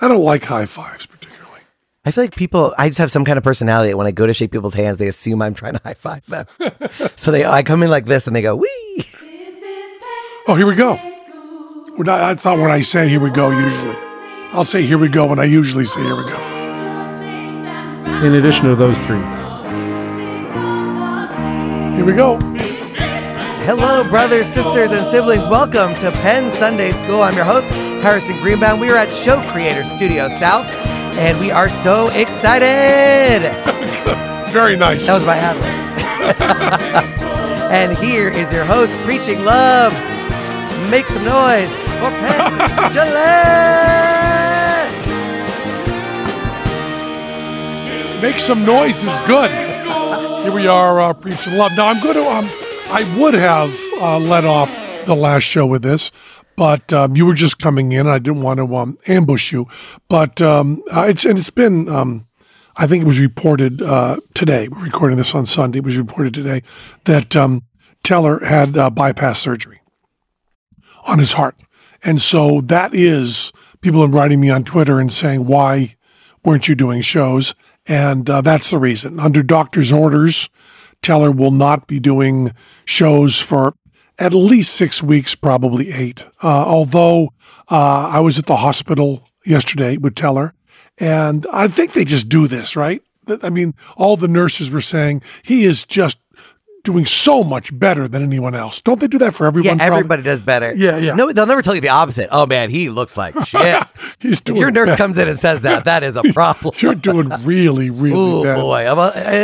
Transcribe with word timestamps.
I 0.00 0.08
don't 0.08 0.22
like 0.22 0.44
high 0.44 0.66
fives 0.66 1.06
particularly. 1.06 1.60
I 2.04 2.10
feel 2.10 2.24
like 2.24 2.36
people. 2.36 2.74
I 2.76 2.88
just 2.88 2.98
have 2.98 3.10
some 3.10 3.24
kind 3.24 3.38
of 3.38 3.44
personality. 3.44 3.90
that 3.90 3.96
When 3.96 4.06
I 4.06 4.10
go 4.10 4.26
to 4.26 4.34
shake 4.34 4.52
people's 4.52 4.74
hands, 4.74 4.98
they 4.98 5.08
assume 5.08 5.40
I'm 5.40 5.54
trying 5.54 5.72
to 5.72 5.80
high 5.82 5.94
five 5.94 6.24
them. 6.26 6.46
so 7.16 7.30
they, 7.30 7.44
I 7.44 7.62
come 7.62 7.82
in 7.82 7.90
like 7.90 8.04
this, 8.04 8.26
and 8.26 8.36
they 8.36 8.42
go, 8.42 8.56
"Wee." 8.56 8.68
Oh, 10.48 10.54
here 10.54 10.66
we 10.66 10.76
go. 10.76 10.94
We're 11.96 12.04
not, 12.04 12.18
that's 12.18 12.44
not 12.44 12.58
what 12.58 12.70
I 12.70 12.82
say, 12.82 13.08
here 13.08 13.18
we 13.18 13.30
go, 13.30 13.50
usually. 13.50 13.96
I'll 14.52 14.64
say 14.64 14.86
here 14.86 14.98
we 14.98 15.08
go 15.08 15.26
when 15.26 15.40
I 15.40 15.44
usually 15.44 15.84
say 15.84 16.02
here 16.02 16.14
we 16.14 16.22
go. 16.22 16.36
In 18.24 18.34
addition 18.34 18.66
to 18.66 18.76
those 18.76 18.96
three. 19.06 19.20
Here 21.96 22.04
we 22.04 22.12
go. 22.12 22.38
Hello, 23.64 24.08
brothers, 24.08 24.46
sisters, 24.54 24.92
and 24.92 25.10
siblings. 25.10 25.42
Welcome 25.44 25.94
to 26.00 26.12
Penn 26.12 26.52
Sunday 26.52 26.92
School. 26.92 27.22
I'm 27.22 27.34
your 27.34 27.44
host, 27.44 27.66
Harrison 28.02 28.38
Greenbaum. 28.40 28.80
We 28.80 28.90
are 28.90 28.96
at 28.96 29.12
Show 29.12 29.40
Creator 29.50 29.84
Studio 29.84 30.28
South, 30.28 30.66
and 31.18 31.38
we 31.40 31.50
are 31.50 31.68
so 31.68 32.08
excited. 32.08 33.42
Very 34.52 34.76
nice. 34.76 35.06
That 35.06 35.14
was 35.14 35.26
my 35.26 35.36
hat. 35.36 35.56
and 37.70 37.96
here 37.98 38.28
is 38.28 38.52
your 38.52 38.64
host, 38.64 38.92
preaching 39.04 39.42
love. 39.42 39.92
Make 40.90 41.06
some 41.06 41.24
noise 41.24 41.72
for 41.72 42.10
Penn 42.10 42.92
Jillette. 42.92 43.96
Make 48.22 48.40
some 48.40 48.64
noise 48.64 49.02
is 49.02 49.18
good. 49.26 49.50
Here 50.42 50.52
we 50.52 50.66
are 50.66 51.00
uh, 51.00 51.12
preaching 51.12 51.54
love. 51.54 51.72
Now 51.72 51.86
I'm 51.88 52.00
going 52.00 52.14
to. 52.14 52.28
Um, 52.28 52.50
I 52.88 53.02
would 53.18 53.34
have 53.34 53.76
uh, 54.00 54.18
let 54.18 54.44
off 54.44 54.70
the 55.06 55.14
last 55.14 55.42
show 55.42 55.66
with 55.66 55.82
this, 55.82 56.10
but 56.56 56.92
um, 56.92 57.14
you 57.14 57.26
were 57.26 57.34
just 57.34 57.58
coming 57.58 57.92
in. 57.92 58.06
I 58.06 58.18
didn't 58.18 58.42
want 58.42 58.58
to 58.58 58.76
um, 58.76 58.98
ambush 59.06 59.52
you, 59.52 59.68
but 60.08 60.40
um, 60.42 60.82
uh, 60.94 61.02
it's 61.02 61.24
and 61.24 61.38
it's 61.38 61.50
been. 61.50 61.88
Um, 61.88 62.26
I 62.78 62.86
think 62.86 63.02
it 63.02 63.06
was 63.06 63.20
reported 63.20 63.80
uh, 63.80 64.18
today. 64.34 64.68
We're 64.68 64.84
recording 64.84 65.16
this 65.16 65.34
on 65.34 65.46
Sunday. 65.46 65.78
It 65.78 65.84
was 65.84 65.96
reported 65.96 66.34
today 66.34 66.62
that 67.04 67.34
um, 67.34 67.62
Teller 68.02 68.44
had 68.44 68.76
uh, 68.76 68.90
bypass 68.90 69.38
surgery 69.38 69.80
on 71.06 71.18
his 71.18 71.34
heart, 71.34 71.60
and 72.02 72.20
so 72.20 72.60
that 72.62 72.94
is 72.94 73.52
people 73.80 74.02
are 74.02 74.08
writing 74.08 74.40
me 74.40 74.50
on 74.50 74.64
Twitter 74.64 74.98
and 74.98 75.12
saying 75.12 75.46
why 75.46 75.94
weren't 76.44 76.68
you 76.68 76.74
doing 76.74 77.02
shows? 77.02 77.54
And 77.86 78.28
uh, 78.28 78.40
that's 78.40 78.70
the 78.70 78.78
reason. 78.78 79.20
Under 79.20 79.42
doctor's 79.42 79.92
orders, 79.92 80.50
Teller 81.02 81.30
will 81.30 81.52
not 81.52 81.86
be 81.86 82.00
doing 82.00 82.52
shows 82.84 83.40
for 83.40 83.76
at 84.18 84.34
least 84.34 84.74
six 84.74 85.02
weeks, 85.02 85.34
probably 85.34 85.92
eight. 85.92 86.24
Uh, 86.42 86.64
although 86.64 87.32
uh, 87.70 88.08
I 88.08 88.20
was 88.20 88.38
at 88.38 88.46
the 88.46 88.56
hospital 88.56 89.22
yesterday 89.44 89.96
with 89.96 90.14
Teller, 90.14 90.54
and 90.98 91.46
I 91.52 91.68
think 91.68 91.92
they 91.92 92.04
just 92.04 92.28
do 92.28 92.46
this, 92.46 92.76
right? 92.76 93.02
I 93.42 93.50
mean, 93.50 93.74
all 93.96 94.16
the 94.16 94.28
nurses 94.28 94.70
were 94.70 94.80
saying 94.80 95.22
he 95.42 95.64
is 95.64 95.84
just 95.84 96.18
doing 96.86 97.04
so 97.04 97.44
much 97.44 97.76
better 97.78 98.08
than 98.08 98.22
anyone 98.22 98.54
else. 98.54 98.80
Don't 98.80 98.98
they 99.00 99.06
do 99.08 99.18
that 99.18 99.34
for 99.34 99.44
Yeah, 99.44 99.48
everyone? 99.48 99.78
probably? 99.78 99.96
everybody 99.98 100.22
does 100.22 100.40
better. 100.40 100.72
Yeah, 100.74 100.96
yeah. 100.96 101.14
No, 101.14 101.30
they'll 101.32 101.46
never 101.46 101.60
tell 101.60 101.74
you 101.74 101.80
the 101.82 101.90
opposite. 101.90 102.28
Oh 102.32 102.46
man, 102.46 102.70
he 102.70 102.88
looks 102.88 103.16
like 103.16 103.34
shit. 103.46 103.84
He's 104.18 104.40
doing 104.40 104.60
your 104.60 104.70
nurse 104.70 104.88
bad. 104.88 104.98
comes 104.98 105.18
in 105.18 105.28
and 105.28 105.38
says 105.38 105.60
that, 105.62 105.84
that 105.84 106.02
is 106.02 106.16
a 106.16 106.22
problem. 106.32 106.74
You're 106.78 106.94
doing 106.94 107.28
really, 107.44 107.90
really 107.90 108.10
good. 108.10 108.16
Oh 108.16 108.44
bad. 108.44 108.60
boy, 108.60 108.86
a, 108.86 108.94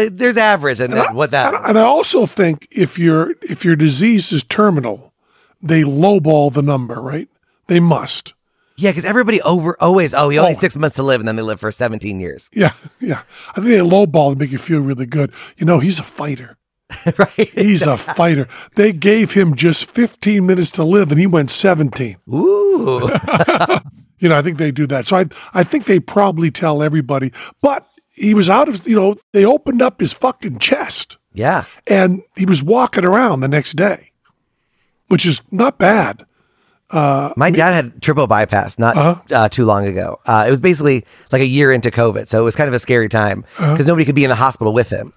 uh, 0.06 0.08
there's 0.10 0.36
average, 0.38 0.81
and 0.81 0.92
then 0.92 1.14
what 1.14 1.31
that? 1.32 1.52
And 1.69 1.78
I 1.78 1.82
also 1.82 2.25
think 2.26 2.66
if 2.70 2.98
your 2.98 3.34
if 3.42 3.64
your 3.64 3.76
disease 3.76 4.32
is 4.32 4.42
terminal, 4.44 5.12
they 5.60 5.82
lowball 5.82 6.52
the 6.52 6.62
number, 6.62 6.94
right? 7.00 7.28
They 7.66 7.81
must. 7.81 8.34
Yeah, 8.76 8.91
because 8.91 9.04
everybody 9.04 9.41
over 9.42 9.76
always. 9.81 10.14
Oh, 10.14 10.31
he 10.31 10.38
only 10.38 10.54
Oh. 10.56 10.58
six 10.58 10.76
months 10.76 10.97
to 10.97 11.02
live, 11.02 11.20
and 11.20 11.28
then 11.28 11.36
they 11.36 11.42
live 11.42 11.60
for 11.60 11.70
17 11.70 12.19
years. 12.20 12.48
Yeah, 12.54 12.72
yeah. 13.00 13.20
I 13.50 13.54
think 13.60 13.66
they 13.66 13.78
lowball 13.78 14.32
to 14.32 14.38
make 14.38 14.50
you 14.50 14.58
feel 14.58 14.81
really 14.81 15.04
good. 15.06 15.31
You 15.58 15.66
know, 15.66 15.78
he's 15.78 16.00
a 16.00 16.02
fighter. 16.02 16.56
right? 17.19 17.50
He's 17.54 17.86
a 17.86 17.97
fighter. 18.16 18.48
They 18.76 18.92
gave 18.92 19.32
him 19.34 19.54
just 19.54 19.91
15 19.91 20.44
minutes 20.44 20.70
to 20.72 20.84
live, 20.84 21.10
and 21.10 21.20
he 21.20 21.26
went 21.26 21.50
17. 21.50 22.16
Ooh. 22.28 23.10
You 24.22 24.28
know, 24.28 24.38
I 24.38 24.42
think 24.42 24.58
they 24.58 24.70
do 24.70 24.86
that. 24.86 25.04
So 25.04 25.16
I 25.16 25.26
I 25.52 25.64
think 25.64 25.86
they 25.86 25.98
probably 25.98 26.52
tell 26.52 26.81
everybody. 26.81 27.32
But 27.60 27.84
he 28.12 28.34
was 28.34 28.48
out 28.48 28.69
of 28.69 28.86
you 28.86 28.94
know 28.94 29.16
they 29.32 29.44
opened 29.44 29.82
up 29.82 29.98
his 29.98 30.12
fucking 30.12 30.60
chest, 30.60 31.19
yeah. 31.34 31.64
and 31.88 32.22
he 32.36 32.47
was 32.47 32.62
walking 32.62 33.04
around 33.04 33.41
the 33.41 33.48
next 33.48 33.75
day, 33.75 34.12
which 35.08 35.26
is 35.26 35.42
not 35.50 35.76
bad. 35.76 36.25
My 36.92 37.50
dad 37.50 37.72
had 37.72 38.03
triple 38.03 38.26
bypass 38.26 38.78
not 38.78 38.97
Uh-huh. 38.97 39.20
uh, 39.34 39.48
too 39.48 39.64
long 39.64 39.86
ago. 39.86 40.20
Uh, 40.26 40.44
it 40.47 40.50
was 40.50 40.60
basically 40.60 41.04
like 41.30 41.41
a 41.42 41.47
year 41.47 41.72
into 41.72 41.91
COVID, 41.91 42.28
so 42.28 42.41
it 42.41 42.44
was 42.44 42.54
kind 42.56 42.69
of 42.69 42.75
a 42.75 42.78
scary 42.78 43.08
time 43.08 43.44
because 43.56 43.70
Uh-huh. 43.80 43.84
nobody 43.88 44.04
could 44.04 44.14
be 44.14 44.25
in 44.25 44.30
the 44.30 44.36
hospital 44.36 44.72
with 44.72 44.91
him. 44.91 45.12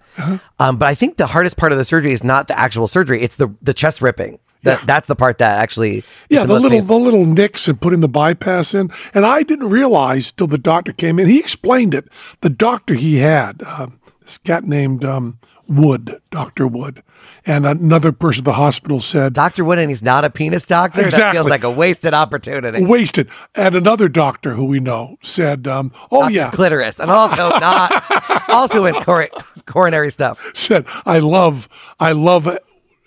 Um, 0.59 0.77
but 0.77 0.87
I 0.87 0.95
think 0.95 1.17
the 1.17 1.27
hardest 1.27 1.57
part 1.57 1.71
of 1.71 1.77
the 1.77 1.83
surgery 1.85 2.13
is 2.13 2.23
not 2.23 2.47
the 2.47 2.57
actual 2.57 2.87
surgery; 2.87 3.21
it's 3.21 3.35
the 3.35 3.49
the 3.61 3.73
chest 3.73 4.01
ripping. 4.01 4.39
That, 4.63 4.79
Yeah. 4.79 4.85
That's 4.87 5.07
the 5.07 5.15
part 5.15 5.37
that 5.39 5.59
actually. 5.59 6.03
Yeah, 6.29 6.41
the 6.43 6.47
most 6.47 6.61
little 6.63 6.77
painful. 6.79 6.97
the 6.99 7.03
little 7.05 7.25
nicks 7.25 7.67
and 7.67 7.79
putting 7.79 7.99
the 7.99 8.07
bypass 8.07 8.73
in, 8.73 8.89
and 9.13 9.25
I 9.25 9.43
didn't 9.43 9.69
realize 9.69 10.31
till 10.31 10.47
the 10.47 10.57
doctor 10.57 10.91
came 10.93 11.19
in. 11.19 11.27
He 11.27 11.37
explained 11.39 11.93
it. 11.93 12.07
The 12.41 12.49
doctor 12.49 12.93
he 12.95 13.17
had, 13.17 13.61
um, 13.63 13.99
this 14.23 14.37
cat 14.39 14.63
named 14.63 15.03
um, 15.05 15.37
Wood, 15.67 16.21
Doctor 16.31 16.67
Wood, 16.67 17.03
and 17.45 17.65
another 17.65 18.11
person 18.11 18.41
at 18.41 18.45
the 18.45 18.53
hospital 18.53 18.99
said 18.99 19.33
Doctor 19.33 19.63
Wood, 19.65 19.79
and 19.79 19.89
he's 19.89 20.03
not 20.03 20.23
a 20.23 20.29
penis 20.29 20.65
doctor. 20.65 21.09
That 21.09 21.33
feels 21.33 21.47
like 21.47 21.63
a 21.63 21.71
wasted 21.71 22.13
opportunity. 22.13 22.83
wasted. 22.83 23.29
And 23.55 23.75
another 23.75 24.07
doctor 24.09 24.53
who 24.53 24.65
we 24.65 24.79
know 24.79 25.17
said, 25.23 25.67
um, 25.67 25.91
"Oh 26.11 26.21
Dr. 26.21 26.33
yeah," 26.33 26.51
clitoris, 26.51 26.99
and 26.99 27.09
also 27.09 27.49
not 27.59 28.49
also 28.49 28.85
in 28.85 28.95
cor- 29.03 29.29
coronary 29.65 30.11
stuff. 30.11 30.39
said, 30.53 30.85
"I 31.05 31.19
love, 31.19 31.67
I 31.99 32.11
love 32.11 32.47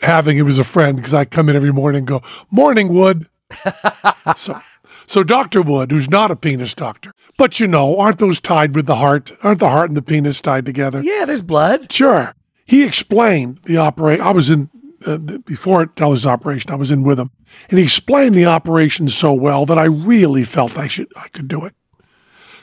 having 0.01 0.37
him 0.37 0.49
as 0.49 0.59
a 0.59 0.65
friend 0.65 0.97
because 0.97 1.15
I 1.15 1.25
come 1.25 1.49
in 1.49 1.57
every 1.57 1.73
morning 1.73 2.01
and 2.01 2.07
go, 2.07 2.23
morning 2.51 2.89
Wood." 2.89 3.29
so, 4.37 4.61
so 5.07 5.25
Doctor 5.25 5.63
Wood, 5.63 5.91
who's 5.91 6.11
not 6.11 6.31
a 6.31 6.37
penis 6.37 6.75
doctor, 6.75 7.13
but 7.39 7.61
you 7.61 7.67
know, 7.67 7.99
aren't 7.99 8.19
those 8.19 8.41
tied 8.41 8.75
with 8.75 8.87
the 8.87 8.97
heart? 8.97 9.33
Aren't 9.43 9.61
the 9.61 9.71
heart 9.71 9.89
and 9.89 9.97
the 9.97 10.03
penis 10.03 10.41
tied 10.41 10.67
together? 10.67 11.01
Yeah, 11.03 11.25
there's 11.25 11.43
blood. 11.43 11.91
Sure. 11.93 12.35
He 12.69 12.85
explained 12.85 13.61
the 13.65 13.79
operation. 13.79 14.25
I 14.25 14.31
was 14.31 14.51
in 14.51 14.69
uh, 15.07 15.17
before 15.47 15.87
Teller's 15.87 16.27
operation. 16.27 16.71
I 16.71 16.75
was 16.75 16.91
in 16.91 17.03
with 17.03 17.19
him, 17.19 17.31
and 17.71 17.79
he 17.79 17.85
explained 17.85 18.35
the 18.35 18.45
operation 18.45 19.09
so 19.09 19.33
well 19.33 19.65
that 19.65 19.79
I 19.79 19.87
really 19.87 20.45
felt 20.45 20.77
I 20.77 20.87
should, 20.87 21.09
I 21.17 21.29
could 21.29 21.49
do 21.49 21.65
it. 21.65 21.75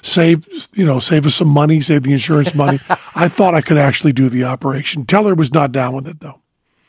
Save, 0.04 0.48
you 0.74 0.86
know, 0.86 1.00
save 1.00 1.26
us 1.26 1.34
some 1.34 1.48
money, 1.48 1.82
save 1.82 2.04
the 2.04 2.12
insurance 2.12 2.54
money. 2.54 2.80
I 3.16 3.28
thought 3.28 3.56
I 3.56 3.62
could 3.62 3.80
actually 3.80 4.14
do 4.14 4.30
the 4.30 4.44
operation. 4.44 5.06
Teller 5.06 5.34
was 5.34 5.52
not 5.52 5.72
down 5.72 5.96
with 5.96 6.08
it 6.08 6.20
though. 6.20 6.40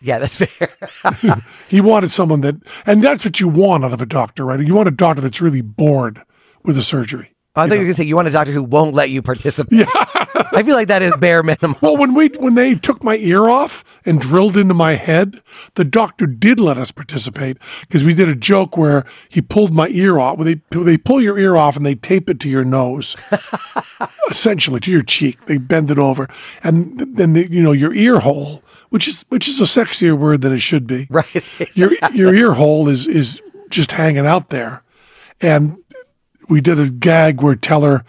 Yeah, 0.02 0.18
that's 0.18 0.36
fair. 0.36 0.76
He 1.68 1.80
wanted 1.80 2.10
someone 2.10 2.42
that, 2.42 2.56
and 2.84 3.02
that's 3.02 3.24
what 3.24 3.40
you 3.40 3.48
want 3.48 3.82
out 3.82 3.94
of 3.94 4.02
a 4.02 4.06
doctor, 4.06 4.44
right? 4.44 4.60
You 4.60 4.74
want 4.74 4.88
a 4.88 4.92
doctor 4.92 5.22
that's 5.22 5.40
really 5.40 5.62
bored 5.62 6.22
with 6.64 6.76
the 6.76 6.82
surgery. 6.82 7.34
I 7.56 7.62
think 7.62 7.76
you 7.76 7.78
were 7.78 7.84
gonna 7.84 7.94
say 7.94 8.04
you 8.04 8.16
want 8.16 8.28
a 8.28 8.30
doctor 8.30 8.52
who 8.52 8.62
won't 8.62 8.94
let 8.94 9.08
you 9.08 9.22
participate. 9.32 9.88
Yeah. 9.88 10.25
I 10.52 10.62
feel 10.62 10.74
like 10.74 10.88
that 10.88 11.02
is 11.02 11.14
bare 11.16 11.42
minimum. 11.42 11.76
Well, 11.80 11.96
when 11.96 12.14
we 12.14 12.28
when 12.38 12.54
they 12.54 12.74
took 12.74 13.02
my 13.02 13.16
ear 13.16 13.48
off 13.48 13.84
and 14.04 14.20
drilled 14.20 14.56
into 14.56 14.74
my 14.74 14.94
head, 14.94 15.40
the 15.74 15.84
doctor 15.84 16.26
did 16.26 16.60
let 16.60 16.78
us 16.78 16.92
participate 16.92 17.58
because 17.80 18.04
we 18.04 18.14
did 18.14 18.28
a 18.28 18.34
joke 18.34 18.76
where 18.76 19.04
he 19.28 19.40
pulled 19.40 19.74
my 19.74 19.88
ear 19.88 20.18
off. 20.18 20.38
Where 20.38 20.44
they 20.44 20.60
they 20.70 20.98
pull 20.98 21.20
your 21.20 21.38
ear 21.38 21.56
off 21.56 21.76
and 21.76 21.86
they 21.86 21.94
tape 21.94 22.28
it 22.28 22.40
to 22.40 22.48
your 22.48 22.64
nose, 22.64 23.16
essentially 24.30 24.80
to 24.80 24.90
your 24.90 25.02
cheek. 25.02 25.46
They 25.46 25.58
bend 25.58 25.90
it 25.90 25.98
over, 25.98 26.28
and 26.62 27.16
then 27.16 27.32
the, 27.32 27.50
you 27.50 27.62
know 27.62 27.72
your 27.72 27.94
ear 27.94 28.20
hole, 28.20 28.62
which 28.90 29.08
is 29.08 29.24
which 29.28 29.48
is 29.48 29.60
a 29.60 29.64
sexier 29.64 30.16
word 30.16 30.42
than 30.42 30.52
it 30.52 30.60
should 30.60 30.86
be. 30.86 31.08
Right. 31.16 31.76
Your 31.76 31.92
your 32.12 32.34
ear 32.34 32.52
hole 32.52 32.88
is 32.88 33.08
is 33.08 33.42
just 33.70 33.92
hanging 33.92 34.26
out 34.26 34.50
there, 34.50 34.82
and 35.40 35.78
we 36.48 36.60
did 36.60 36.78
a 36.78 36.90
gag 36.90 37.42
where 37.42 37.56
Teller 37.56 38.04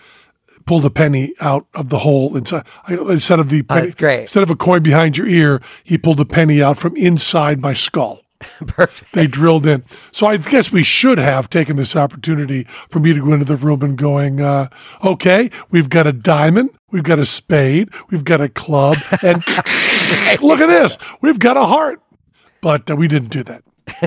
pulled 0.67 0.85
a 0.85 0.89
penny 0.91 1.33
out 1.39 1.65
of 1.73 1.89
the 1.89 1.99
hole 1.99 2.37
inside 2.37 2.63
instead 2.87 3.39
of 3.39 3.49
the 3.49 3.63
penny, 3.63 3.81
Oh, 3.81 3.83
that's 3.85 3.95
great. 3.95 4.21
instead 4.21 4.43
of 4.43 4.49
a 4.51 4.55
coin 4.55 4.83
behind 4.83 5.17
your 5.17 5.27
ear 5.27 5.61
he 5.83 5.97
pulled 5.97 6.19
a 6.19 6.25
penny 6.25 6.61
out 6.61 6.77
from 6.77 6.95
inside 6.95 7.59
my 7.61 7.73
skull 7.73 8.21
Perfect. 8.67 9.13
They 9.13 9.25
drilled 9.25 9.65
in. 9.65 9.83
So 10.11 10.27
I 10.27 10.37
guess 10.37 10.71
we 10.71 10.83
should 10.83 11.17
have 11.17 11.49
taken 11.49 11.75
this 11.75 11.95
opportunity 11.95 12.65
for 12.65 12.99
me 12.99 13.11
to 13.13 13.25
go 13.25 13.33
into 13.33 13.45
the 13.45 13.55
room 13.55 13.81
and 13.81 13.97
going, 13.97 14.41
uh, 14.41 14.67
okay, 15.03 15.49
we've 15.71 15.89
got 15.89 16.05
a 16.05 16.13
diamond, 16.13 16.69
we've 16.91 17.01
got 17.03 17.17
a 17.17 17.25
spade, 17.25 17.89
we've 18.11 18.23
got 18.23 18.39
a 18.39 18.47
club, 18.47 18.97
and 19.23 19.37
look 20.43 20.59
at 20.59 20.67
this, 20.67 20.99
we've 21.19 21.39
got 21.39 21.57
a 21.57 21.65
heart. 21.65 21.99
But 22.61 22.91
uh, 22.91 22.95
we 22.95 23.07
didn't 23.07 23.29
do 23.29 23.41
that. 23.43 23.63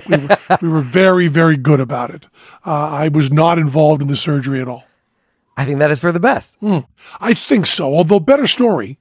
We 0.08 0.16
were, 0.18 0.36
we 0.62 0.68
were 0.68 0.80
very, 0.82 1.26
very 1.26 1.56
good 1.56 1.80
about 1.80 2.10
it. 2.10 2.28
Uh, 2.64 2.70
I 2.88 3.08
was 3.08 3.32
not 3.32 3.58
involved 3.58 4.00
in 4.00 4.06
the 4.06 4.16
surgery 4.16 4.60
at 4.60 4.68
all. 4.68 4.84
I 5.60 5.66
think 5.66 5.78
that 5.80 5.90
is 5.90 6.00
for 6.00 6.10
the 6.10 6.20
best. 6.20 6.56
Hmm. 6.60 6.78
I 7.20 7.34
think 7.34 7.66
so, 7.66 7.94
although 7.94 8.18
better 8.18 8.46
story. 8.46 8.98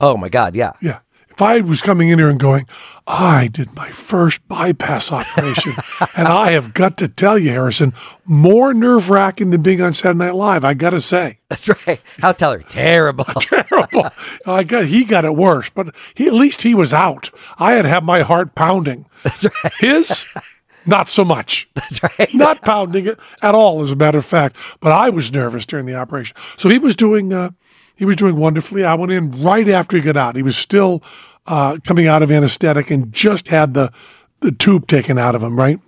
Oh 0.00 0.16
my 0.16 0.28
God, 0.28 0.56
yeah. 0.56 0.72
Yeah. 0.82 0.98
If 1.28 1.40
I 1.40 1.60
was 1.60 1.82
coming 1.82 2.08
in 2.08 2.18
here 2.18 2.28
and 2.28 2.40
going, 2.40 2.66
I 3.06 3.46
did 3.46 3.76
my 3.76 3.90
first 3.90 4.46
bypass 4.48 5.12
operation, 5.12 5.72
and 6.16 6.26
I 6.26 6.50
have 6.50 6.74
got 6.74 6.96
to 6.98 7.06
tell 7.06 7.38
you, 7.38 7.50
Harrison, 7.50 7.94
more 8.24 8.74
nerve 8.74 9.08
wracking 9.08 9.50
than 9.50 9.62
being 9.62 9.80
on 9.80 9.92
Saturday 9.92 10.18
Night 10.18 10.34
Live. 10.34 10.64
I 10.64 10.74
got 10.74 10.90
to 10.90 11.00
say, 11.00 11.38
That's 11.48 11.68
right. 11.86 12.00
How 12.18 12.32
tell 12.32 12.52
her 12.52 12.58
terrible. 12.58 13.24
terrible. 13.40 14.08
I 14.44 14.64
got 14.64 14.86
he 14.86 15.04
got 15.04 15.24
it 15.24 15.36
worse, 15.36 15.70
but 15.70 15.94
he, 16.16 16.26
at 16.26 16.34
least 16.34 16.62
he 16.62 16.74
was 16.74 16.92
out. 16.92 17.30
I 17.56 17.74
had 17.74 17.82
to 17.82 17.88
have 17.88 18.02
my 18.02 18.22
heart 18.22 18.56
pounding. 18.56 19.06
That's 19.22 19.44
right. 19.44 19.72
His, 19.78 20.26
not 20.86 21.08
so 21.08 21.24
much. 21.24 21.68
That's 21.74 22.02
right. 22.02 22.34
not 22.34 22.62
pounding 22.62 23.06
it 23.06 23.18
at 23.42 23.54
all, 23.54 23.82
as 23.82 23.90
a 23.90 23.96
matter 23.96 24.18
of 24.18 24.24
fact. 24.24 24.56
But 24.80 24.92
I 24.92 25.10
was 25.10 25.32
nervous 25.32 25.66
during 25.66 25.86
the 25.86 25.94
operation. 25.94 26.36
So 26.56 26.68
he 26.68 26.78
was 26.78 26.96
doing 26.96 27.32
uh, 27.32 27.50
he 27.96 28.04
was 28.04 28.16
doing 28.16 28.36
wonderfully. 28.36 28.84
I 28.84 28.94
went 28.94 29.12
in 29.12 29.42
right 29.42 29.68
after 29.68 29.96
he 29.96 30.02
got 30.02 30.16
out. 30.16 30.36
He 30.36 30.42
was 30.42 30.56
still 30.56 31.02
uh, 31.46 31.78
coming 31.84 32.06
out 32.06 32.22
of 32.22 32.30
anesthetic 32.30 32.90
and 32.90 33.12
just 33.12 33.48
had 33.48 33.74
the 33.74 33.92
the 34.40 34.52
tube 34.52 34.86
taken 34.86 35.18
out 35.18 35.34
of 35.34 35.42
him, 35.42 35.58
right? 35.58 35.78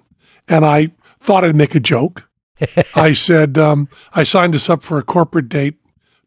And 0.46 0.64
I 0.64 0.92
thought 1.20 1.44
I'd 1.44 1.56
make 1.56 1.74
a 1.74 1.80
joke. 1.80 2.28
I 2.94 3.12
said, 3.12 3.56
um, 3.58 3.88
I 4.12 4.22
signed 4.22 4.54
us 4.54 4.68
up 4.68 4.82
for 4.82 4.98
a 4.98 5.02
corporate 5.02 5.48
date 5.48 5.76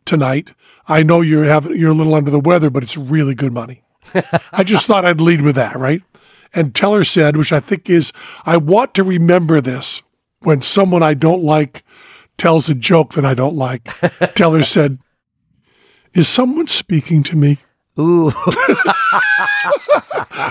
tonight. 0.05 0.53
I 0.87 1.03
know 1.03 1.21
you 1.21 1.39
have 1.39 1.65
you're 1.65 1.91
a 1.91 1.95
little 1.95 2.15
under 2.15 2.31
the 2.31 2.39
weather, 2.39 2.69
but 2.69 2.83
it's 2.83 2.97
really 2.97 3.35
good 3.35 3.53
money. 3.53 3.83
I 4.51 4.63
just 4.63 4.87
thought 4.87 5.05
I'd 5.05 5.21
lead 5.21 5.41
with 5.41 5.55
that, 5.55 5.75
right? 5.75 6.01
And 6.53 6.73
Teller 6.73 7.03
said, 7.03 7.37
which 7.37 7.51
I 7.51 7.59
think 7.59 7.89
is, 7.89 8.13
I 8.45 8.57
want 8.57 8.93
to 8.95 9.03
remember 9.03 9.61
this 9.61 10.01
when 10.39 10.61
someone 10.61 11.03
I 11.03 11.13
don't 11.13 11.43
like 11.43 11.83
tells 12.37 12.69
a 12.69 12.75
joke 12.75 13.13
that 13.13 13.25
I 13.25 13.33
don't 13.33 13.55
like. 13.55 13.83
Teller 14.35 14.63
said, 14.63 14.99
Is 16.13 16.27
someone 16.27 16.67
speaking 16.67 17.23
to 17.23 17.35
me? 17.35 17.57
Ooh. 17.97 18.31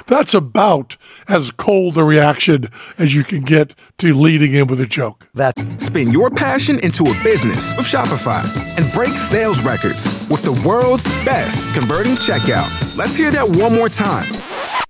That's 0.06 0.32
about 0.32 0.96
as 1.29 1.50
cold 1.50 1.99
a 1.99 2.05
reaction 2.05 2.69
as 2.97 3.14
you 3.14 3.23
can 3.23 3.43
get 3.43 3.75
to 3.99 4.14
leading 4.14 4.55
in 4.55 4.67
with 4.67 4.81
a 4.81 4.87
joke. 4.87 5.29
That 5.35 5.55
Spin 5.81 6.11
your 6.11 6.31
passion 6.31 6.79
into 6.82 7.05
a 7.05 7.23
business 7.23 7.76
with 7.76 7.87
Shopify 7.87 8.43
and 8.79 8.90
break 8.94 9.11
sales 9.11 9.62
records 9.62 10.26
with 10.31 10.43
the 10.43 10.58
world's 10.67 11.05
best 11.25 11.75
converting 11.79 12.12
checkout. 12.12 12.97
Let's 12.97 13.14
hear 13.14 13.31
that 13.31 13.47
one 13.61 13.75
more 13.75 13.90
time. 13.90 14.25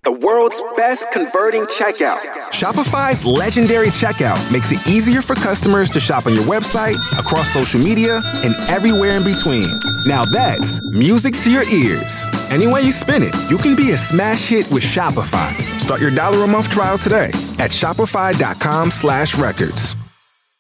The 0.05 0.13
world's 0.13 0.61
best 0.77 1.11
converting 1.13 1.63
checkout. 1.63 2.19
Shopify's 2.53 3.25
legendary 3.25 3.87
checkout 3.87 4.37
makes 4.53 4.71
it 4.71 4.87
easier 4.87 5.23
for 5.23 5.35
customers 5.35 5.89
to 5.91 5.99
shop 6.01 6.27
on 6.27 6.35
your 6.35 6.43
website, 6.45 6.97
across 7.19 7.51
social 7.55 7.81
media, 7.81 8.21
and 8.45 8.55
everywhere 8.69 9.13
in 9.13 9.25
between. 9.25 9.67
Now 10.07 10.25
that's 10.27 10.79
music 10.91 11.39
to 11.39 11.51
your 11.51 11.67
ears. 11.71 12.23
Any 12.51 12.67
way 12.67 12.83
you 12.83 12.93
spin 12.93 13.23
it, 13.23 13.35
you 13.51 13.57
can 13.57 13.75
be 13.77 13.93
a 13.93 13.97
smash 13.97 14.45
hit 14.47 14.71
with 14.71 14.83
Shopify. 14.83 15.55
Start 15.81 16.03
your 16.03 16.15
dollar 16.15 16.45
a 16.45 16.47
month 16.47 16.71
trial 16.71 16.99
today 16.99 17.31
at 17.59 17.71
shopify.com 17.71 18.91
slash 18.91 19.37
records. 19.39 19.95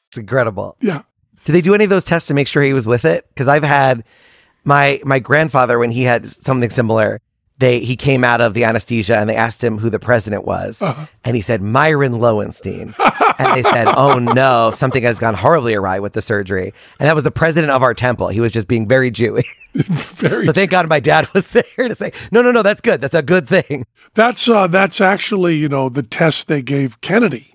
it's 0.08 0.16
incredible. 0.16 0.76
Yeah. 0.80 1.02
Did 1.44 1.52
they 1.52 1.60
do 1.60 1.74
any 1.74 1.84
of 1.84 1.90
those 1.90 2.04
tests 2.04 2.28
to 2.28 2.34
make 2.34 2.48
sure 2.48 2.62
he 2.62 2.72
was 2.72 2.86
with 2.86 3.04
it? 3.04 3.28
Because 3.28 3.48
I've 3.48 3.62
had 3.62 4.04
my 4.64 5.02
my 5.04 5.18
grandfather 5.18 5.78
when 5.78 5.90
he 5.90 6.04
had 6.04 6.26
something 6.26 6.70
similar. 6.70 7.20
They 7.58 7.78
he 7.80 7.94
came 7.94 8.24
out 8.24 8.40
of 8.40 8.52
the 8.54 8.64
anesthesia 8.64 9.16
and 9.16 9.30
they 9.30 9.36
asked 9.36 9.62
him 9.62 9.78
who 9.78 9.88
the 9.88 10.00
president 10.00 10.44
was, 10.44 10.82
and 11.24 11.36
he 11.36 11.40
said 11.40 11.62
Myron 11.62 12.18
Lowenstein. 12.18 12.94
and 13.38 13.54
they 13.54 13.62
said, 13.62 13.86
"Oh 13.96 14.18
no, 14.18 14.72
something 14.74 15.04
has 15.04 15.20
gone 15.20 15.34
horribly 15.34 15.74
awry 15.74 16.00
with 16.00 16.14
the 16.14 16.22
surgery." 16.22 16.74
And 16.98 17.08
that 17.08 17.14
was 17.14 17.22
the 17.22 17.30
president 17.30 17.70
of 17.70 17.82
our 17.82 17.94
temple. 17.94 18.26
He 18.28 18.40
was 18.40 18.50
just 18.50 18.66
being 18.66 18.88
very 18.88 19.10
Jewy. 19.10 19.44
Very 19.74 20.46
so 20.46 20.52
thank 20.52 20.70
God 20.70 20.88
my 20.88 21.00
dad 21.00 21.28
was 21.34 21.48
there 21.50 21.88
to 21.88 21.94
say, 21.94 22.12
"No, 22.30 22.42
no, 22.42 22.50
no, 22.52 22.62
that's 22.62 22.80
good. 22.80 23.00
That's 23.00 23.14
a 23.14 23.22
good 23.22 23.48
thing." 23.48 23.86
That's 24.14 24.48
uh, 24.48 24.66
that's 24.68 25.00
actually 25.00 25.56
you 25.56 25.68
know 25.68 25.88
the 25.88 26.02
test 26.02 26.48
they 26.48 26.62
gave 26.62 27.00
Kennedy 27.00 27.54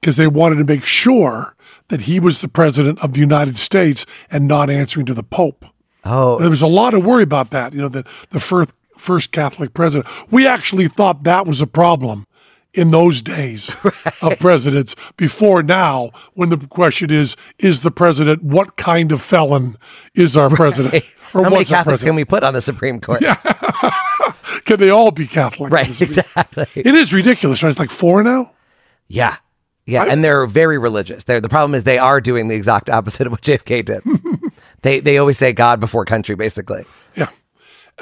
because 0.00 0.16
they 0.16 0.26
wanted 0.28 0.56
to 0.56 0.64
make 0.64 0.84
sure 0.84 1.54
that 1.88 2.02
he 2.02 2.18
was 2.20 2.40
the 2.40 2.48
president 2.48 2.98
of 3.00 3.12
the 3.14 3.20
United 3.20 3.56
States 3.56 4.04
and 4.30 4.46
not 4.48 4.68
answering 4.70 5.06
to 5.06 5.14
the 5.14 5.22
Pope. 5.22 5.64
Oh, 6.04 6.38
There 6.38 6.50
was 6.50 6.62
a 6.62 6.66
lot 6.66 6.94
of 6.94 7.04
worry 7.04 7.22
about 7.22 7.50
that. 7.50 7.72
You 7.72 7.80
know, 7.82 7.88
the 7.88 8.02
the 8.30 8.40
first 8.40 8.72
first 9.02 9.32
Catholic 9.32 9.74
president. 9.74 10.08
We 10.30 10.46
actually 10.46 10.88
thought 10.88 11.24
that 11.24 11.46
was 11.46 11.60
a 11.60 11.66
problem 11.66 12.26
in 12.72 12.90
those 12.90 13.20
days 13.20 13.76
of 14.22 14.38
presidents. 14.38 14.94
Before 15.16 15.62
now, 15.62 16.10
when 16.34 16.48
the 16.48 16.56
question 16.56 17.10
is, 17.10 17.36
is 17.58 17.82
the 17.82 17.90
president 17.90 18.42
what 18.42 18.76
kind 18.76 19.12
of 19.12 19.20
felon 19.20 19.76
is 20.14 20.36
our 20.36 20.48
president? 20.48 21.04
Or 21.34 21.44
how 21.44 21.50
many 21.50 21.64
Catholics 21.64 22.04
can 22.04 22.14
we 22.14 22.24
put 22.24 22.44
on 22.44 22.54
the 22.54 22.60
Supreme 22.60 23.00
Court? 23.00 23.22
Can 24.64 24.78
they 24.78 24.90
all 24.90 25.10
be 25.10 25.26
Catholic? 25.26 25.72
Right, 25.72 26.00
exactly. 26.00 26.66
It 26.74 26.94
is 26.94 27.14
ridiculous, 27.14 27.62
right? 27.62 27.70
It's 27.70 27.78
like 27.78 27.90
four 27.90 28.22
now. 28.22 28.52
Yeah. 29.08 29.36
Yeah, 29.86 30.04
and 30.04 30.22
they're 30.22 30.46
very 30.46 30.78
religious. 30.78 31.24
They're, 31.24 31.40
the 31.40 31.48
problem 31.48 31.74
is 31.74 31.84
they 31.84 31.98
are 31.98 32.20
doing 32.20 32.46
the 32.48 32.54
exact 32.54 32.88
opposite 32.88 33.26
of 33.26 33.32
what 33.32 33.42
JFK 33.42 33.84
did. 33.84 34.02
they 34.82 35.00
they 35.00 35.18
always 35.18 35.38
say 35.38 35.52
God 35.52 35.80
before 35.80 36.04
country, 36.04 36.36
basically. 36.36 36.84
Yeah. 37.16 37.28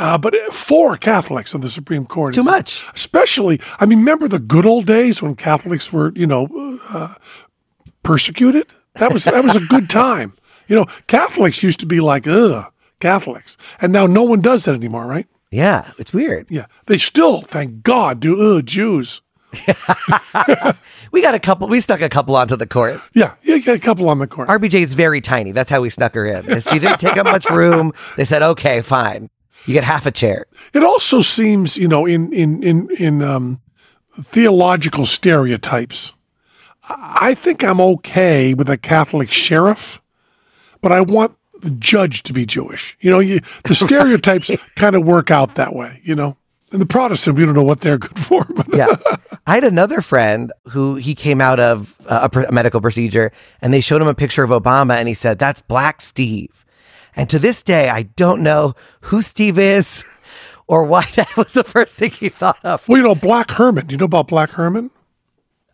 Uh, 0.01 0.17
but 0.17 0.35
four 0.51 0.97
Catholics 0.97 1.55
on 1.55 1.61
the 1.61 1.69
Supreme 1.69 2.07
Court. 2.07 2.35
Too 2.35 2.43
much. 2.43 2.89
Especially, 2.95 3.61
I 3.79 3.85
mean, 3.85 3.99
remember 3.99 4.29
the 4.29 4.39
good 4.39 4.65
old 4.65 4.87
days 4.87 5.21
when 5.21 5.35
Catholics 5.37 5.93
were, 5.93 6.11
you 6.17 6.27
know, 6.27 6.49
uh, 6.89 7.15
persecuted? 8.03 8.67
That 8.95 9.13
was 9.13 9.25
that 9.25 9.45
was 9.45 9.57
a 9.57 9.61
good 9.61 9.89
time. 9.91 10.33
You 10.71 10.77
know, 10.77 10.85
Catholics 11.09 11.65
used 11.65 11.81
to 11.81 11.87
be 11.87 11.99
like, 11.99 12.29
ugh, 12.29 12.65
Catholics. 13.01 13.57
And 13.81 13.93
now 13.93 14.07
no 14.07 14.23
one 14.23 14.41
does 14.41 14.67
that 14.67 14.75
anymore, 14.77 15.05
right? 15.05 15.27
Yeah, 15.51 15.91
it's 15.99 16.13
weird. 16.13 16.47
Yeah. 16.49 16.67
They 16.87 16.97
still, 16.97 17.43
thank 17.43 17.83
God, 17.83 18.21
do, 18.21 18.41
ugh, 18.41 18.65
Jews. 18.67 19.21
We 21.13 21.23
got 21.23 21.35
a 21.35 21.41
couple. 21.41 21.67
We 21.67 21.81
stuck 21.81 22.01
a 22.03 22.09
couple 22.09 22.37
onto 22.37 22.57
the 22.57 22.69
court. 22.69 23.01
Yeah. 23.15 23.35
Yeah, 23.43 23.57
you 23.57 23.65
got 23.65 23.75
a 23.75 23.81
couple 23.81 24.09
on 24.09 24.21
the 24.21 24.29
court. 24.29 24.49
RBG 24.49 24.75
is 24.75 24.93
very 24.93 25.21
tiny. 25.21 25.51
That's 25.51 25.71
how 25.71 25.81
we 25.81 25.91
snuck 25.91 26.15
her 26.15 26.25
in. 26.25 26.61
She 26.61 26.79
didn't 26.79 26.99
take 27.01 27.17
up 27.17 27.27
much 27.27 27.51
room. 27.51 27.93
They 28.17 28.25
said, 28.25 28.43
"Okay, 28.43 28.81
fine. 28.81 29.29
You 29.67 29.75
get 29.75 29.85
half 29.85 30.07
a 30.07 30.11
chair." 30.11 30.47
It 30.73 30.83
also 30.83 31.21
seems, 31.21 31.77
you 31.77 31.89
know, 31.89 32.07
in 32.07 32.33
in 32.33 32.63
in 32.63 32.89
in 32.99 33.23
um, 33.23 33.61
theological 34.23 35.05
stereotypes, 35.05 36.13
I 36.89 37.35
think 37.35 37.63
I'm 37.63 37.81
okay 37.81 38.55
with 38.55 38.69
a 38.69 38.79
Catholic 38.79 39.29
sheriff, 39.29 40.01
but 40.81 40.93
I 40.93 41.01
want 41.01 41.37
the 41.61 41.71
judge 41.71 42.23
to 42.25 42.33
be 42.33 42.47
Jewish. 42.47 42.97
You 43.01 43.11
know, 43.11 43.21
you, 43.21 43.41
the 43.65 43.75
stereotypes 43.87 44.51
kind 44.77 44.97
of 44.97 45.07
work 45.07 45.31
out 45.31 45.55
that 45.57 45.75
way. 45.75 46.01
You 46.03 46.15
know, 46.15 46.37
and 46.73 46.81
the 46.81 46.87
Protestant, 46.87 47.37
we 47.37 47.45
don't 47.45 47.55
know 47.55 47.63
what 47.63 47.81
they're 47.81 47.99
good 47.99 48.19
for, 48.19 48.45
but 48.45 48.67
Yeah. 48.75 48.97
I 49.47 49.55
had 49.55 49.65
another 49.65 50.01
friend 50.01 50.53
who 50.69 50.95
he 50.95 51.15
came 51.15 51.41
out 51.41 51.59
of 51.59 51.95
a, 52.07 52.31
a 52.49 52.53
medical 52.53 52.81
procedure 52.81 53.33
and 53.61 53.75
they 53.75 53.81
showed 53.81 54.01
him 54.01 54.07
a 54.09 54.15
picture 54.15 54.45
of 54.45 54.51
Obama 54.51 54.97
and 54.97 55.09
he 55.09 55.15
said, 55.15 55.39
That's 55.39 55.61
Black 55.63 56.01
Steve. 56.01 56.65
And 57.17 57.29
to 57.31 57.39
this 57.39 57.63
day, 57.63 57.89
I 57.89 58.03
don't 58.03 58.43
know 58.43 58.75
who 59.03 59.23
Steve 59.23 59.59
is 59.59 60.05
or 60.67 60.85
why 60.85 61.07
that 61.17 61.37
was 61.37 61.53
the 61.53 61.65
first 61.65 61.97
thing 61.97 62.11
he 62.11 62.29
thought 62.29 62.59
of. 62.65 62.87
well, 62.89 62.99
you 62.99 63.05
know, 63.05 63.15
Black 63.15 63.51
Herman. 63.53 63.87
Do 63.87 63.93
you 63.93 63.99
know 63.99 64.05
about 64.07 64.29
Black 64.29 64.51
Herman? 64.51 64.91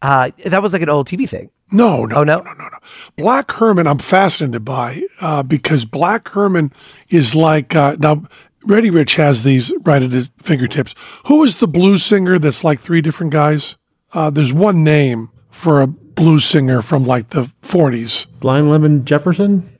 Uh, 0.02 0.30
that 0.44 0.62
was 0.62 0.72
like 0.72 0.82
an 0.82 0.88
old 0.90 1.08
TV 1.08 1.28
thing. 1.28 1.50
No, 1.72 2.04
no, 2.04 2.16
Oh, 2.16 2.22
no? 2.24 2.38
no, 2.42 2.52
no, 2.52 2.64
no. 2.68 2.78
Black 3.16 3.50
Herman, 3.50 3.86
I'm 3.88 3.98
fascinated 3.98 4.64
by 4.64 5.02
uh, 5.20 5.42
because 5.42 5.84
Black 5.84 6.28
Herman 6.28 6.72
is 7.08 7.34
like 7.34 7.74
uh, 7.74 7.96
now. 7.98 8.24
Ready 8.68 8.90
Rich 8.90 9.14
has 9.14 9.44
these 9.44 9.72
right 9.84 10.02
at 10.02 10.10
his 10.10 10.32
fingertips. 10.38 10.96
Who 11.26 11.44
is 11.44 11.58
the 11.58 11.68
blues 11.68 12.04
singer 12.04 12.36
that's 12.36 12.64
like 12.64 12.80
three 12.80 13.00
different 13.00 13.32
guys? 13.32 13.76
Uh, 14.12 14.28
there's 14.28 14.52
one 14.52 14.82
name 14.82 15.30
for 15.50 15.80
a 15.82 15.86
blues 15.86 16.44
singer 16.44 16.82
from 16.82 17.06
like 17.06 17.28
the 17.28 17.42
40s. 17.62 18.26
Blind 18.40 18.68
Lemon 18.68 19.04
Jefferson? 19.04 19.75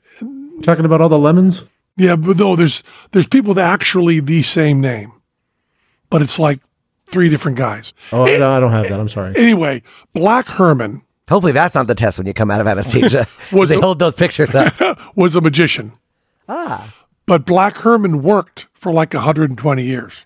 Talking 0.63 0.85
about 0.85 1.01
all 1.01 1.09
the 1.09 1.19
lemons? 1.19 1.63
Yeah, 1.95 2.15
but 2.15 2.37
no, 2.37 2.55
there's 2.55 2.83
there's 3.11 3.27
people 3.27 3.53
that 3.55 3.71
actually 3.71 4.19
the 4.19 4.41
same 4.43 4.81
name, 4.81 5.13
but 6.09 6.21
it's 6.21 6.37
like 6.37 6.61
three 7.11 7.29
different 7.29 7.57
guys. 7.57 7.93
Oh, 8.11 8.23
I 8.23 8.31
don't, 8.33 8.41
I 8.41 8.59
don't 8.59 8.71
have 8.71 8.89
that. 8.89 8.99
I'm 8.99 9.09
sorry. 9.09 9.33
Anyway, 9.37 9.81
Black 10.13 10.47
Herman 10.47 11.01
Hopefully, 11.29 11.51
that's 11.51 11.75
not 11.75 11.87
the 11.87 11.95
test 11.95 12.17
when 12.17 12.27
you 12.27 12.33
come 12.33 12.49
out 12.49 12.61
of 12.61 12.67
anesthesia. 12.67 13.27
Was 13.51 13.69
they 13.69 13.75
it- 13.75 13.83
hold 13.83 13.99
those 13.99 14.15
pictures 14.15 14.55
up. 14.55 14.73
was 15.15 15.35
a 15.35 15.41
magician. 15.41 15.93
Ah. 16.47 16.93
But 17.25 17.45
Black 17.45 17.75
Herman 17.77 18.21
worked 18.21 18.67
for 18.73 18.93
like 18.93 19.13
120 19.13 19.83
years. 19.83 20.25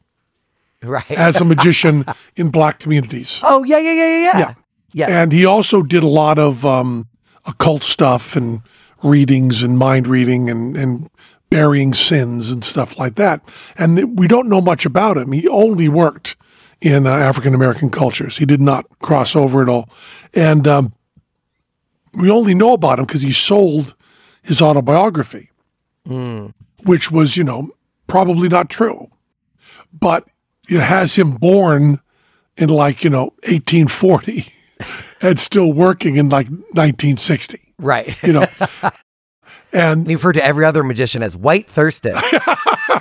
Right. 0.84 1.12
as 1.12 1.40
a 1.40 1.46
magician 1.46 2.06
in 2.36 2.50
black 2.50 2.80
communities. 2.80 3.40
oh 3.44 3.64
yeah, 3.64 3.78
yeah, 3.78 3.92
yeah, 3.92 4.08
yeah, 4.08 4.20
yeah. 4.20 4.40
Yeah. 4.40 4.54
Yeah. 4.94 5.22
And 5.22 5.32
he 5.32 5.46
also 5.46 5.84
did 5.84 6.02
a 6.02 6.08
lot 6.08 6.40
of 6.40 6.66
um, 6.66 7.08
occult 7.46 7.84
stuff 7.84 8.36
and 8.36 8.62
readings 9.03 9.63
and 9.63 9.77
mind 9.77 10.08
reading 10.08 10.50
and, 10.50 10.77
and 10.77 11.10
burying 11.50 11.93
sins 11.93 12.50
and 12.50 12.63
stuff 12.63 12.98
like 12.98 13.15
that. 13.15 13.41
And 13.77 13.98
th- 13.98 14.08
we 14.13 14.27
don't 14.27 14.50
know 14.50 14.62
much 14.62 14.86
about 14.86 15.17
him. 15.17 15.31
He 15.31 15.48
only 15.48 15.89
worked 15.89 16.36
in 16.79 17.05
uh, 17.05 17.12
African 17.12 17.53
American 17.53 17.89
cultures. 17.89 18.38
He 18.38 18.46
did 18.46 18.62
not 18.62 18.86
cross 19.00 19.36
over 19.36 19.62
at 19.62 19.70
all. 19.70 19.89
And 20.34 20.67
um, 20.67 20.93
we 22.13 22.29
only 22.29 22.55
know 22.55 22.74
about 22.74 23.00
him 23.00 23.05
because 23.05 23.22
he 23.22 23.31
sold 23.31 23.96
his 24.41 24.62
autobiography, 24.62 25.51
which 26.86 27.12
was, 27.12 27.38
you 27.38 27.43
know, 27.43 27.70
probably 28.08 28.50
not 28.50 28.70
true. 28.70 29.10
But 29.93 30.27
it 30.70 30.79
has 30.81 31.15
him 31.15 31.31
born 31.31 32.00
in 32.58 32.70
like, 32.70 33.03
you 33.03 33.10
know, 33.10 33.34
1840 33.43 34.51
and 35.22 35.39
still 35.39 35.72
working 35.72 36.15
in 36.15 36.29
like 36.29 36.48
1960, 36.48 37.71
Right. 37.82 38.16
you 38.24 38.34
know. 38.34 38.46
and 39.74 40.08
He 40.08 40.16
referred 40.16 40.34
to 40.34 40.44
every 40.46 40.64
other 40.66 40.84
magician 40.84 41.24
as 41.24 41.36
White 41.36 41.70
Thurston. 41.70 42.16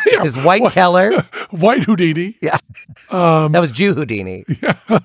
This 0.04 0.36
is 0.36 0.44
White 0.44 0.62
Kellar. 0.72 1.10
White 1.50 1.84
Houdini, 1.84 2.36
Yeah. 2.40 2.56
that 3.10 3.58
was 3.60 3.70
Jew 3.70 3.92
Houdini. 3.94 4.44
Yeah. 4.62 5.00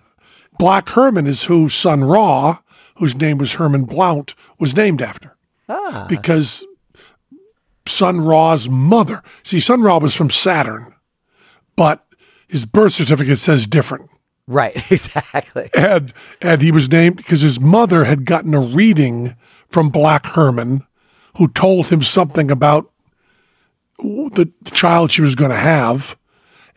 Black 0.60 0.88
Herman 0.90 1.26
is 1.28 1.46
who 1.46 1.68
Sun 1.70 2.04
Ra, 2.04 2.60
whose 2.98 3.16
name 3.16 3.38
was 3.40 3.56
Herman 3.56 3.86
Blount, 3.86 4.36
was 4.60 4.76
named 4.76 5.02
after. 5.02 5.36
Ah. 5.68 6.06
Because 6.08 6.66
Sun 7.88 8.22
Ra's 8.22 8.70
mother, 8.70 9.22
see, 9.44 9.60
Sun 9.60 9.82
Ra 9.82 9.98
was 9.98 10.16
from 10.16 10.30
Saturn, 10.30 10.94
but 11.76 12.06
his 12.48 12.66
birth 12.66 12.94
certificate 12.94 13.40
says 13.40 13.68
different. 13.68 14.10
Right. 14.48 14.76
Exactly. 14.92 15.70
and 15.76 16.14
and 16.42 16.62
he 16.62 16.72
was 16.72 16.90
named 16.92 17.18
because 17.18 17.42
his 17.42 17.60
mother 17.60 18.06
had 18.06 18.26
gotten 18.26 18.54
a 18.54 18.60
reading 18.60 19.36
from 19.76 19.90
Black 19.90 20.26
Herman, 20.28 20.88
who 21.36 21.50
told 21.50 21.88
him 21.88 22.02
something 22.02 22.50
about 22.50 22.94
the 24.00 24.50
child 24.72 25.12
she 25.12 25.22
was 25.22 25.36
going 25.36 25.52
to 25.52 25.58
have, 25.58 26.18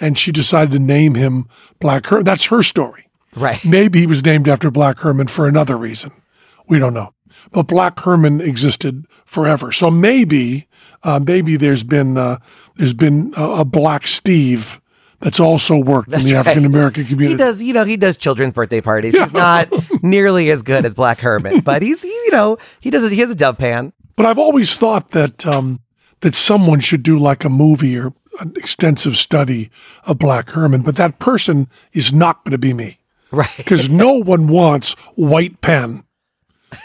and 0.01 0.19
she 0.19 0.33
decided 0.33 0.73
to 0.73 0.81
name 0.81 1.15
him 1.15 1.47
Black 1.79 2.07
Herman. 2.07 2.25
That's 2.25 2.47
her 2.47 2.61
story. 2.61 3.09
Right. 3.37 3.65
Maybe 3.65 4.01
he 4.01 4.09
was 4.09 4.25
named 4.25 4.49
after 4.49 4.69
Black 4.73 4.99
Herman 4.99 5.29
for 5.29 5.47
another 5.47 5.77
reason. 5.77 6.11
We 6.67 6.81
don't 6.81 6.93
know. 6.93 7.15
But 7.53 7.69
Black 7.69 8.01
Herman 8.01 8.41
existed 8.41 9.07
forever. 9.25 9.71
So 9.71 9.93
maybe, 9.93 10.67
uh, 11.05 11.21
maybe 11.25 11.57
there's 11.57 11.85
been 11.85 12.19
uh, 12.19 12.39
there's 12.79 12.95
been 12.95 13.33
a, 13.37 13.61
a 13.61 13.65
Black 13.65 14.09
Steve 14.09 14.81
that's 15.21 15.41
also 15.41 15.77
worked 15.79 16.13
in 16.13 16.23
the 16.23 16.35
right. 16.35 16.41
African 16.41 16.65
American 16.65 17.05
community. 17.05 17.33
He 17.35 17.37
does, 17.37 17.61
you 17.63 17.73
know, 17.73 17.85
he 17.85 17.97
does 17.97 18.17
children's 18.17 18.53
birthday 18.53 18.81
parties. 18.81 19.15
He's 19.19 19.33
not 19.33 19.69
nearly 20.03 20.51
as 20.51 20.63
good 20.63 20.85
as 20.85 20.95
Black 20.95 21.19
Herman, 21.19 21.61
but 21.61 21.83
he's, 21.83 22.01
he, 22.03 22.09
you 22.09 22.31
know, 22.33 22.59
he 22.81 22.91
does. 22.91 23.11
He 23.11 23.19
has 23.19 23.31
a 23.31 23.35
dove 23.35 23.59
pan. 23.59 23.93
But 24.17 24.27
I've 24.27 24.39
always 24.39 24.77
thought 24.77 25.11
that 25.11 25.47
um, 25.47 25.81
that 26.21 26.35
someone 26.35 26.81
should 26.81 27.03
do 27.03 27.19
like 27.19 27.45
a 27.45 27.49
movie 27.49 27.97
or 27.99 28.13
an 28.41 28.53
extensive 28.57 29.17
study 29.17 29.71
of 30.05 30.19
Black 30.19 30.51
Herman, 30.51 30.83
but 30.83 30.97
that 30.97 31.19
person 31.19 31.69
is 31.93 32.13
not 32.13 32.45
going 32.45 32.53
to 32.53 32.59
be 32.59 32.73
me 32.73 32.99
Right. 33.33 33.51
because 33.57 33.89
no 33.91 34.13
one 34.13 34.47
wants 34.49 34.95
White 35.17 35.61
Penn 35.61 36.05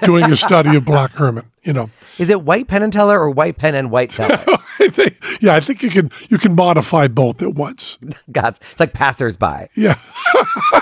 doing 0.03 0.31
a 0.31 0.35
study 0.35 0.75
of 0.75 0.85
Black 0.85 1.11
Herman. 1.11 1.49
You 1.63 1.73
know, 1.73 1.89
Is 2.17 2.29
it 2.29 2.41
White 2.41 2.67
Penn 2.67 2.83
and 2.83 2.91
Teller 2.91 3.19
or 3.19 3.29
White 3.29 3.57
Penn 3.57 3.73
and 3.73 3.89
White 3.89 4.09
Teller? 4.09 4.37
I 4.79 4.89
think, 4.89 5.17
yeah, 5.41 5.55
I 5.55 5.61
think 5.61 5.81
you 5.81 5.89
can 5.89 6.11
you 6.29 6.37
can 6.37 6.55
modify 6.55 7.07
both 7.07 7.41
at 7.41 7.55
once. 7.55 7.97
God, 8.31 8.59
it's 8.71 8.79
like 8.79 8.93
passersby. 8.93 9.69
Yeah, 9.75 9.97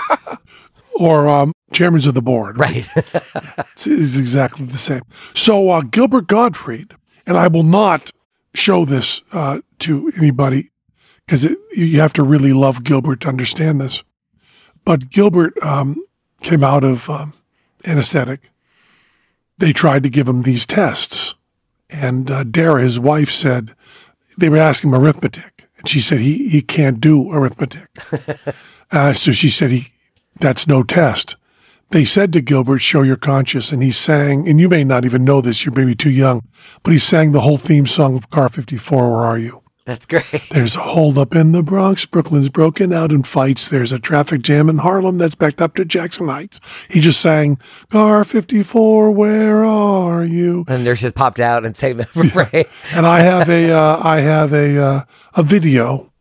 or 0.94 1.28
um, 1.28 1.52
chairmans 1.72 2.08
of 2.08 2.14
the 2.14 2.22
board. 2.22 2.58
Right. 2.58 2.88
It's, 2.94 3.86
it's 3.86 4.16
exactly 4.16 4.66
the 4.66 4.78
same. 4.78 5.02
So 5.34 5.70
uh, 5.70 5.82
Gilbert 5.82 6.26
Gottfried, 6.26 6.94
and 7.26 7.36
I 7.36 7.46
will 7.46 7.62
not 7.62 8.10
show 8.54 8.84
this 8.84 9.22
uh, 9.32 9.60
to 9.80 10.12
anybody 10.16 10.70
because 11.26 11.48
you 11.72 12.00
have 12.00 12.12
to 12.14 12.22
really 12.22 12.52
love 12.52 12.84
Gilbert 12.84 13.20
to 13.20 13.28
understand 13.28 13.80
this. 13.80 14.02
But 14.84 15.10
Gilbert 15.10 15.56
um, 15.62 16.04
came 16.40 16.64
out 16.64 16.84
of 16.84 17.08
um, 17.08 17.32
anesthetic. 17.86 18.50
They 19.62 19.72
tried 19.72 20.02
to 20.02 20.10
give 20.10 20.26
him 20.26 20.42
these 20.42 20.66
tests, 20.66 21.36
and 21.88 22.28
uh, 22.30 22.42
Dara, 22.42 22.82
his 22.82 22.98
wife, 22.98 23.30
said 23.30 23.76
they 24.36 24.48
were 24.48 24.56
asking 24.56 24.90
him 24.90 25.00
arithmetic, 25.00 25.68
and 25.78 25.88
she 25.88 26.00
said 26.00 26.18
he 26.18 26.48
he 26.48 26.62
can't 26.62 27.00
do 27.00 27.30
arithmetic. 27.32 27.88
uh, 28.90 29.12
so 29.12 29.30
she 29.30 29.48
said 29.48 29.70
he 29.70 29.92
that's 30.40 30.66
no 30.66 30.82
test 30.82 31.36
they 31.92 32.04
said 32.04 32.32
to 32.32 32.40
Gilbert, 32.40 32.80
Show 32.80 33.02
your 33.02 33.16
conscience. 33.16 33.70
And 33.70 33.82
he 33.82 33.90
sang, 33.90 34.48
and 34.48 34.58
you 34.58 34.68
may 34.68 34.82
not 34.82 35.04
even 35.04 35.24
know 35.24 35.40
this, 35.40 35.64
you're 35.64 35.74
maybe 35.74 35.94
too 35.94 36.10
young, 36.10 36.48
but 36.82 36.92
he 36.92 36.98
sang 36.98 37.32
the 37.32 37.42
whole 37.42 37.58
theme 37.58 37.86
song 37.86 38.16
of 38.16 38.30
Car 38.30 38.48
54, 38.48 39.10
Where 39.10 39.20
Are 39.20 39.38
You? 39.38 39.61
That's 39.84 40.06
great. 40.06 40.24
There's 40.50 40.76
a 40.76 40.80
holdup 40.80 41.34
in 41.34 41.52
the 41.52 41.62
Bronx. 41.62 42.06
Brooklyn's 42.06 42.48
broken 42.48 42.92
out 42.92 43.10
in 43.10 43.24
fights. 43.24 43.68
There's 43.68 43.92
a 43.92 43.98
traffic 43.98 44.42
jam 44.42 44.68
in 44.68 44.78
Harlem 44.78 45.18
that's 45.18 45.34
backed 45.34 45.60
up 45.60 45.74
to 45.74 45.84
Jackson 45.84 46.28
Heights. 46.28 46.60
He 46.88 47.00
just 47.00 47.20
sang, 47.20 47.58
Car 47.90 48.24
54, 48.24 49.10
Where 49.10 49.64
Are 49.64 50.24
You? 50.24 50.64
And 50.68 50.84
nurse 50.84 51.00
just 51.00 51.16
popped 51.16 51.40
out 51.40 51.64
and 51.64 51.76
sang 51.76 51.96
the 51.96 52.08
refrain. 52.14 52.64
And 52.92 53.06
I 53.06 53.20
have 53.20 53.48
a, 53.48 53.70
uh, 53.72 54.00
I 54.02 54.20
have 54.20 54.52
a, 54.52 54.78
uh, 54.78 55.00
a 55.34 55.42
video 55.42 56.12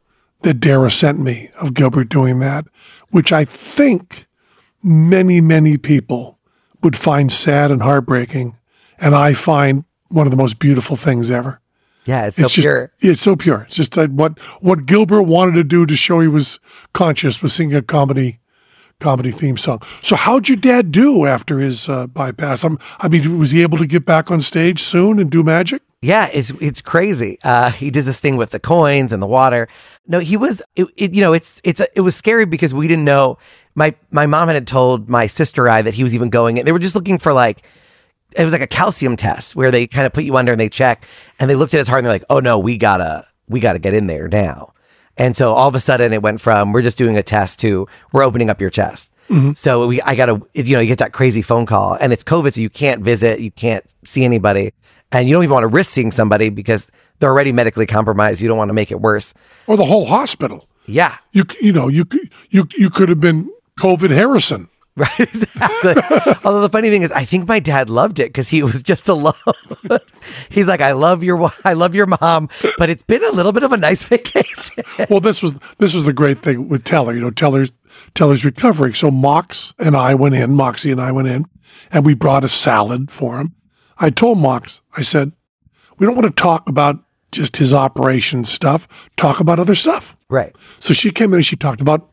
that 0.42 0.56
Dara 0.56 0.90
sent 0.90 1.20
me 1.20 1.52
of 1.62 1.76
Gilbert 1.76 2.10
doing 2.10 2.40
that, 2.40 2.66
which 3.10 3.32
I 3.32 3.46
think 3.46 4.26
many, 4.82 5.40
many 5.40 5.78
people 5.78 6.40
would 6.82 6.98
find 6.98 7.32
sad 7.32 7.70
and 7.70 7.84
heartbreaking. 7.84 8.58
And 8.98 9.14
I 9.14 9.34
find 9.34 9.86
one 10.08 10.26
of 10.26 10.32
the 10.32 10.38
most 10.38 10.58
beautiful 10.58 10.96
things 10.96 11.30
ever. 11.30 11.61
Yeah, 12.06 12.26
it's 12.26 12.38
so 12.38 12.46
it's 12.46 12.56
just, 12.56 12.64
pure. 12.64 12.92
It's 13.00 13.22
so 13.22 13.36
pure. 13.36 13.62
It's 13.68 13.76
just 13.76 13.94
that 13.94 14.12
what, 14.12 14.40
what 14.62 14.86
Gilbert 14.86 15.24
wanted 15.24 15.54
to 15.54 15.64
do 15.64 15.86
to 15.86 15.96
show 15.96 16.20
he 16.20 16.28
was 16.28 16.60
conscious 16.94 17.42
was 17.42 17.54
sing 17.54 17.74
a 17.76 17.82
comedy, 17.82 18.40
comedy 19.00 19.32
theme 19.32 19.58
song. 19.58 19.82
So 20.02 20.16
how'd 20.16 20.50
your 20.50 20.58
dad 20.58 20.92
do 20.92 21.26
after 21.26 21.60
his 21.60 21.88
uh, 21.88 22.08
bypass? 22.08 22.64
I'm, 22.64 22.80
I 23.00 23.08
mean, 23.08 23.38
was 23.38 23.52
he 23.52 23.62
able 23.62 23.78
to 23.78 23.86
get 23.86 24.06
back 24.06 24.32
on 24.32 24.42
stage 24.42 24.82
soon 24.82 25.20
and 25.20 25.30
do 25.30 25.44
magic? 25.44 25.84
Yeah, 26.02 26.30
it's 26.34 26.50
it's 26.60 26.82
crazy. 26.82 27.38
Uh, 27.44 27.70
he 27.70 27.92
does 27.92 28.06
this 28.06 28.20
thing 28.20 28.36
with 28.36 28.50
the 28.50 28.60
coins 28.60 29.14
and 29.14 29.22
the 29.22 29.28
water. 29.28 29.68
No, 30.08 30.18
he 30.18 30.36
was. 30.36 30.60
It, 30.76 30.88
it, 30.98 31.14
you 31.14 31.22
know, 31.22 31.32
it's 31.32 31.62
it's 31.64 31.80
it 31.96 32.02
was 32.02 32.16
scary 32.16 32.46
because 32.46 32.74
we 32.74 32.88
didn't 32.88 33.06
know. 33.06 33.38
My 33.76 33.94
my 34.10 34.26
mom 34.26 34.48
had 34.48 34.66
told 34.66 35.08
my 35.10 35.28
sister 35.28 35.70
I 35.70 35.84
that 35.84 35.94
he 35.94 36.02
was 36.02 36.16
even 36.16 36.32
going. 36.32 36.58
in. 36.58 36.66
They 36.66 36.72
were 36.72 36.80
just 36.80 36.96
looking 36.96 37.20
for 37.20 37.34
like 37.34 37.62
it 38.36 38.44
was 38.44 38.54
like 38.54 38.62
a 38.62 38.68
calcium 38.68 39.16
test 39.16 39.56
where 39.56 39.72
they 39.72 39.88
kind 39.88 40.06
of 40.06 40.14
put 40.14 40.24
you 40.24 40.38
under 40.38 40.52
and 40.52 40.62
they 40.62 40.70
check 40.70 41.06
and 41.40 41.50
they 41.50 41.56
looked 41.56 41.74
at 41.74 41.78
his 41.78 41.88
heart 41.88 42.00
and 42.00 42.06
they're 42.06 42.14
like, 42.14 42.26
oh 42.30 42.40
no, 42.40 42.58
we 42.58 42.78
gotta 42.78 43.28
we 43.48 43.60
gotta 43.60 43.80
get 43.80 43.94
in 43.94 44.08
there 44.08 44.28
now. 44.28 44.74
And 45.18 45.36
so 45.36 45.54
all 45.54 45.68
of 45.68 45.76
a 45.76 45.80
sudden 45.80 46.14
it 46.14 46.22
went 46.22 46.42
from 46.42 46.72
we're 46.72 46.82
just 46.82 46.98
doing 46.98 47.18
a 47.18 47.24
test 47.24 47.60
to 47.60 47.88
we're 48.12 48.24
opening 48.24 48.50
up 48.50 48.62
your 48.62 48.70
chest. 48.70 49.12
Mm-hmm. 49.30 49.54
So 49.54 49.88
we 49.88 50.02
I 50.02 50.16
gotta 50.16 50.42
you 50.54 50.76
know 50.76 50.82
you 50.82 50.88
get 50.88 51.00
that 51.00 51.14
crazy 51.14 51.42
phone 51.42 51.66
call 51.66 51.94
and 51.94 52.14
it's 52.14 52.24
COVID, 52.24 52.54
so 52.54 52.62
you 52.62 52.70
can't 52.70 53.02
visit, 53.02 53.40
you 53.40 53.52
can't 53.52 53.86
see 54.04 54.24
anybody, 54.24 54.74
and 55.12 55.28
you 55.28 55.36
don't 55.36 55.44
even 55.44 55.54
want 55.54 55.64
to 55.64 55.68
risk 55.68 55.92
seeing 55.92 56.12
somebody 56.12 56.50
because 56.50 56.90
they're 57.20 57.30
already 57.30 57.52
medically 57.52 57.86
compromised. 57.86 58.42
You 58.42 58.48
don't 58.48 58.58
want 58.58 58.70
to 58.70 58.74
make 58.74 58.92
it 58.92 59.00
worse. 59.00 59.34
Or 59.68 59.78
the 59.78 59.86
whole 59.86 60.06
hospital? 60.06 60.68
Yeah, 60.88 61.18
You, 61.32 61.46
you 61.62 61.72
know, 61.72 61.88
you, 61.88 62.06
you, 62.50 62.68
you 62.78 62.90
could 62.90 63.08
have 63.10 63.22
been 63.22 63.50
COVID 63.80 64.10
Harrison. 64.10 64.68
Right, 64.98 65.20
exactly. 65.22 65.96
Although 66.44 66.62
the 66.62 66.70
funny 66.70 66.90
thing 66.90 67.02
is, 67.02 67.14
I 67.14 67.24
think 67.24 67.48
my 67.48 67.62
dad 67.62 67.90
loved 67.90 68.20
it 68.20 68.28
because 68.28 68.50
he 68.50 68.62
was 68.62 68.84
just 68.84 69.08
alone. 69.08 69.34
He's 70.50 70.68
like, 70.68 70.82
"I 70.82 70.92
love 70.92 71.24
your, 71.24 71.50
I 71.64 71.74
love 71.74 71.96
your 71.96 72.08
mom, 72.08 72.50
but 72.78 72.90
it's 72.90 73.02
been 73.04 73.24
a 73.24 73.32
little 73.32 73.54
bit 73.54 73.64
of 73.64 73.72
a 73.72 73.78
nice 73.78 74.04
vacation." 74.10 74.84
Well, 75.10 75.22
this 75.22 75.42
was 75.42 75.54
this 75.78 75.96
was 75.96 76.06
the 76.06 76.12
great 76.12 76.40
thing 76.40 76.68
with 76.68 76.84
Teller. 76.84 77.14
You 77.14 77.22
know, 77.22 77.32
Teller's 77.32 77.72
Teller's 78.16 78.44
recovering. 78.44 78.94
So 78.94 79.10
Mox 79.10 79.74
and 79.80 79.96
I 79.96 80.14
went 80.14 80.36
in. 80.36 80.54
Moxie 80.56 80.92
and 80.92 81.00
I 81.00 81.14
went 81.14 81.30
in, 81.30 81.46
and 81.90 82.06
we 82.06 82.14
brought 82.14 82.44
a 82.44 82.50
salad 82.50 83.10
for 83.10 83.40
him. 83.40 83.56
I 83.98 84.10
told 84.10 84.40
Mox, 84.40 84.82
I 84.98 85.04
said, 85.04 85.32
we 86.00 86.06
don't 86.06 86.16
want 86.18 86.28
to 86.28 86.42
talk 86.42 86.68
about 86.68 87.02
just 87.32 87.56
his 87.56 87.74
operation 87.74 88.44
stuff. 88.44 89.10
Talk 89.16 89.40
about 89.40 89.58
other 89.58 89.76
stuff. 89.76 90.18
right. 90.28 90.54
So 90.80 90.94
she 90.94 91.12
came 91.12 91.30
in 91.32 91.36
and 91.36 91.46
she 91.46 91.56
talked 91.56 91.80
about 91.80 92.10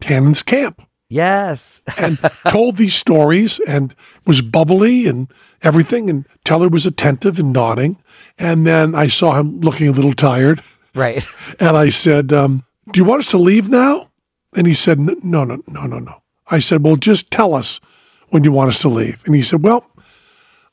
Tannen's 0.00 0.44
camp 0.44 0.86
Yes. 1.12 1.80
and 1.98 2.18
told 2.48 2.76
these 2.76 2.94
stories 2.94 3.60
and 3.68 3.94
was 4.26 4.40
bubbly 4.42 5.06
and 5.06 5.28
everything. 5.62 6.08
And 6.10 6.26
Teller 6.44 6.68
was 6.68 6.86
attentive 6.86 7.38
and 7.38 7.52
nodding. 7.52 7.98
And 8.38 8.66
then 8.66 8.94
I 8.94 9.06
saw 9.08 9.38
him 9.38 9.60
looking 9.60 9.88
a 9.88 9.92
little 9.92 10.14
tired. 10.14 10.62
Right. 10.94 11.24
And 11.60 11.76
I 11.76 11.90
said, 11.90 12.32
um, 12.32 12.64
Do 12.90 13.00
you 13.00 13.04
want 13.04 13.20
us 13.20 13.30
to 13.30 13.38
leave 13.38 13.68
now? 13.68 14.10
And 14.54 14.66
he 14.66 14.74
said, 14.74 14.98
"N- 14.98 15.20
No, 15.22 15.44
no, 15.44 15.62
no, 15.66 15.86
no, 15.86 15.98
no. 15.98 16.22
I 16.50 16.58
said, 16.58 16.82
Well, 16.82 16.96
just 16.96 17.30
tell 17.30 17.54
us 17.54 17.80
when 18.30 18.44
you 18.44 18.52
want 18.52 18.68
us 18.68 18.80
to 18.82 18.88
leave. 18.88 19.22
And 19.26 19.34
he 19.34 19.42
said, 19.42 19.62
Well, 19.62 19.86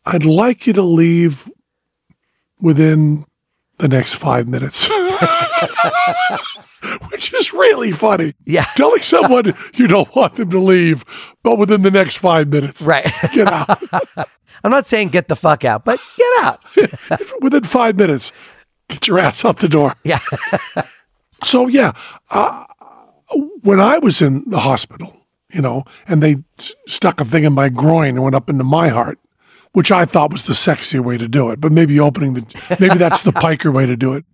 I'd 0.06 0.26
like 0.26 0.66
you 0.68 0.74
to 0.74 0.82
leave 0.82 1.50
within 2.62 3.26
the 3.78 3.88
next 3.88 4.16
five 4.16 4.48
minutes. 4.48 4.90
Which 7.12 7.34
is 7.34 7.52
really 7.54 7.92
funny. 7.92 8.34
Yeah. 8.46 8.66
Telling 8.76 9.02
someone 9.02 9.54
you 9.76 9.88
don't 9.88 10.14
want 10.16 10.36
them 10.36 10.50
to 10.52 10.60
leave, 10.60 11.04
but 11.44 11.58
within 11.60 11.82
the 11.82 11.92
next 11.92 12.18
five 12.18 12.48
minutes, 12.48 12.82
Right. 12.82 13.12
get 13.34 13.48
out. 13.48 13.82
I'm 14.64 14.72
not 14.72 14.88
saying 14.88 15.10
get 15.10 15.28
the 15.28 15.36
fuck 15.36 15.64
out, 15.66 15.84
but 15.86 16.00
get 16.18 16.44
out. 16.44 16.62
within 17.42 17.64
five 17.64 17.96
minutes, 17.98 18.32
get 18.88 19.08
your 19.08 19.20
ass 19.20 19.44
out 19.46 19.58
the 19.60 19.68
door. 19.70 19.96
Yeah. 20.04 20.20
So 21.44 21.68
yeah, 21.68 21.92
uh, 22.32 22.66
when 23.62 23.80
I 23.80 24.00
was 24.00 24.22
in 24.22 24.44
the 24.50 24.60
hospital, 24.60 25.16
you 25.54 25.62
know, 25.62 25.84
and 26.08 26.22
they 26.24 26.38
s- 26.58 26.74
stuck 26.88 27.20
a 27.22 27.26
thing 27.26 27.44
in 27.44 27.54
my 27.54 27.70
groin 27.70 28.10
and 28.16 28.24
went 28.24 28.36
up 28.36 28.50
into 28.50 28.64
my 28.66 28.90
heart, 28.90 29.18
which 29.74 29.92
I 29.92 30.06
thought 30.06 30.32
was 30.32 30.44
the 30.44 30.54
sexier 30.54 31.00
way 31.04 31.18
to 31.18 31.28
do 31.28 31.50
it, 31.50 31.60
but 31.62 31.72
maybe 31.72 32.00
opening 32.00 32.34
the 32.34 32.76
maybe 32.80 32.96
that's 32.98 33.22
the 33.22 33.32
piker 33.32 33.72
way 33.72 33.86
to 33.86 33.96
do 33.96 34.14
it. 34.14 34.26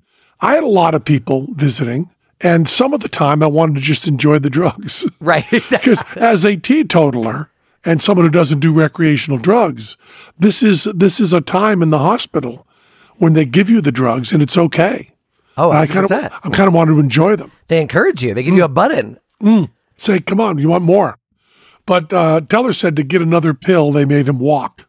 I 0.41 0.55
had 0.55 0.63
a 0.63 0.67
lot 0.67 0.95
of 0.95 1.05
people 1.05 1.47
visiting, 1.53 2.09
and 2.41 2.67
some 2.67 2.93
of 2.93 2.99
the 3.01 3.09
time 3.09 3.41
I 3.41 3.47
wanted 3.47 3.75
to 3.75 3.81
just 3.81 4.07
enjoy 4.07 4.39
the 4.39 4.49
drugs 4.49 5.07
Right. 5.19 5.45
Exactly. 5.51 5.93
because 5.93 6.03
as 6.17 6.45
a 6.45 6.57
teetotaler 6.57 7.49
and 7.83 8.01
someone 8.01 8.25
who 8.25 8.31
doesn't 8.31 8.59
do 8.59 8.73
recreational 8.73 9.37
drugs, 9.39 9.95
this 10.37 10.61
is 10.61 10.83
this 10.85 11.19
is 11.19 11.33
a 11.33 11.41
time 11.41 11.81
in 11.81 11.89
the 11.91 11.99
hospital 11.99 12.67
when 13.17 13.33
they 13.33 13.45
give 13.45 13.69
you 13.69 13.79
the 13.81 13.91
drugs 13.91 14.33
and 14.33 14.41
it's 14.43 14.57
okay. 14.57 15.11
Oh, 15.57 15.71
I 15.71 15.87
kind 15.87 16.05
of 16.05 16.11
I 16.11 16.49
kind 16.49 16.67
of 16.67 16.73
wanted 16.73 16.93
to 16.95 16.99
enjoy 16.99 17.37
them. 17.37 17.51
They 17.69 17.79
encourage 17.81 18.21
you. 18.23 18.33
They 18.33 18.43
give 18.43 18.55
you 18.55 18.65
a 18.65 18.67
button. 18.69 19.17
Say, 19.97 20.19
come 20.19 20.41
on, 20.41 20.57
you 20.57 20.67
want 20.69 20.83
more? 20.83 21.17
But 21.85 22.11
uh, 22.11 22.41
Teller 22.41 22.73
said 22.73 22.95
to 22.97 23.03
get 23.03 23.21
another 23.21 23.53
pill, 23.53 23.91
they 23.93 24.03
made 24.03 24.27
him 24.27 24.39
walk. 24.39 24.87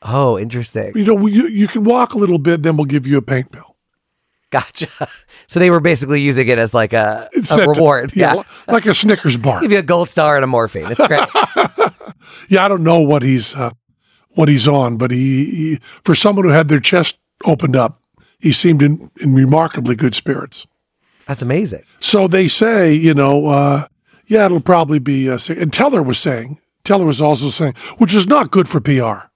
Oh, 0.00 0.38
interesting. 0.38 0.92
You 0.94 1.04
know, 1.04 1.26
you, 1.26 1.48
you 1.48 1.66
can 1.68 1.84
walk 1.84 2.14
a 2.14 2.18
little 2.18 2.38
bit, 2.38 2.62
then 2.62 2.76
we'll 2.76 2.86
give 2.86 3.06
you 3.06 3.18
a 3.18 3.22
pain 3.22 3.44
pill. 3.52 3.67
Gotcha. 4.50 4.88
So 5.50 5.58
they 5.58 5.70
were 5.70 5.80
basically 5.80 6.20
using 6.20 6.46
it 6.48 6.58
as 6.58 6.74
like 6.74 6.92
a, 6.92 7.26
a 7.34 7.42
set 7.42 7.64
to- 7.64 7.70
reward. 7.70 8.12
yeah. 8.14 8.42
like 8.66 8.84
a 8.84 8.92
Snickers 8.92 9.38
bar. 9.38 9.62
Give 9.62 9.72
you 9.72 9.78
a 9.78 9.82
gold 9.82 10.10
star 10.10 10.36
and 10.36 10.44
a 10.44 10.46
morphine. 10.46 10.84
It's 10.90 11.06
great. 11.06 11.26
Yeah, 12.50 12.64
I 12.64 12.68
don't 12.68 12.82
know 12.82 13.00
what 13.00 13.22
he's 13.22 13.54
uh, 13.54 13.70
what 14.30 14.50
he's 14.50 14.68
on, 14.68 14.98
but 14.98 15.10
he, 15.10 15.44
he 15.46 15.78
for 16.04 16.14
someone 16.14 16.44
who 16.44 16.50
had 16.50 16.68
their 16.68 16.80
chest 16.80 17.18
opened 17.46 17.76
up, 17.76 18.02
he 18.38 18.52
seemed 18.52 18.82
in, 18.82 19.10
in 19.22 19.34
remarkably 19.34 19.96
good 19.96 20.14
spirits. 20.14 20.66
That's 21.26 21.40
amazing. 21.40 21.84
So 22.00 22.28
they 22.28 22.46
say, 22.48 22.92
you 22.92 23.14
know, 23.14 23.46
uh, 23.48 23.86
yeah, 24.26 24.44
it'll 24.44 24.60
probably 24.60 24.98
be. 24.98 25.30
Uh, 25.30 25.38
and 25.48 25.72
Teller 25.72 26.02
was 26.02 26.18
saying, 26.18 26.58
Teller 26.84 27.06
was 27.06 27.22
also 27.22 27.48
saying, 27.48 27.72
which 27.96 28.14
is 28.14 28.26
not 28.26 28.50
good 28.50 28.68
for 28.68 28.80
PR, 28.80 29.28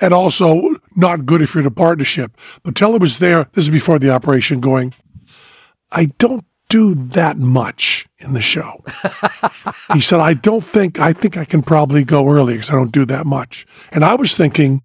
and 0.00 0.12
also 0.12 0.76
not 0.94 1.26
good 1.26 1.42
if 1.42 1.54
you're 1.54 1.62
in 1.62 1.66
a 1.66 1.70
partnership. 1.70 2.36
But 2.62 2.74
Teller 2.74 2.98
was 2.98 3.18
there. 3.18 3.48
This 3.52 3.64
is 3.64 3.70
before 3.70 3.98
the 3.98 4.10
operation. 4.10 4.60
Going, 4.60 4.94
I 5.90 6.06
don't 6.18 6.44
do 6.68 6.94
that 6.94 7.38
much 7.38 8.06
in 8.18 8.32
the 8.32 8.40
show. 8.40 8.84
he 9.92 10.00
said, 10.00 10.20
I 10.20 10.34
don't 10.34 10.64
think. 10.64 11.00
I 11.00 11.12
think 11.12 11.36
I 11.36 11.44
can 11.44 11.62
probably 11.62 12.04
go 12.04 12.28
early 12.28 12.54
because 12.54 12.70
I 12.70 12.74
don't 12.74 12.92
do 12.92 13.04
that 13.06 13.26
much. 13.26 13.66
And 13.92 14.04
I 14.04 14.14
was 14.14 14.36
thinking. 14.36 14.82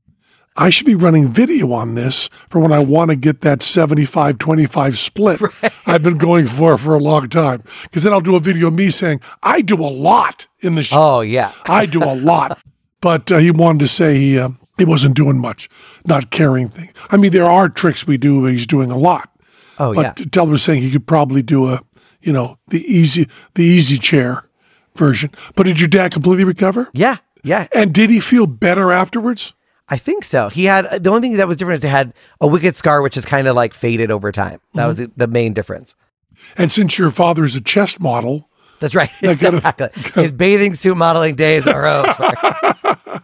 I 0.57 0.69
should 0.69 0.85
be 0.85 0.95
running 0.95 1.29
video 1.29 1.71
on 1.71 1.95
this 1.95 2.27
for 2.49 2.59
when 2.59 2.73
I 2.73 2.79
want 2.79 3.09
to 3.09 3.15
get 3.15 3.39
that 3.39 3.63
75 3.63 4.37
25 4.37 4.97
split 4.97 5.41
I've 5.85 6.03
been 6.03 6.17
going 6.17 6.45
for 6.45 6.77
for 6.77 6.93
a 6.93 6.99
long 6.99 7.29
time. 7.29 7.63
Because 7.83 8.03
then 8.03 8.11
I'll 8.11 8.19
do 8.19 8.35
a 8.35 8.39
video 8.41 8.67
of 8.67 8.73
me 8.73 8.89
saying, 8.89 9.21
I 9.41 9.61
do 9.61 9.75
a 9.75 9.87
lot 9.87 10.47
in 10.59 10.75
the 10.75 10.83
show. 10.83 10.97
Oh, 11.01 11.21
yeah. 11.21 11.53
I 11.67 11.85
do 11.85 12.03
a 12.03 12.13
lot. 12.13 12.61
But 13.01 13.31
uh, 13.31 13.37
he 13.37 13.49
wanted 13.49 13.79
to 13.79 13.87
say 13.87 14.19
he, 14.19 14.37
uh, 14.37 14.49
he 14.81 14.85
wasn't 14.91 15.15
doing 15.15 15.39
much, 15.39 15.69
not 16.05 16.31
carrying 16.31 16.69
things. 16.69 16.91
I 17.09 17.17
mean, 17.17 17.31
there 17.31 17.45
are 17.45 17.69
tricks 17.69 18.07
we 18.07 18.17
do, 18.17 18.45
he's 18.45 18.67
doing 18.67 18.91
a 18.91 18.97
lot. 18.97 19.29
Oh, 19.79 19.93
But 19.93 20.19
yeah. 20.19 20.25
Teller 20.31 20.51
was 20.51 20.63
saying 20.63 20.81
he 20.81 20.91
could 20.91 21.07
probably 21.07 21.41
do 21.41 21.69
a, 21.69 21.81
you 22.21 22.33
know, 22.33 22.57
the 22.67 22.81
easy, 22.81 23.27
the 23.55 23.63
easy 23.63 23.97
chair 23.97 24.49
version. 24.95 25.31
But 25.55 25.63
did 25.63 25.79
your 25.79 25.87
dad 25.87 26.11
completely 26.11 26.43
recover? 26.43 26.89
Yeah. 26.93 27.17
Yeah. 27.43 27.67
And 27.73 27.93
did 27.93 28.09
he 28.09 28.19
feel 28.19 28.45
better 28.47 28.91
afterwards? 28.91 29.53
I 29.89 29.97
think 29.97 30.23
so. 30.23 30.49
He 30.49 30.65
had 30.65 31.03
the 31.03 31.09
only 31.09 31.21
thing 31.21 31.37
that 31.37 31.47
was 31.47 31.57
different 31.57 31.77
is 31.77 31.83
he 31.83 31.89
had 31.89 32.13
a 32.39 32.47
wicked 32.47 32.75
scar, 32.75 33.01
which 33.01 33.17
is 33.17 33.25
kind 33.25 33.47
of 33.47 33.55
like 33.55 33.73
faded 33.73 34.09
over 34.09 34.31
time. 34.31 34.61
That 34.73 34.81
mm-hmm. 34.81 34.87
was 34.87 34.97
the, 34.97 35.11
the 35.17 35.27
main 35.27 35.53
difference. 35.53 35.95
And 36.57 36.71
since 36.71 36.97
your 36.97 37.11
father 37.11 37.43
is 37.43 37.55
a 37.55 37.61
chest 37.61 37.99
model, 37.99 38.49
That's 38.79 38.95
right. 38.95 39.09
That 39.21 39.39
kind 39.39 39.55
of- 39.55 39.65
Exactly. 39.65 39.89
His 40.23 40.31
bathing 40.31 40.75
suit 40.75 40.95
modeling 40.95 41.35
days 41.35 41.67
are 41.67 41.85
over. 41.85 43.21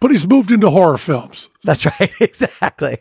but 0.00 0.10
he's 0.10 0.26
moved 0.26 0.50
into 0.50 0.70
horror 0.70 0.98
films. 0.98 1.48
That's 1.62 1.86
right. 1.86 2.12
Exactly. 2.20 2.98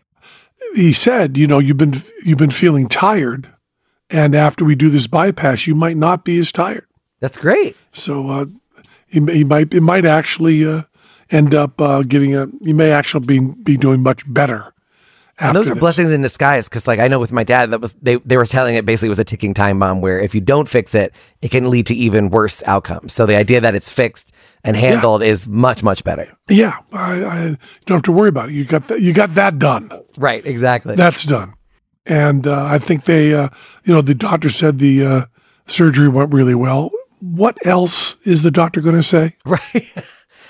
He 0.76 0.94
said, 0.94 1.38
you 1.38 1.48
know, 1.48 1.60
you've 1.60 1.78
been 1.78 1.96
you've 2.26 2.38
been 2.38 2.52
feeling 2.52 2.88
tired, 2.88 3.48
and 4.10 4.36
after 4.36 4.64
we 4.66 4.76
do 4.76 4.90
this 4.90 5.08
bypass, 5.08 5.66
you 5.66 5.74
might 5.74 5.98
not 5.98 6.24
be 6.24 6.38
as 6.40 6.52
tired. 6.52 6.86
That's 7.22 7.38
great. 7.38 7.76
So 7.92 8.30
uh, 8.30 8.46
he, 9.08 9.20
he 9.26 9.44
might 9.44 9.74
it 9.74 9.82
might 9.82 10.06
actually 10.06 10.66
uh, 10.66 10.84
end 11.32 11.56
up 11.56 11.80
uh, 11.82 12.04
getting 12.04 12.36
a. 12.36 12.48
You 12.62 12.76
may 12.76 12.92
actually 12.92 13.26
be 13.26 13.40
be 13.40 13.78
doing 13.78 14.04
much 14.04 14.32
better. 14.32 14.74
And 15.42 15.48
After 15.48 15.60
those 15.60 15.68
are 15.68 15.74
this. 15.76 15.80
blessings 15.80 16.12
in 16.12 16.22
disguise 16.22 16.68
because, 16.68 16.86
like, 16.86 17.00
I 17.00 17.08
know 17.08 17.18
with 17.18 17.32
my 17.32 17.46
dad, 17.46 17.72
that 17.72 17.80
was 17.80 17.94
they 18.02 18.18
they 18.18 18.36
were 18.36 18.46
telling 18.46 18.76
it 18.76 18.86
basically 18.86 19.10
was 19.10 19.20
a 19.20 19.24
ticking 19.24 19.54
time 19.54 19.80
bomb 19.80 20.02
where 20.02 20.20
if 20.20 20.36
you 20.36 20.42
don't 20.42 20.68
fix 20.68 20.94
it, 20.94 21.14
it 21.42 21.50
can 21.50 21.70
lead 21.70 21.88
to 21.88 21.96
even 21.96 22.30
worse 22.30 22.62
outcomes. 22.66 23.14
So 23.14 23.26
the 23.26 23.38
idea 23.38 23.62
that 23.62 23.74
it's 23.74 23.90
fixed 23.90 24.32
and 24.64 24.76
handled 24.76 25.24
is 25.24 25.48
much 25.48 25.84
much 25.84 26.04
better. 26.04 26.36
Yeah, 26.50 26.78
I, 26.92 27.26
I 27.26 27.58
don't 27.86 27.98
have 27.98 28.04
to 28.04 28.12
worry 28.12 28.30
about 28.30 28.50
it. 28.50 28.56
You 28.56 28.66
got 28.66 28.88
that. 28.88 29.02
You 29.02 29.14
got 29.14 29.36
that 29.36 29.60
done. 29.60 29.92
Right. 30.18 30.46
Exactly. 30.46 30.96
That's 30.96 31.24
done. 31.24 31.54
And 32.06 32.48
uh, 32.48 32.66
I 32.66 32.80
think 32.80 33.06
they, 33.06 33.34
uh, 33.34 33.50
you 33.84 33.94
know, 33.94 34.02
the 34.02 34.16
doctor 34.16 34.50
said 34.50 34.80
the 34.80 35.06
uh, 35.06 35.26
surgery 35.68 36.10
went 36.10 36.34
really 36.34 36.56
well. 36.56 36.92
What 37.20 37.58
else 37.66 38.16
is 38.24 38.44
the 38.44 38.52
doctor 38.52 38.82
going 38.82 38.96
to 38.96 39.04
say? 39.04 39.36
right. 39.46 39.94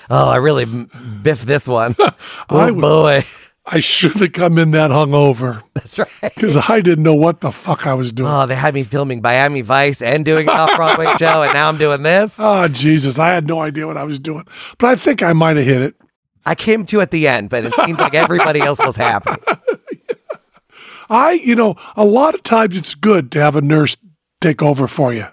oh, 0.08 0.28
I 0.30 0.36
really 0.36 0.64
biffed 0.64 1.46
this 1.46 1.68
one. 1.68 1.96
oh 2.50 2.72
would- 2.72 2.80
boy. 2.80 3.24
I 3.72 3.78
shouldn't 3.78 4.20
have 4.20 4.32
come 4.32 4.58
in 4.58 4.72
that 4.72 4.90
hungover 4.90 5.62
That's 5.74 5.98
right. 5.98 6.08
because 6.34 6.56
I 6.56 6.80
didn't 6.80 7.04
know 7.04 7.14
what 7.14 7.40
the 7.40 7.52
fuck 7.52 7.86
I 7.86 7.94
was 7.94 8.10
doing. 8.10 8.28
Oh, 8.28 8.46
they 8.46 8.56
had 8.56 8.74
me 8.74 8.82
filming 8.82 9.22
Miami 9.22 9.60
Vice 9.60 10.02
and 10.02 10.24
doing 10.24 10.48
an 10.48 10.56
off 10.56 10.74
Broadway 10.74 11.06
show, 11.18 11.42
and 11.42 11.52
now 11.54 11.68
I'm 11.68 11.78
doing 11.78 12.02
this. 12.02 12.36
Oh, 12.38 12.66
Jesus. 12.66 13.18
I 13.18 13.28
had 13.28 13.46
no 13.46 13.60
idea 13.60 13.86
what 13.86 13.96
I 13.96 14.02
was 14.02 14.18
doing. 14.18 14.44
But 14.78 14.88
I 14.88 14.96
think 14.96 15.22
I 15.22 15.32
might 15.32 15.56
have 15.56 15.66
hit 15.66 15.82
it. 15.82 15.94
I 16.44 16.56
came 16.56 16.84
to 16.86 17.00
at 17.00 17.12
the 17.12 17.28
end, 17.28 17.48
but 17.48 17.64
it 17.66 17.74
seemed 17.74 17.98
like 17.98 18.14
everybody 18.14 18.60
else 18.60 18.80
was 18.84 18.96
happy. 18.96 19.30
I, 21.10 21.32
you 21.32 21.54
know, 21.54 21.76
a 21.96 22.04
lot 22.04 22.34
of 22.34 22.42
times 22.42 22.76
it's 22.76 22.94
good 22.94 23.30
to 23.32 23.40
have 23.40 23.56
a 23.56 23.60
nurse 23.60 23.96
take 24.40 24.62
over 24.62 24.88
for 24.88 25.12
you. 25.12 25.26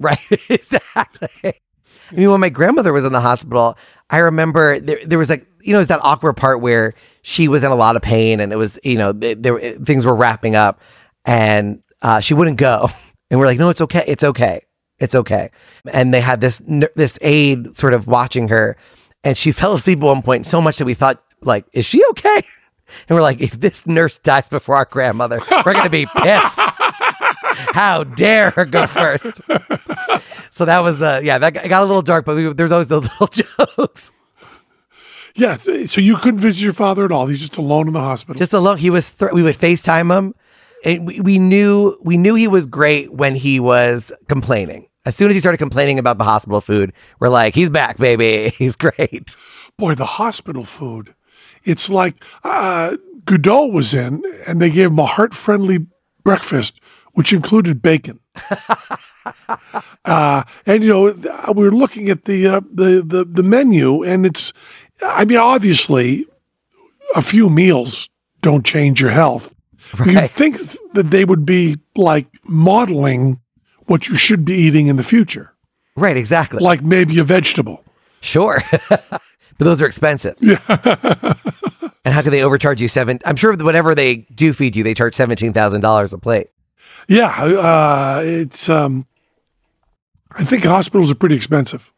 Right. 0.00 0.18
exactly. 0.48 1.28
I 1.44 2.14
mean, 2.14 2.30
when 2.30 2.40
my 2.40 2.48
grandmother 2.48 2.92
was 2.92 3.04
in 3.04 3.12
the 3.12 3.20
hospital, 3.20 3.76
I 4.10 4.18
remember 4.18 4.80
there, 4.80 5.00
there 5.04 5.18
was 5.18 5.28
like, 5.28 5.46
you 5.60 5.72
know, 5.72 5.80
it's 5.80 5.88
that 5.88 6.00
awkward 6.02 6.34
part 6.34 6.60
where 6.60 6.94
she 7.28 7.46
was 7.46 7.62
in 7.62 7.70
a 7.70 7.74
lot 7.74 7.94
of 7.94 8.00
pain 8.00 8.40
and 8.40 8.54
it 8.54 8.56
was, 8.56 8.78
you 8.82 8.96
know, 8.96 9.12
th- 9.12 9.36
there 9.38 9.58
things 9.58 10.06
were 10.06 10.14
wrapping 10.14 10.56
up 10.56 10.80
and 11.26 11.82
uh, 12.00 12.20
she 12.20 12.32
wouldn't 12.32 12.56
go. 12.56 12.88
And 13.30 13.38
we're 13.38 13.44
like, 13.44 13.58
no, 13.58 13.68
it's 13.68 13.82
okay. 13.82 14.02
It's 14.06 14.24
okay. 14.24 14.62
It's 14.98 15.14
okay. 15.14 15.50
And 15.92 16.14
they 16.14 16.22
had 16.22 16.40
this, 16.40 16.62
this 16.96 17.18
aide 17.20 17.76
sort 17.76 17.92
of 17.92 18.06
watching 18.06 18.48
her 18.48 18.78
and 19.22 19.36
she 19.36 19.52
fell 19.60 19.74
asleep 19.74 19.98
at 19.98 20.04
one 20.04 20.22
point 20.22 20.46
so 20.46 20.62
much 20.62 20.78
that 20.78 20.86
we 20.86 20.94
thought 20.94 21.22
like, 21.42 21.66
is 21.74 21.84
she 21.84 22.02
okay? 22.12 22.40
And 23.06 23.14
we're 23.14 23.22
like, 23.22 23.42
if 23.42 23.60
this 23.60 23.86
nurse 23.86 24.16
dies 24.16 24.48
before 24.48 24.76
our 24.76 24.86
grandmother, 24.86 25.40
we're 25.66 25.74
going 25.74 25.84
to 25.84 25.90
be 25.90 26.06
pissed. 26.06 26.58
How 27.74 28.04
dare 28.04 28.48
her 28.52 28.64
go 28.64 28.86
first? 28.86 29.42
So 30.50 30.64
that 30.64 30.78
was 30.78 30.98
the 30.98 31.20
yeah 31.22 31.36
that 31.36 31.52
got, 31.52 31.68
got 31.68 31.82
a 31.82 31.84
little 31.84 32.00
dark, 32.00 32.24
but 32.24 32.34
we, 32.34 32.50
there's 32.54 32.72
always 32.72 32.88
those 32.88 33.02
little 33.02 33.26
jokes. 33.26 34.10
Yeah. 35.38 35.56
So 35.56 36.00
you 36.00 36.16
couldn't 36.16 36.40
visit 36.40 36.62
your 36.62 36.72
father 36.72 37.04
at 37.04 37.12
all. 37.12 37.26
He's 37.26 37.40
just 37.40 37.58
alone 37.58 37.86
in 37.86 37.92
the 37.92 38.00
hospital. 38.00 38.38
Just 38.38 38.52
alone, 38.52 38.78
he 38.78 38.90
was. 38.90 39.12
Th- 39.12 39.32
we 39.32 39.42
would 39.42 39.56
Facetime 39.56 40.16
him, 40.16 40.34
and 40.84 41.06
we, 41.06 41.20
we 41.20 41.38
knew 41.38 41.96
we 42.02 42.16
knew 42.16 42.34
he 42.34 42.48
was 42.48 42.66
great 42.66 43.12
when 43.12 43.34
he 43.36 43.60
was 43.60 44.12
complaining. 44.28 44.88
As 45.06 45.16
soon 45.16 45.30
as 45.30 45.36
he 45.36 45.40
started 45.40 45.58
complaining 45.58 45.98
about 45.98 46.18
the 46.18 46.24
hospital 46.24 46.60
food, 46.60 46.92
we're 47.20 47.28
like, 47.28 47.54
he's 47.54 47.70
back, 47.70 47.96
baby. 47.96 48.52
He's 48.58 48.76
great. 48.76 49.36
Boy, 49.78 49.94
the 49.94 50.04
hospital 50.04 50.64
food. 50.64 51.14
It's 51.64 51.88
like 51.88 52.22
uh, 52.44 52.96
Godot 53.24 53.68
was 53.68 53.94
in, 53.94 54.22
and 54.46 54.60
they 54.60 54.70
gave 54.70 54.90
him 54.90 54.98
a 54.98 55.06
heart 55.06 55.32
friendly 55.32 55.86
breakfast, 56.24 56.80
which 57.12 57.32
included 57.32 57.80
bacon. 57.80 58.20
uh, 60.04 60.42
and 60.66 60.84
you 60.84 60.90
know, 60.90 61.52
we 61.54 61.64
were 61.64 61.70
looking 61.70 62.10
at 62.10 62.24
the, 62.24 62.46
uh, 62.46 62.60
the 62.70 63.02
the 63.06 63.24
the 63.24 63.42
menu, 63.42 64.02
and 64.02 64.26
it's, 64.26 64.52
I 65.02 65.24
mean, 65.24 65.38
obviously, 65.38 66.26
a 67.14 67.22
few 67.22 67.48
meals 67.50 68.08
don't 68.42 68.64
change 68.64 69.00
your 69.00 69.10
health. 69.10 69.54
You'd 70.04 70.30
think 70.30 70.56
that 70.94 71.10
they 71.10 71.24
would 71.24 71.46
be 71.46 71.76
like 71.96 72.26
modeling 72.44 73.40
what 73.86 74.08
you 74.08 74.16
should 74.16 74.44
be 74.44 74.52
eating 74.54 74.86
in 74.88 74.96
the 74.96 75.02
future, 75.02 75.54
Right, 75.96 76.16
exactly. 76.16 76.62
like 76.62 76.82
maybe 76.82 77.18
a 77.18 77.24
vegetable. 77.24 77.82
Sure, 78.20 78.62
but 78.90 79.20
those 79.58 79.80
are 79.80 79.86
expensive. 79.86 80.36
Yeah. 80.40 80.58
and 82.04 82.12
how 82.14 82.20
can 82.20 82.32
they 82.32 82.42
overcharge 82.42 82.82
you 82.82 82.88
seven? 82.88 83.18
I'm 83.24 83.36
sure 83.36 83.56
that 83.56 83.64
whatever 83.64 83.94
they 83.94 84.16
do 84.34 84.52
feed 84.52 84.76
you, 84.76 84.84
they 84.84 84.92
charge 84.92 85.14
seventeen 85.14 85.52
thousand 85.54 85.80
dollars 85.80 86.12
a 86.12 86.18
plate. 86.18 86.48
Yeah, 87.08 87.28
uh, 87.28 88.20
it's. 88.22 88.68
Um, 88.68 89.06
I 90.32 90.44
think 90.44 90.64
hospitals 90.64 91.10
are 91.10 91.14
pretty 91.14 91.36
expensive. 91.36 91.90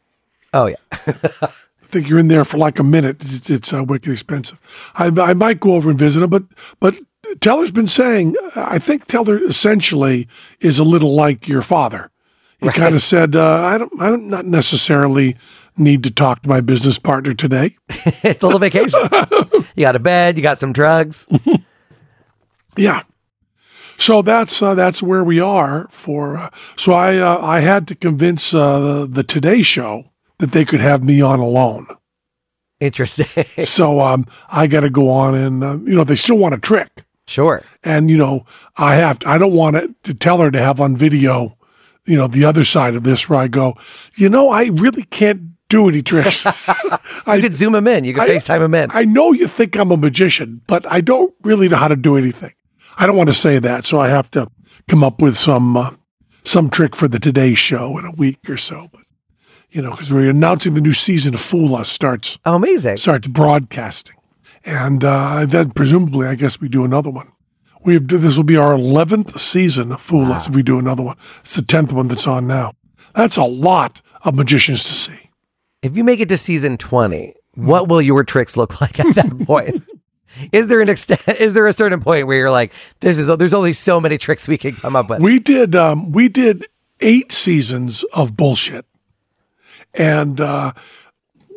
Oh 0.53 0.67
yeah, 0.67 0.75
think 1.91 2.09
you're 2.09 2.19
in 2.19 2.27
there 2.27 2.45
for 2.45 2.57
like 2.57 2.79
a 2.79 2.83
minute. 2.83 3.17
It's, 3.21 3.49
it's 3.49 3.73
uh, 3.73 3.83
wicked 3.83 4.11
expensive. 4.11 4.91
I, 4.95 5.07
I 5.07 5.33
might 5.33 5.59
go 5.59 5.75
over 5.75 5.89
and 5.89 5.99
visit 5.99 6.21
them, 6.21 6.29
but 6.29 6.43
but 6.79 6.95
Teller's 7.39 7.71
been 7.71 7.87
saying. 7.87 8.35
I 8.55 8.79
think 8.79 9.05
Teller 9.05 9.43
essentially 9.43 10.27
is 10.59 10.79
a 10.79 10.83
little 10.83 11.13
like 11.13 11.47
your 11.47 11.61
father. 11.61 12.11
He 12.59 12.69
kind 12.69 12.93
of 12.93 13.01
said, 13.01 13.35
uh, 13.35 13.63
"I 13.65 13.77
don't, 13.77 13.91
I 13.99 14.09
don't 14.09 14.27
not 14.27 14.45
necessarily 14.45 15.35
need 15.77 16.03
to 16.03 16.11
talk 16.11 16.43
to 16.43 16.49
my 16.49 16.61
business 16.61 16.99
partner 16.99 17.33
today." 17.33 17.77
it's 17.89 18.43
a 18.43 18.45
little 18.45 18.59
vacation. 18.59 18.99
you 19.75 19.81
got 19.81 19.95
a 19.95 19.99
bed, 19.99 20.37
you 20.37 20.43
got 20.43 20.59
some 20.59 20.73
drugs. 20.73 21.27
Yeah. 22.77 23.03
So 23.97 24.21
that's 24.21 24.61
uh, 24.61 24.73
that's 24.73 25.03
where 25.03 25.23
we 25.23 25.39
are 25.39 25.87
for. 25.91 26.37
Uh, 26.37 26.49
so 26.75 26.93
I 26.93 27.17
uh, 27.17 27.39
I 27.41 27.59
had 27.59 27.87
to 27.89 27.95
convince 27.95 28.53
uh, 28.53 29.05
the 29.07 29.23
Today 29.23 29.61
Show 29.61 30.05
that 30.41 30.51
they 30.51 30.65
could 30.65 30.81
have 30.81 31.03
me 31.03 31.21
on 31.21 31.39
alone. 31.39 31.87
Interesting. 32.79 33.45
So 33.63 34.01
um, 34.01 34.25
I 34.49 34.67
got 34.67 34.81
to 34.81 34.89
go 34.89 35.09
on 35.09 35.35
and 35.35 35.63
uh, 35.63 35.77
you 35.77 35.95
know 35.95 36.03
they 36.03 36.15
still 36.15 36.37
want 36.37 36.55
a 36.55 36.59
trick, 36.59 37.03
sure. 37.27 37.63
and 37.83 38.09
you 38.09 38.17
know 38.17 38.45
I 38.75 38.95
have 38.95 39.19
to, 39.19 39.29
I 39.29 39.37
don't 39.37 39.53
want 39.53 39.75
it 39.77 40.03
to 40.03 40.13
tell 40.13 40.39
her 40.39 40.49
to 40.51 40.59
have 40.59 40.81
on 40.81 40.97
video, 40.97 41.57
you 42.05 42.17
know 42.17 42.27
the 42.27 42.43
other 42.45 42.63
side 42.65 42.95
of 42.95 43.03
this 43.03 43.29
where 43.29 43.39
I 43.39 43.47
go, 43.47 43.75
you 44.15 44.29
know 44.29 44.49
I 44.49 44.65
really 44.73 45.03
can't 45.03 45.41
do 45.69 45.87
any 45.89 46.01
tricks. 46.01 46.43
I, 46.45 47.35
You 47.35 47.41
could 47.43 47.55
zoom 47.55 47.75
him 47.75 47.87
in. 47.87 48.03
You 48.03 48.13
could 48.15 48.23
I- 48.23 48.35
FaceTime 48.35 48.61
him 48.65 48.73
in. 48.73 48.89
I 48.91 49.05
know 49.05 49.31
you 49.31 49.47
think 49.47 49.77
I'm 49.77 49.91
a 49.91 49.97
magician, 49.97 50.61
but 50.67 50.85
I 50.91 51.01
don't 51.01 51.33
really 51.43 51.69
know 51.69 51.77
how 51.77 51.87
to 51.87 51.95
do 51.95 52.17
anything. 52.17 52.53
I 52.97 53.05
don't 53.05 53.15
want 53.15 53.29
to 53.29 53.33
say 53.33 53.59
that, 53.59 53.85
so 53.85 54.01
I 54.01 54.09
have 54.09 54.29
to 54.31 54.49
come 54.89 55.03
up 55.03 55.21
with 55.21 55.37
some 55.37 55.77
uh, 55.77 55.91
some 56.43 56.69
trick 56.71 56.95
for 56.95 57.07
the 57.07 57.19
Today 57.19 57.53
Show 57.53 57.97
in 57.99 58.05
a 58.05 58.11
week 58.17 58.49
or 58.49 58.57
so. 58.57 58.89
But 58.91 59.00
you 59.71 59.81
know, 59.81 59.91
because 59.91 60.13
we're 60.13 60.29
announcing 60.29 60.73
the 60.73 60.81
new 60.81 60.93
season 60.93 61.33
of 61.33 61.41
Fool 61.41 61.75
Us 61.75 61.89
starts 61.89 62.37
oh, 62.45 62.55
amazing. 62.55 62.97
starts 62.97 63.27
broadcasting, 63.27 64.17
and 64.65 65.03
uh, 65.03 65.45
then 65.45 65.71
presumably, 65.71 66.27
I 66.27 66.35
guess 66.35 66.59
we 66.59 66.69
do 66.69 66.83
another 66.83 67.09
one. 67.09 67.31
We 67.83 67.95
have, 67.95 68.07
this 68.07 68.37
will 68.37 68.43
be 68.43 68.57
our 68.57 68.73
eleventh 68.73 69.39
season 69.39 69.91
of 69.91 70.01
Fool 70.01 70.31
Us 70.31 70.47
if 70.47 70.55
we 70.55 70.63
do 70.63 70.77
another 70.77 71.03
one. 71.03 71.17
It's 71.41 71.55
the 71.55 71.61
tenth 71.61 71.91
one 71.91 72.07
that's 72.07 72.27
on 72.27 72.47
now. 72.47 72.73
That's 73.15 73.37
a 73.37 73.43
lot 73.43 74.01
of 74.23 74.35
magicians 74.35 74.83
to 74.83 74.91
see. 74.91 75.29
If 75.81 75.97
you 75.97 76.03
make 76.03 76.19
it 76.19 76.29
to 76.29 76.37
season 76.37 76.77
20, 76.77 77.33
what 77.55 77.87
will 77.87 78.01
your 78.01 78.23
tricks 78.23 78.55
look 78.55 78.79
like 78.81 78.99
at 78.99 79.15
that 79.15 79.45
point? 79.45 79.83
is 80.51 80.67
there 80.67 80.79
an 80.81 80.89
extent 80.89 81.21
is 81.27 81.53
there 81.53 81.67
a 81.67 81.73
certain 81.73 81.99
point 81.99 82.25
where 82.25 82.37
you're 82.37 82.51
like 82.51 82.71
there's 83.01 83.17
there's 83.25 83.53
only 83.53 83.73
so 83.73 83.99
many 83.99 84.17
tricks 84.17 84.47
we 84.47 84.57
can 84.57 84.73
come 84.73 84.95
up 84.95 85.09
with? 85.09 85.21
We 85.21 85.39
did 85.39 85.75
um, 85.75 86.11
we 86.11 86.29
did 86.29 86.67
eight 86.99 87.31
seasons 87.31 88.03
of 88.13 88.37
bullshit, 88.37 88.85
and 89.93 90.39
uh, 90.39 90.73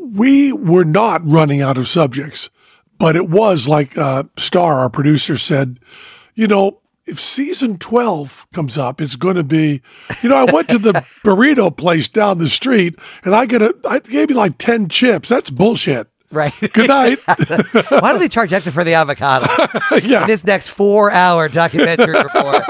we 0.00 0.52
were 0.52 0.84
not 0.84 1.26
running 1.26 1.60
out 1.62 1.78
of 1.78 1.88
subjects, 1.88 2.50
but 2.98 3.16
it 3.16 3.28
was 3.28 3.68
like 3.68 3.96
uh, 3.96 4.24
Star, 4.36 4.80
our 4.80 4.90
producer, 4.90 5.36
said, 5.36 5.78
you 6.34 6.46
know. 6.46 6.80
If 7.06 7.20
season 7.20 7.76
12 7.76 8.46
comes 8.54 8.78
up, 8.78 8.98
it's 8.98 9.16
going 9.16 9.36
to 9.36 9.44
be, 9.44 9.82
you 10.22 10.30
know, 10.30 10.36
I 10.36 10.50
went 10.50 10.70
to 10.70 10.78
the 10.78 10.92
burrito 11.22 11.76
place 11.76 12.08
down 12.08 12.38
the 12.38 12.48
street 12.48 12.98
and 13.24 13.34
I 13.34 13.44
get 13.44 13.60
a, 13.60 13.76
I 13.86 13.98
gave 13.98 14.30
me 14.30 14.34
like 14.34 14.56
10 14.56 14.88
chips. 14.88 15.28
That's 15.28 15.50
bullshit. 15.50 16.08
right. 16.30 16.54
Good 16.72 16.88
night. 16.88 17.18
Why 17.90 18.12
do 18.14 18.18
they 18.18 18.30
charge 18.30 18.54
extra 18.54 18.72
for 18.72 18.84
the 18.84 18.94
avocado? 18.94 19.44
yeah. 20.02 20.22
In 20.22 20.28
this 20.28 20.44
next 20.44 20.70
four 20.70 21.10
hour 21.10 21.46
documentary 21.50 22.14
report. 22.18 22.64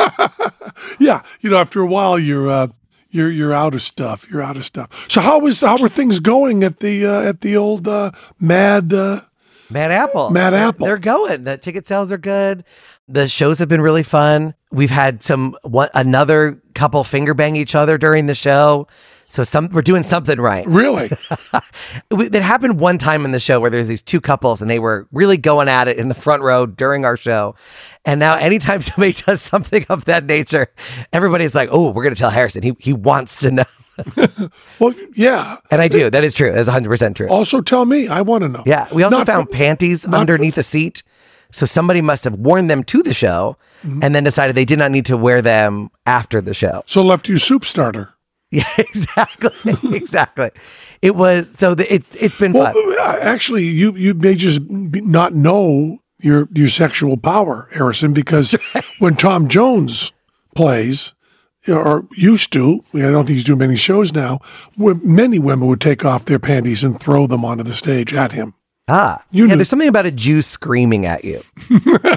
Yeah, 0.98 1.22
you 1.40 1.50
know, 1.50 1.59
after 1.59 1.81
a 1.81 1.87
while, 1.87 2.18
you're 2.18 2.50
uh, 2.50 2.66
you're 3.14 3.31
you're 3.31 3.53
out 3.53 3.74
of 3.74 3.83
stuff. 3.83 4.29
You're 4.31 4.42
out 4.42 4.57
of 4.57 4.64
stuff. 4.64 5.09
So 5.09 5.20
how 5.20 5.38
was 5.38 5.61
how 5.61 5.79
were 5.79 5.88
things 5.88 6.20
going 6.20 6.64
at 6.64 6.81
the 6.81 7.07
uh, 7.07 7.22
at 7.22 7.40
the 7.40 7.57
old 7.57 7.87
uh, 7.87 8.11
Mad? 8.40 8.92
Uh, 8.92 9.22
Mad 9.70 9.92
Apple. 9.92 10.31
Mad 10.31 10.53
Apple. 10.53 10.87
They're 10.87 10.98
going. 10.98 11.44
The 11.44 11.57
ticket 11.57 11.87
sales 11.88 12.12
are 12.12 12.18
good. 12.18 12.64
The 13.09 13.29
shows 13.29 13.59
have 13.59 13.68
been 13.68 13.81
really 13.81 14.03
fun. 14.03 14.55
We've 14.72 14.90
had 14.90 15.22
some 15.22 15.57
one 15.62 15.88
another 15.94 16.61
couple 16.74 17.05
finger 17.05 17.35
bang 17.35 17.57
each 17.57 17.74
other 17.74 17.96
during 17.98 18.27
the 18.27 18.35
show. 18.35 18.88
So 19.29 19.42
some 19.42 19.68
we're 19.70 19.83
doing 19.83 20.03
something 20.03 20.40
right. 20.40 20.66
really? 20.66 21.11
That 22.11 22.42
happened 22.42 22.79
one 22.81 22.98
time 22.98 23.24
in 23.24 23.33
the 23.33 23.40
show 23.40 23.61
where 23.61 23.70
there's 23.70 23.88
these 23.88 24.03
two 24.03 24.20
couples 24.20 24.61
and 24.61 24.70
they 24.70 24.79
were 24.79 25.09
really 25.12 25.37
going 25.37 25.68
at 25.68 25.88
it 25.88 25.96
in 25.96 26.09
the 26.09 26.14
front 26.14 26.42
row 26.42 26.66
during 26.66 27.05
our 27.05 27.16
show. 27.16 27.55
And 28.05 28.21
now 28.21 28.37
anytime 28.37 28.81
somebody 28.90 29.12
does 29.12 29.40
something 29.43 29.87
of 29.88 30.05
that 30.07 30.25
nature, 30.25 30.69
everybody's 31.12 31.55
like, 31.55 31.69
"Oh, 31.73 31.90
we're 31.90 32.03
going 32.03 32.14
to 32.14 32.19
tell 32.21 32.31
Harrison. 32.31 32.62
He 32.62 32.75
he 32.79 32.93
wants 32.93 33.40
to 33.40 33.51
know." 33.51 33.64
well, 34.81 34.93
yeah. 35.14 35.59
And 35.71 35.81
I 35.81 35.88
do. 35.88 36.11
That 36.11 36.25
is 36.25 36.35
true. 36.35 36.51
That's 36.53 36.69
100% 36.69 37.14
true. 37.14 37.29
Also, 37.29 37.61
tell 37.61 37.85
me. 37.85 38.09
I 38.09 38.23
want 38.23 38.43
to 38.43 38.49
know. 38.49 38.62
Yeah, 38.67 38.88
we 38.93 39.03
also 39.05 39.19
Not 39.19 39.27
found 39.27 39.49
for- 39.49 39.55
panties 39.55 40.05
underneath 40.05 40.57
the 40.57 40.62
seat. 40.64 41.03
So 41.53 41.64
somebody 41.67 42.01
must 42.01 42.25
have 42.25 42.35
worn 42.35 42.67
them 42.67 42.83
to 42.85 43.03
the 43.03 43.14
show 43.14 43.57
Mm-hmm. 43.85 44.03
and 44.03 44.14
then 44.14 44.25
decided 44.25 44.57
they 44.57 44.64
did 44.64 44.79
not 44.79 44.90
need 44.90 45.05
to 45.05 45.17
wear 45.19 45.43
them 45.43 45.90
after 46.07 46.40
the 46.40 46.55
show. 46.55 46.83
So 46.87 47.03
left 47.03 47.29
you 47.29 47.37
soup 47.37 47.64
starter. 47.67 48.14
Yeah, 48.51 48.64
exactly. 48.79 49.53
exactly. 49.95 50.51
It 51.03 51.17
was 51.17 51.51
so 51.59 51.75
the, 51.75 51.93
it's 51.93 52.09
it's 52.14 52.38
been 52.38 52.53
Well, 52.55 52.73
fun. 52.73 52.99
uh, 52.99 53.19
actually, 53.21 53.64
you 53.64 53.93
you 53.95 54.14
may 54.14 54.37
just 54.37 54.62
not 54.71 55.35
know 55.35 55.99
your 56.25 56.49
your 56.53 56.69
sexual 56.69 57.17
power, 57.17 57.69
Harrison, 57.73 58.13
because 58.13 58.53
when 58.99 59.15
Tom 59.17 59.49
Jones 59.49 60.13
plays. 60.55 61.15
Or 61.67 62.07
used 62.15 62.53
to. 62.53 62.85
I 62.93 62.99
don't 62.99 63.25
think 63.25 63.37
he's 63.37 63.45
doing 63.45 63.61
many 63.61 63.77
shows 63.77 64.13
now. 64.13 64.41
Where 64.77 64.97
many 64.97 65.39
women 65.39 65.67
would 65.69 65.81
take 65.81 66.05
off 66.05 66.27
their 66.27 66.39
panties 66.39 66.85
and 66.85 67.01
throw 67.01 67.27
them 67.27 67.43
onto 67.43 67.63
the 67.65 67.73
stage 67.73 68.13
at 68.13 68.33
him. 68.33 68.53
Ah, 68.87 69.25
you 69.31 69.45
yeah. 69.45 69.49
knew- 69.49 69.57
There's 69.57 69.71
something 69.71 69.89
about 69.89 70.05
a 70.05 70.11
Jew 70.13 70.43
screaming 70.43 71.07
at 71.07 71.25
you. 71.25 71.41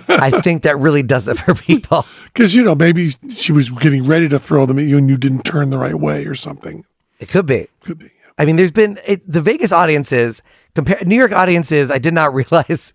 I 0.09 0.41
think 0.43 0.63
that 0.63 0.77
really 0.77 1.01
does 1.01 1.29
it 1.29 1.37
for 1.37 1.55
people. 1.55 2.05
Because, 2.25 2.55
you 2.55 2.61
know, 2.61 2.75
maybe 2.75 3.11
she 3.33 3.53
was 3.53 3.69
getting 3.69 4.05
ready 4.05 4.27
to 4.27 4.37
throw 4.37 4.65
them 4.65 4.79
at 4.79 4.83
you 4.83 4.97
and 4.97 5.09
you 5.09 5.15
didn't 5.15 5.43
turn 5.43 5.69
the 5.69 5.77
right 5.77 5.95
way 5.95 6.25
or 6.25 6.35
something. 6.35 6.83
It 7.21 7.29
could 7.29 7.45
be. 7.45 7.69
Could 7.85 7.99
be. 7.99 8.11
I 8.37 8.43
mean, 8.43 8.57
there's 8.57 8.73
been 8.73 8.99
it, 9.05 9.21
the 9.31 9.41
Vegas 9.41 9.71
audiences 9.71 10.41
compare 10.75 11.01
New 11.05 11.15
York 11.15 11.31
audiences. 11.31 11.89
I 11.89 11.99
did 11.99 12.13
not 12.13 12.33
realize. 12.33 12.91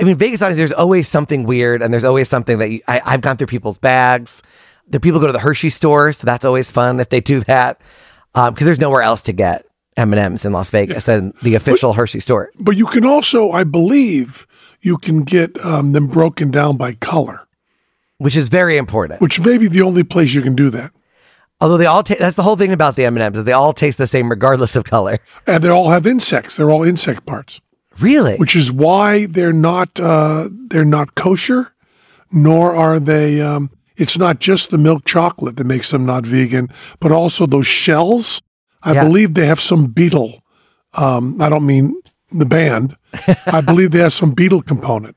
I 0.00 0.04
mean, 0.04 0.16
Vegas 0.16 0.42
audience. 0.42 0.58
There's 0.58 0.72
always 0.72 1.08
something 1.08 1.44
weird, 1.44 1.82
and 1.82 1.92
there's 1.92 2.04
always 2.04 2.28
something 2.28 2.58
that 2.58 2.70
you, 2.70 2.80
I, 2.88 3.00
I've 3.04 3.20
gone 3.20 3.36
through 3.36 3.48
people's 3.48 3.78
bags. 3.78 4.42
The 4.88 4.98
people 4.98 5.20
go 5.20 5.26
to 5.26 5.32
the 5.32 5.38
Hershey 5.38 5.70
store, 5.70 6.12
so 6.12 6.24
that's 6.24 6.44
always 6.44 6.70
fun 6.70 6.98
if 7.00 7.10
they 7.10 7.20
do 7.20 7.40
that, 7.44 7.80
because 8.34 8.64
there's 8.64 8.80
nowhere 8.80 9.02
else 9.02 9.22
to 9.22 9.32
get 9.32 9.66
M 9.96 10.12
and 10.12 10.20
M's 10.20 10.44
in 10.44 10.52
Las 10.52 10.70
Vegas 10.70 11.06
than 11.06 11.32
the 11.42 11.54
official 11.54 11.92
Hershey 11.92 12.20
store. 12.20 12.50
But 12.58 12.76
you 12.76 12.86
can 12.86 13.04
also, 13.04 13.52
I 13.52 13.64
believe, 13.64 14.46
you 14.80 14.96
can 14.96 15.22
get 15.22 15.62
um, 15.64 15.92
them 15.92 16.06
broken 16.06 16.50
down 16.50 16.76
by 16.76 16.94
color, 16.94 17.46
which 18.18 18.34
is 18.34 18.48
very 18.48 18.78
important. 18.78 19.20
which 19.20 19.38
may 19.38 19.58
be 19.58 19.68
the 19.68 19.82
only 19.82 20.02
place 20.02 20.34
you 20.34 20.42
can 20.42 20.54
do 20.54 20.70
that. 20.70 20.92
Although 21.60 21.76
they 21.76 21.86
all 21.86 22.02
ta- 22.02 22.14
that's 22.18 22.36
the 22.36 22.42
whole 22.42 22.56
thing 22.56 22.72
about 22.72 22.96
the 22.96 23.04
M 23.04 23.16
and 23.16 23.22
M's 23.22 23.36
is 23.38 23.44
they 23.44 23.52
all 23.52 23.74
taste 23.74 23.98
the 23.98 24.06
same 24.06 24.30
regardless 24.30 24.74
of 24.76 24.84
color. 24.84 25.18
And 25.46 25.62
they 25.62 25.68
all 25.68 25.90
have 25.90 26.06
insects. 26.06 26.56
They're 26.56 26.70
all 26.70 26.82
insect 26.82 27.26
parts, 27.26 27.60
Really? 28.00 28.36
which 28.36 28.56
is 28.56 28.70
why 28.72 29.26
they're 29.26 29.52
not 29.52 29.98
uh, 30.00 30.48
they're 30.50 30.84
not 30.84 31.14
kosher, 31.14 31.72
nor 32.32 32.74
are 32.74 32.98
they. 33.00 33.40
Um, 33.40 33.70
it's 33.96 34.16
not 34.16 34.40
just 34.40 34.70
the 34.70 34.78
milk 34.78 35.04
chocolate 35.04 35.56
that 35.56 35.64
makes 35.66 35.90
them 35.90 36.06
not 36.06 36.24
vegan, 36.24 36.68
but 37.00 37.12
also 37.12 37.46
those 37.46 37.66
shells. 37.66 38.40
I 38.82 38.92
Yeah. 38.94 39.04
believe 39.04 39.34
they 39.34 39.46
have 39.46 39.60
some 39.60 39.86
beetle. 39.88 40.42
Um, 40.94 41.40
I 41.42 41.48
don't 41.50 41.66
mean 41.66 42.00
the 42.32 42.46
band. 42.46 42.96
I 43.46 43.60
believe 43.60 43.90
they 43.90 43.98
have 43.98 44.12
some 44.14 44.30
beetle 44.32 44.62
component. 44.62 45.16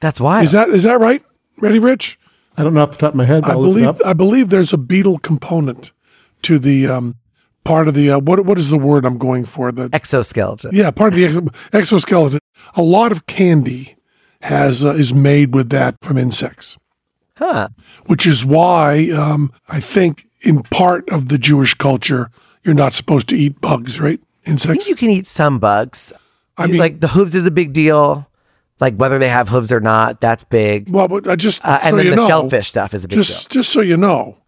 that's 0.00 0.20
why. 0.20 0.42
Is 0.42 0.52
that 0.52 0.68
is 0.70 0.82
that 0.82 0.98
right? 1.00 1.22
Ready, 1.60 1.78
Rich? 1.78 2.18
I 2.56 2.64
don't 2.64 2.74
know 2.74 2.82
off 2.82 2.90
the 2.90 2.96
top 2.98 3.10
of 3.10 3.16
my 3.16 3.24
head. 3.24 3.42
But 3.42 3.50
I 3.50 3.52
I'll 3.52 3.60
look 3.60 3.70
it 3.70 3.74
believe 3.74 3.88
up. 3.88 3.96
I 4.04 4.12
believe 4.14 4.48
there's 4.50 4.72
a 4.72 4.78
beetle 4.78 5.18
component 5.18 5.92
to 6.42 6.58
the 6.58 6.88
um, 6.88 7.16
part 7.64 7.88
of 7.88 7.94
the 7.94 8.10
uh, 8.12 8.18
what 8.18 8.44
what 8.46 8.58
is 8.58 8.70
the 8.70 8.78
word 8.78 9.04
I'm 9.04 9.18
going 9.18 9.44
for? 9.44 9.70
The 9.72 9.88
exoskeleton? 9.92 10.70
yeah, 10.72 10.90
part 10.90 11.12
of 11.12 11.18
the 11.18 11.26
ex- 11.26 11.68
exoskeleton. 11.74 12.40
A 12.74 12.82
lot 12.82 13.12
of 13.12 13.26
candy 13.26 13.96
has 14.42 14.84
uh, 14.84 14.90
is 14.94 15.12
made 15.12 15.54
with 15.54 15.70
that 15.70 15.96
from 16.02 16.16
insects, 16.18 16.76
Huh? 17.36 17.68
which 18.06 18.26
is 18.26 18.44
why 18.46 19.10
um, 19.10 19.52
I 19.68 19.80
think 19.80 20.26
in 20.42 20.62
part 20.64 21.08
of 21.10 21.28
the 21.28 21.38
Jewish 21.38 21.74
culture 21.74 22.30
you're 22.64 22.74
not 22.74 22.92
supposed 22.92 23.28
to 23.30 23.36
eat 23.36 23.60
bugs, 23.60 24.00
right? 24.00 24.20
Insects. 24.44 24.88
you 24.88 24.96
can 24.96 25.10
eat 25.10 25.26
some 25.26 25.58
bugs. 25.58 26.12
I 26.56 26.66
mean, 26.66 26.78
like 26.78 27.00
the 27.00 27.08
hooves 27.08 27.34
is 27.34 27.46
a 27.46 27.50
big 27.50 27.72
deal. 27.72 28.26
Like 28.80 28.94
whether 28.96 29.18
they 29.18 29.28
have 29.28 29.48
hooves 29.48 29.70
or 29.72 29.80
not, 29.80 30.20
that's 30.20 30.44
big. 30.44 30.88
well, 30.88 31.08
but 31.08 31.26
I 31.28 31.34
just 31.36 31.64
Uh, 31.64 31.78
and 31.82 31.90
so 31.92 31.96
then 31.96 32.04
you 32.06 32.10
the 32.12 32.16
know, 32.16 32.26
shellfish 32.28 32.68
stuff 32.68 32.94
is 32.94 33.04
a 33.04 33.08
big 33.08 33.16
Just 33.16 33.50
just 33.50 33.70
so 33.72 33.80
you 33.80 33.96
know, 33.96 34.38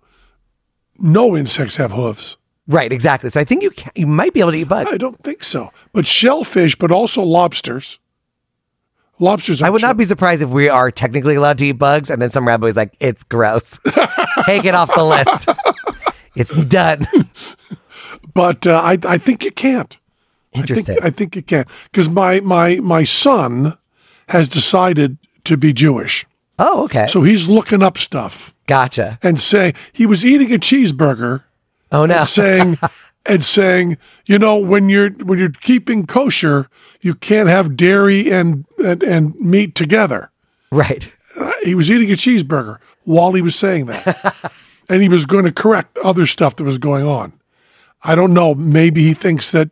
no 0.99 1.37
insects 1.37 1.77
have 1.77 1.92
hooves. 1.92 2.37
Right, 2.66 2.92
exactly. 2.92 3.31
So 3.31 3.40
I 3.40 3.44
think 3.44 3.62
you 3.62 3.70
can, 3.70 3.90
you 3.94 4.07
might 4.07 4.33
be 4.33 4.40
able 4.40 4.53
to 4.53 4.59
eat 4.59 4.68
bugs. 4.68 4.90
I 4.92 4.96
don't 4.96 5.18
think 5.23 5.42
so. 5.42 5.70
But 5.92 6.07
shellfish, 6.07 6.77
but 6.77 6.92
also 6.92 7.23
lobsters. 7.23 7.99
Lobsters. 9.18 9.62
I 9.62 9.70
would 9.70 9.83
not 9.83 9.96
be 9.96 10.05
surprised 10.05 10.40
if 10.40 10.49
we 10.51 10.68
are 10.68 10.90
technically 10.90 11.35
allowed 11.35 11.59
to 11.59 11.66
eat 11.66 11.73
bugs, 11.73 12.11
and 12.11 12.23
then 12.23 12.31
some 12.31 12.46
rabbi's 12.46 12.77
like, 12.77 12.96
"It's 13.01 13.23
gross. 13.25 13.79
Take 14.46 14.64
it 14.64 14.75
off 14.75 14.94
the 14.94 15.05
list. 15.05 15.49
It's 16.35 16.55
done." 16.66 17.07
But 18.35 18.66
uh, 18.66 18.81
I, 18.83 18.99
I 19.05 19.18
think 19.18 19.44
you 19.44 19.51
can't. 19.51 19.96
I 20.55 20.61
Interesting. 20.61 20.94
think, 20.96 21.05
I 21.05 21.11
think 21.11 21.37
you 21.37 21.42
can 21.42 21.64
because 21.85 22.09
my 22.09 22.40
my 22.40 22.77
my 22.77 23.05
son 23.05 23.79
has 24.29 24.49
decided 24.49 25.18
to 25.44 25.57
be 25.57 25.73
Jewish, 25.73 26.27
oh, 26.59 26.85
okay. 26.85 27.07
so 27.07 27.23
he's 27.23 27.49
looking 27.49 27.83
up 27.83 27.99
stuff 27.99 28.55
gotcha. 28.66 29.18
and 29.23 29.38
say 29.38 29.75
he 29.92 30.07
was 30.07 30.27
eating 30.27 30.53
a 30.53 30.59
cheeseburger 30.59 31.44
Oh 31.92 32.07
no. 32.07 32.18
and 32.18 32.29
saying 32.29 32.79
and 33.26 33.44
saying 33.44 33.98
you 34.26 34.38
know 34.38 34.57
when 34.59 34.88
you're 34.88 35.11
when 35.11 35.38
you're 35.38 35.50
keeping 35.50 36.07
kosher 36.07 36.68
you 37.00 37.14
can't 37.14 37.48
have 37.48 37.76
dairy 37.76 38.31
and 38.31 38.64
and, 38.79 39.03
and 39.03 39.35
meat 39.37 39.74
together. 39.74 40.31
right. 40.72 41.12
Uh, 41.38 41.53
he 41.62 41.76
was 41.76 41.88
eating 41.90 42.11
a 42.11 42.14
cheeseburger 42.14 42.79
while 43.05 43.33
he 43.33 43.40
was 43.40 43.55
saying 43.55 43.87
that, 43.87 44.53
and 44.88 45.00
he 45.00 45.09
was 45.09 45.26
going 45.26 45.44
to 45.44 45.53
correct 45.53 45.96
other 45.98 46.26
stuff 46.26 46.57
that 46.57 46.64
was 46.64 46.76
going 46.76 47.07
on. 47.07 47.33
I 48.03 48.16
don't 48.16 48.35
know. 48.35 48.53
Maybe 48.55 49.03
he 49.05 49.14
thinks 49.14 49.53
that 49.53 49.70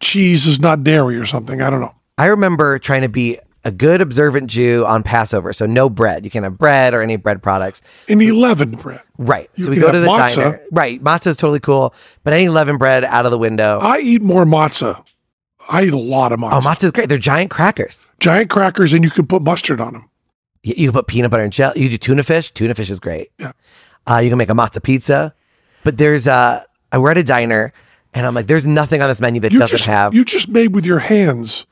cheese 0.00 0.44
is 0.46 0.58
not 0.58 0.82
dairy 0.82 1.16
or 1.16 1.24
something. 1.24 1.62
I 1.62 1.70
don't 1.70 1.80
know. 1.80 1.94
I 2.18 2.26
remember 2.26 2.78
trying 2.80 3.02
to 3.02 3.08
be 3.08 3.38
a 3.64 3.70
good 3.70 4.00
observant 4.00 4.48
Jew 4.50 4.84
on 4.86 5.02
Passover, 5.02 5.52
so 5.52 5.66
no 5.66 5.90
bread. 5.90 6.24
You 6.24 6.30
can't 6.30 6.44
have 6.44 6.56
bread 6.58 6.94
or 6.94 7.02
any 7.02 7.16
bread 7.16 7.42
products. 7.42 7.82
Any 8.08 8.30
leavened 8.30 8.78
bread. 8.78 9.02
Right. 9.18 9.50
You 9.56 9.64
so 9.64 9.70
we 9.70 9.76
go 9.76 9.92
to 9.92 9.98
the 9.98 10.06
matzah. 10.06 10.36
diner. 10.36 10.60
Right. 10.70 11.02
Matzah 11.02 11.28
is 11.28 11.36
totally 11.36 11.60
cool, 11.60 11.94
but 12.24 12.32
any 12.32 12.48
leavened 12.48 12.78
bread 12.78 13.04
out 13.04 13.24
of 13.24 13.30
the 13.30 13.38
window. 13.38 13.78
I 13.80 13.98
eat 13.98 14.22
more 14.22 14.44
matzah. 14.44 15.04
I 15.68 15.84
eat 15.84 15.92
a 15.92 15.98
lot 15.98 16.32
of 16.32 16.42
oh, 16.42 16.48
matzah. 16.48 16.62
matzah 16.62 16.84
is 16.84 16.90
great. 16.92 17.08
They're 17.08 17.18
giant 17.18 17.50
crackers. 17.50 18.06
Giant 18.20 18.48
crackers, 18.50 18.92
and 18.92 19.04
you 19.04 19.10
can 19.10 19.26
put 19.26 19.42
mustard 19.42 19.80
on 19.80 19.92
them. 19.92 20.10
You, 20.62 20.74
you 20.76 20.88
can 20.88 20.94
put 20.94 21.06
peanut 21.08 21.30
butter 21.30 21.42
and 21.42 21.52
jelly. 21.52 21.82
You 21.82 21.88
do 21.88 21.98
tuna 21.98 22.22
fish. 22.22 22.50
Tuna 22.52 22.74
fish 22.74 22.90
is 22.90 23.00
great. 23.00 23.30
Yeah. 23.38 23.52
Uh, 24.08 24.18
you 24.18 24.30
can 24.30 24.38
make 24.38 24.48
a 24.48 24.54
matzah 24.54 24.82
pizza. 24.82 25.34
But 25.84 25.98
there's 25.98 26.26
uh, 26.26 26.64
I 26.92 26.98
we're 26.98 27.10
at 27.10 27.18
a 27.18 27.24
diner, 27.24 27.72
and 28.14 28.26
I'm 28.26 28.34
like, 28.34 28.46
there's 28.46 28.66
nothing 28.66 29.02
on 29.02 29.08
this 29.08 29.20
menu 29.20 29.40
that 29.42 29.52
You 29.52 29.58
doesn't 29.58 29.76
just 29.76 29.86
have. 29.86 30.14
you 30.14 30.24
just 30.24 30.48
made 30.48 30.74
with 30.74 30.86
your 30.86 30.98
hands 30.98 31.66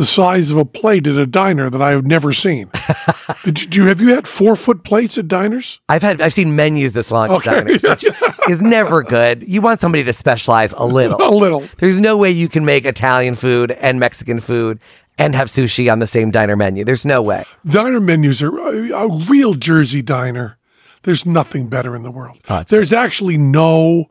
the 0.00 0.06
size 0.06 0.50
of 0.50 0.56
a 0.56 0.64
plate 0.64 1.06
at 1.06 1.16
a 1.16 1.26
diner 1.26 1.68
that 1.68 1.82
I 1.82 1.90
have 1.90 2.06
never 2.06 2.32
seen. 2.32 2.70
Did 3.44 3.60
you, 3.60 3.66
do 3.68 3.82
you 3.82 3.88
have 3.88 4.00
you 4.00 4.14
had 4.14 4.26
four 4.26 4.56
foot 4.56 4.82
plates 4.82 5.18
at 5.18 5.28
diners? 5.28 5.78
I've 5.90 6.00
had 6.00 6.22
I've 6.22 6.32
seen 6.32 6.56
menus 6.56 6.92
this 6.94 7.10
long 7.10 7.30
at 7.30 7.36
Okay. 7.36 7.50
diners, 7.52 7.82
which 7.88 8.04
is 8.48 8.62
never 8.62 9.02
good. 9.02 9.46
You 9.46 9.60
want 9.60 9.78
somebody 9.78 10.02
to 10.04 10.12
specialize 10.14 10.72
a 10.72 10.84
little. 10.84 11.20
A 11.22 11.28
little. 11.30 11.68
There's 11.76 12.00
no 12.00 12.16
way 12.16 12.30
you 12.30 12.48
can 12.48 12.64
make 12.64 12.86
Italian 12.86 13.34
food 13.34 13.72
and 13.72 14.00
Mexican 14.00 14.40
food 14.40 14.80
and 15.18 15.34
have 15.34 15.48
sushi 15.48 15.92
on 15.92 15.98
the 15.98 16.06
same 16.06 16.30
diner 16.30 16.56
menu. 16.56 16.82
There's 16.82 17.04
no 17.04 17.20
way. 17.20 17.44
Diner 17.66 18.00
menus 18.00 18.42
are 18.42 18.56
a, 18.58 18.88
a 19.04 19.16
real 19.26 19.52
Jersey 19.52 20.00
diner. 20.00 20.56
There's 21.02 21.26
nothing 21.26 21.68
better 21.68 21.94
in 21.94 22.04
the 22.04 22.10
world. 22.10 22.38
Oh, 22.48 22.62
There's 22.66 22.94
actually 22.94 23.36
no 23.36 24.06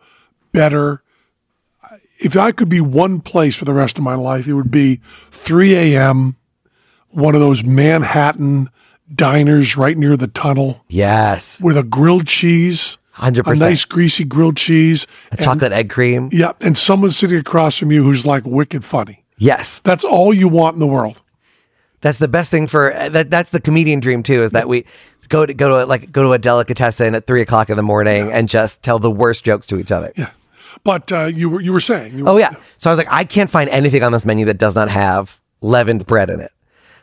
better. 0.52 1.02
If 2.22 2.36
I 2.38 2.52
could 2.52 2.70
be 2.70 2.82
one 2.82 3.22
place 3.22 3.56
for 3.56 3.66
the 3.66 3.74
rest 3.74 3.98
of 3.98 4.04
my 4.04 4.16
life, 4.16 4.48
it 4.48 4.54
would 4.54 4.72
be 4.72 4.98
3 5.04 5.76
a.m. 5.76 6.36
One 7.10 7.34
of 7.34 7.42
those 7.42 7.64
Manhattan 7.64 8.70
diners 9.14 9.76
right 9.78 9.98
near 9.98 10.16
the 10.18 10.28
tunnel 10.28 10.84
Yes, 10.88 11.60
with 11.62 11.78
a 11.78 11.84
grilled 11.84 12.28
cheese, 12.28 12.98
100%. 13.18 13.52
a 13.52 13.56
nice 13.56 13.86
greasy 13.86 14.24
grilled 14.24 14.58
cheese. 14.58 15.08
A 15.32 15.38
chocolate 15.38 15.72
egg 15.72 15.90
cream. 15.90 16.30
Yeah, 16.32 16.52
and 16.62 16.78
someone 16.78 17.12
sitting 17.12 17.40
across 17.40 17.78
from 17.78 17.92
you 17.92 18.04
who's 18.04 18.26
like 18.26 18.44
wicked 18.46 18.86
funny. 18.86 19.26
Yes, 19.38 19.80
That's 19.80 20.04
all 20.04 20.34
you 20.34 20.48
want 20.50 20.74
in 20.76 20.80
the 20.82 20.88
world. 20.88 21.22
that's 22.02 22.20
the 22.20 22.28
best 22.28 22.52
thing 22.52 22.68
for 22.68 22.94
uh, 22.94 23.10
that. 23.10 23.30
That's 23.32 23.50
the 23.52 23.60
comedian 23.62 24.00
dream 24.02 24.22
too. 24.24 24.44
Is 24.44 24.52
that 24.52 24.68
we 24.68 24.86
go 25.30 25.46
to 25.46 25.54
go 25.54 25.70
to 25.70 25.86
like 25.86 26.12
go 26.12 26.24
to 26.24 26.34
a 26.34 26.38
delicatessen 26.38 27.16
at 27.16 27.26
three 27.28 27.42
o'clock 27.42 27.70
in 27.70 27.78
the 27.78 27.84
morning 27.84 28.32
and 28.32 28.48
just 28.50 28.84
tell 28.84 29.00
the 29.00 29.10
worst 29.12 29.44
jokes 29.46 29.66
to 29.68 29.80
each 29.80 29.92
other. 29.92 30.12
Yeah. 30.18 30.30
But 30.84 31.12
uh, 31.12 31.26
you 31.26 31.50
were 31.50 31.62
you 31.62 31.74
were 31.74 31.80
saying. 31.80 32.18
You 32.18 32.26
were, 32.26 32.32
Oh 32.32 32.38
yeah. 32.38 32.56
So 32.78 32.90
I 32.90 32.94
was 32.94 32.98
like, 32.98 33.12
I 33.12 33.24
can't 33.24 33.50
find 33.50 33.70
anything 33.70 34.04
on 34.04 34.12
this 34.12 34.26
menu 34.26 34.46
that 34.46 34.58
does 34.58 34.76
not 34.76 34.90
have 34.90 35.40
leavened 35.62 36.06
bread 36.06 36.30
in 36.30 36.40
it. 36.40 36.52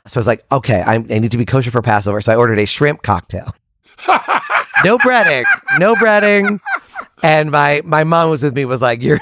So 0.07 0.19
I 0.19 0.21
was 0.21 0.27
like, 0.27 0.45
okay, 0.53 0.83
I, 0.83 0.95
I 0.95 0.99
need 0.99 1.33
to 1.33 1.39
be 1.39 1.45
kosher 1.45 1.71
for 1.71 1.83
Passover. 1.83 2.21
So 2.21 2.33
I 2.33 2.37
ordered 2.37 2.59
a 2.59 2.67
shrimp 2.67 3.03
cocktail. 3.03 3.55
no 4.85 4.99
breading, 4.99 5.45
no 5.79 5.95
breading. 5.97 6.61
And 7.23 7.51
my 7.51 7.83
my 7.85 8.05
mom 8.05 8.31
was 8.31 8.43
with 8.43 8.55
me. 8.55 8.65
Was 8.65 8.83
like, 8.83 9.03
you're 9.03 9.21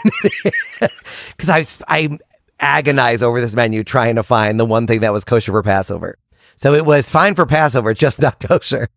because 1.36 1.78
I 1.88 1.96
I 1.96 2.18
agonize 2.60 3.22
over 3.22 3.40
this 3.40 3.54
menu 3.54 3.84
trying 3.84 4.16
to 4.16 4.22
find 4.22 4.58
the 4.58 4.64
one 4.64 4.86
thing 4.86 5.00
that 5.00 5.12
was 5.12 5.24
kosher 5.24 5.52
for 5.52 5.62
Passover. 5.62 6.18
So 6.56 6.72
it 6.74 6.84
was 6.86 7.10
fine 7.10 7.34
for 7.34 7.46
Passover, 7.46 7.94
just 7.94 8.20
not 8.20 8.40
kosher. 8.48 8.88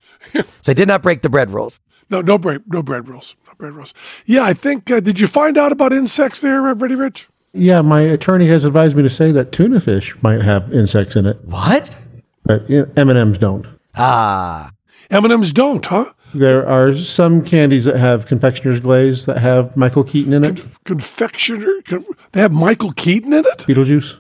so 0.62 0.72
I 0.72 0.74
did 0.74 0.88
not 0.88 1.02
break 1.02 1.22
the 1.22 1.30
bread 1.30 1.50
rules. 1.52 1.80
No, 2.10 2.22
no 2.22 2.38
bread, 2.38 2.64
no 2.68 2.82
bread 2.82 3.08
rules, 3.08 3.36
no 3.48 3.54
bread 3.58 3.74
rolls. 3.74 3.94
Yeah, 4.26 4.44
I 4.44 4.54
think. 4.54 4.90
Uh, 4.90 5.00
did 5.02 5.20
you 5.20 5.28
find 5.28 5.58
out 5.58 5.72
about 5.72 5.92
insects 5.92 6.40
there, 6.42 6.66
uh, 6.68 6.74
Ready 6.76 6.96
Rich? 6.96 7.28
Yeah, 7.54 7.82
my 7.82 8.02
attorney 8.02 8.48
has 8.48 8.66
advised 8.66 8.96
me 8.96 9.04
to 9.04 9.10
say 9.10 9.32
that 9.32 9.52
tuna 9.52 9.80
fish 9.82 10.16
might 10.22 10.42
have 10.42 10.72
insects 10.74 11.16
in 11.16 11.26
it, 11.26 11.44
What? 11.44 11.96
but 12.44 12.70
M 12.70 13.10
and 13.10 13.18
M's 13.18 13.38
don't. 13.38 13.68
Ah, 13.96 14.72
M 15.10 15.24
and 15.26 15.34
M's 15.34 15.52
don't, 15.52 15.86
huh? 15.86 16.14
There 16.34 16.68
are 16.68 16.96
some 16.96 17.44
candies 17.44 17.86
that 17.86 17.98
have 17.98 18.26
confectioner's 18.26 18.80
glaze 18.82 19.26
that 19.26 19.38
have 19.40 19.76
Michael 19.76 20.04
Keaton 20.04 20.34
in 20.34 20.44
it. 20.46 20.62
Confectioner. 20.86 21.82
Con- 21.86 22.06
they 22.34 22.42
have 22.42 22.52
Michael 22.52 22.92
Keaton 22.92 23.34
in 23.34 23.40
it. 23.46 23.60
Beetlejuice. 23.60 24.18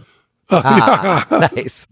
nice. 1.55 1.87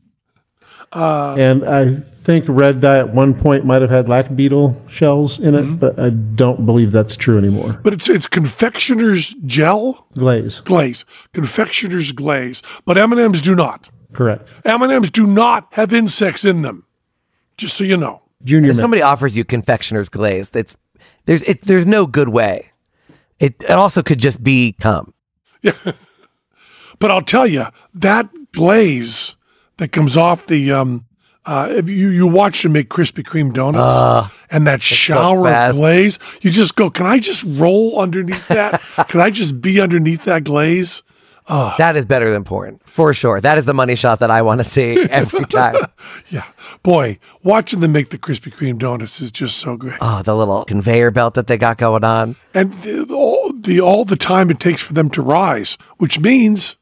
And 0.96 1.64
I 1.66 1.94
think 1.96 2.46
Red 2.48 2.82
Dye 2.82 2.98
at 3.00 3.14
one 3.14 3.34
point 3.34 3.66
might 3.66 3.82
have 3.82 3.92
had 3.92 4.10
lac 4.10 4.36
beetle 4.36 4.76
shells 4.88 5.40
in 5.40 5.54
it, 5.54 5.62
Mm-hmm. 5.64 5.76
but 5.76 6.00
I 6.00 6.10
don't 6.10 6.66
believe 6.66 6.92
that's 6.92 7.16
true 7.16 7.38
anymore. 7.38 7.80
But 7.84 7.94
it's 7.94 8.10
it's 8.10 8.28
confectioner's 8.28 9.34
gel 9.46 10.08
Glaze, 10.16 10.60
glaze, 10.62 11.06
confectioner's 11.34 12.12
glaze. 12.12 12.62
But 12.86 12.98
M 12.98 13.12
and 13.12 13.22
M's 13.22 13.42
do 13.42 13.56
not. 13.56 13.90
correct. 14.14 14.48
M 14.66 14.82
and 14.82 14.92
M's 14.92 15.10
do 15.12 15.28
not 15.28 15.68
have 15.74 15.94
insects 15.94 16.46
in 16.46 16.62
them. 16.62 16.86
Just 17.58 17.78
so 17.78 17.84
you 17.84 17.98
know. 17.98 18.22
Junior 18.44 18.72
if 18.72 18.78
somebody 18.78 19.02
offers 19.02 19.36
you 19.38 19.44
confectioner's 19.44 20.10
glaze, 20.10 20.52
it's 20.54 20.76
there's 21.26 21.42
it, 21.44 21.62
there's 21.64 21.86
no 21.86 22.06
good 22.06 22.30
way. 22.30 22.72
It 23.40 23.56
it 23.64 23.72
also 23.72 24.02
could 24.04 24.20
just 24.20 24.44
be 24.44 24.74
cum. 24.80 25.14
But 27.00 27.12
I'll 27.12 27.22
tell 27.22 27.46
you 27.48 27.66
that 27.96 28.30
glaze 28.54 29.25
that 29.78 29.92
comes 29.92 30.18
off 30.18 30.48
the 30.48 30.72
um, 30.72 31.06
uh, 31.46 31.68
if 31.70 31.90
you 31.90 32.10
you 32.10 32.28
watch 32.28 32.64
them 32.64 32.74
make 32.74 32.90
Krispy 32.90 33.24
Kreme 33.24 33.54
donuts 33.54 34.34
and 34.50 34.66
that 34.68 34.82
shower 34.82 35.48
of 35.48 35.76
glaze, 35.76 36.20
you 36.42 36.52
just 36.52 36.76
go, 36.76 36.90
can 36.90 37.06
I 37.06 37.20
just 37.20 37.44
roll 37.48 38.00
underneath 38.00 38.48
that? 38.48 38.82
can 39.10 39.20
I 39.20 39.30
just 39.30 39.62
be 39.62 39.80
underneath 39.80 40.26
that 40.26 40.44
glaze? 40.44 41.04
That 41.48 41.96
is 41.96 42.08
better 42.08 42.32
than 42.32 42.44
porn 42.44 42.80
for 42.86 43.14
sure. 43.14 43.40
That 43.40 43.60
is 43.60 43.66
the 43.66 43.74
money 43.76 43.96
shot 43.96 44.18
that 44.20 44.32
I 44.32 44.42
want 44.42 44.60
to 44.60 44.64
see 44.64 44.98
every 45.12 45.46
time. 45.46 45.76
Yeah, 46.30 46.46
boy, 46.82 47.20
watching 47.44 47.82
them 47.82 47.92
make 47.92 48.10
the 48.10 48.18
Krispy 48.18 48.52
Kreme 48.52 48.80
donuts 48.80 49.22
is 49.22 49.32
just 49.32 49.58
so 49.58 49.78
great. 49.78 49.98
oh, 50.02 50.24
the 50.24 50.36
little 50.36 50.66
conveyor 50.66 51.12
belt 51.12 51.36
that 51.36 51.46
they 51.46 51.60
got 51.60 51.78
going 51.78 52.04
on. 52.04 52.36
and 52.56 52.74
the, 52.74 53.06
all 53.14 53.54
the 53.54 53.80
all 53.80 54.06
the 54.06 54.16
time 54.16 54.50
it 54.50 54.60
takes 54.60 54.82
for 54.82 54.94
them 54.94 55.12
to 55.12 55.22
rise, 55.22 55.78
which 55.98 56.20
means 56.20 56.78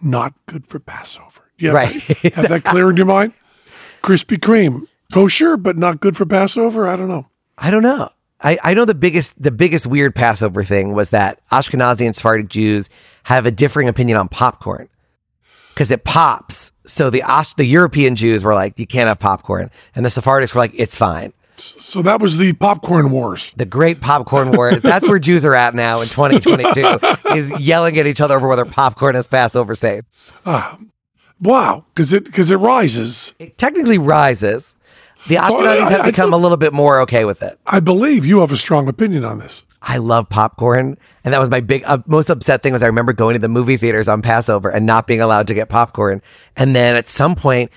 not 0.00 0.32
good 0.46 0.66
for 0.66 0.80
Passover. 0.80 1.29
Yeah, 1.60 1.72
Right. 1.72 1.92
have 2.02 2.48
that 2.48 2.64
clear 2.64 2.90
in 2.90 2.96
your 2.96 3.06
mind? 3.06 3.32
Krispy 4.02 4.38
Kreme, 4.38 4.86
kosher, 5.12 5.56
but 5.56 5.76
not 5.76 6.00
good 6.00 6.16
for 6.16 6.24
Passover. 6.26 6.88
I 6.88 6.96
don't 6.96 7.08
know. 7.08 7.26
I 7.58 7.70
don't 7.70 7.82
know. 7.82 8.10
I, 8.42 8.58
I 8.62 8.72
know 8.74 8.86
the 8.86 8.94
biggest 8.94 9.40
the 9.40 9.50
biggest 9.50 9.86
weird 9.86 10.14
Passover 10.14 10.64
thing 10.64 10.94
was 10.94 11.10
that 11.10 11.40
Ashkenazi 11.52 12.06
and 12.06 12.16
Sephardic 12.16 12.48
Jews 12.48 12.88
have 13.24 13.44
a 13.44 13.50
differing 13.50 13.86
opinion 13.88 14.16
on 14.16 14.28
popcorn 14.28 14.88
because 15.74 15.90
it 15.90 16.04
pops. 16.04 16.72
So 16.86 17.10
the 17.10 17.20
Ash, 17.22 17.52
the 17.54 17.66
European 17.66 18.16
Jews 18.16 18.42
were 18.42 18.54
like, 18.54 18.78
you 18.78 18.86
can't 18.86 19.08
have 19.08 19.18
popcorn, 19.18 19.70
and 19.94 20.04
the 20.04 20.08
Sephardics 20.08 20.54
were 20.54 20.60
like, 20.60 20.72
it's 20.74 20.96
fine. 20.96 21.34
So 21.58 22.00
that 22.00 22.20
was 22.22 22.38
the 22.38 22.54
popcorn 22.54 23.10
wars. 23.10 23.52
The 23.54 23.66
great 23.66 24.00
popcorn 24.00 24.52
wars. 24.52 24.80
That's 24.82 25.06
where 25.06 25.18
Jews 25.18 25.44
are 25.44 25.54
at 25.54 25.74
now 25.74 26.00
in 26.00 26.08
2022 26.08 27.36
is 27.36 27.50
yelling 27.60 27.98
at 27.98 28.06
each 28.06 28.22
other 28.22 28.36
over 28.36 28.48
whether 28.48 28.64
popcorn 28.64 29.14
is 29.14 29.26
Passover 29.26 29.74
safe. 29.74 30.04
Ah, 30.46 30.78
Wow, 31.40 31.84
because 31.94 32.12
it 32.12 32.24
because 32.24 32.50
it 32.50 32.56
rises. 32.56 33.34
It 33.38 33.56
technically 33.58 33.98
rises. 33.98 34.74
The 35.28 35.36
Ashkenazis 35.36 35.80
I- 35.80 35.90
have 35.90 36.00
I 36.00 36.06
become 36.06 36.32
a 36.32 36.36
little 36.36 36.56
bit 36.56 36.72
more 36.72 37.00
okay 37.02 37.24
with 37.24 37.42
it. 37.42 37.58
I 37.66 37.80
believe 37.80 38.24
you 38.24 38.40
have 38.40 38.52
a 38.52 38.56
strong 38.56 38.88
opinion 38.88 39.24
on 39.24 39.38
this. 39.38 39.64
I 39.82 39.96
love 39.96 40.28
popcorn, 40.28 40.98
and 41.24 41.32
that 41.32 41.40
was 41.40 41.48
my 41.48 41.60
big, 41.60 41.82
uh, 41.86 41.98
most 42.06 42.28
upset 42.28 42.62
thing 42.62 42.72
was 42.74 42.82
I 42.82 42.86
remember 42.86 43.14
going 43.14 43.32
to 43.34 43.38
the 43.38 43.48
movie 43.48 43.78
theaters 43.78 44.08
on 44.08 44.20
Passover 44.20 44.68
and 44.68 44.84
not 44.84 45.06
being 45.06 45.22
allowed 45.22 45.46
to 45.48 45.54
get 45.54 45.68
popcorn, 45.70 46.20
and 46.56 46.76
then 46.76 46.96
at 46.96 47.08
some 47.08 47.34
point, 47.34 47.70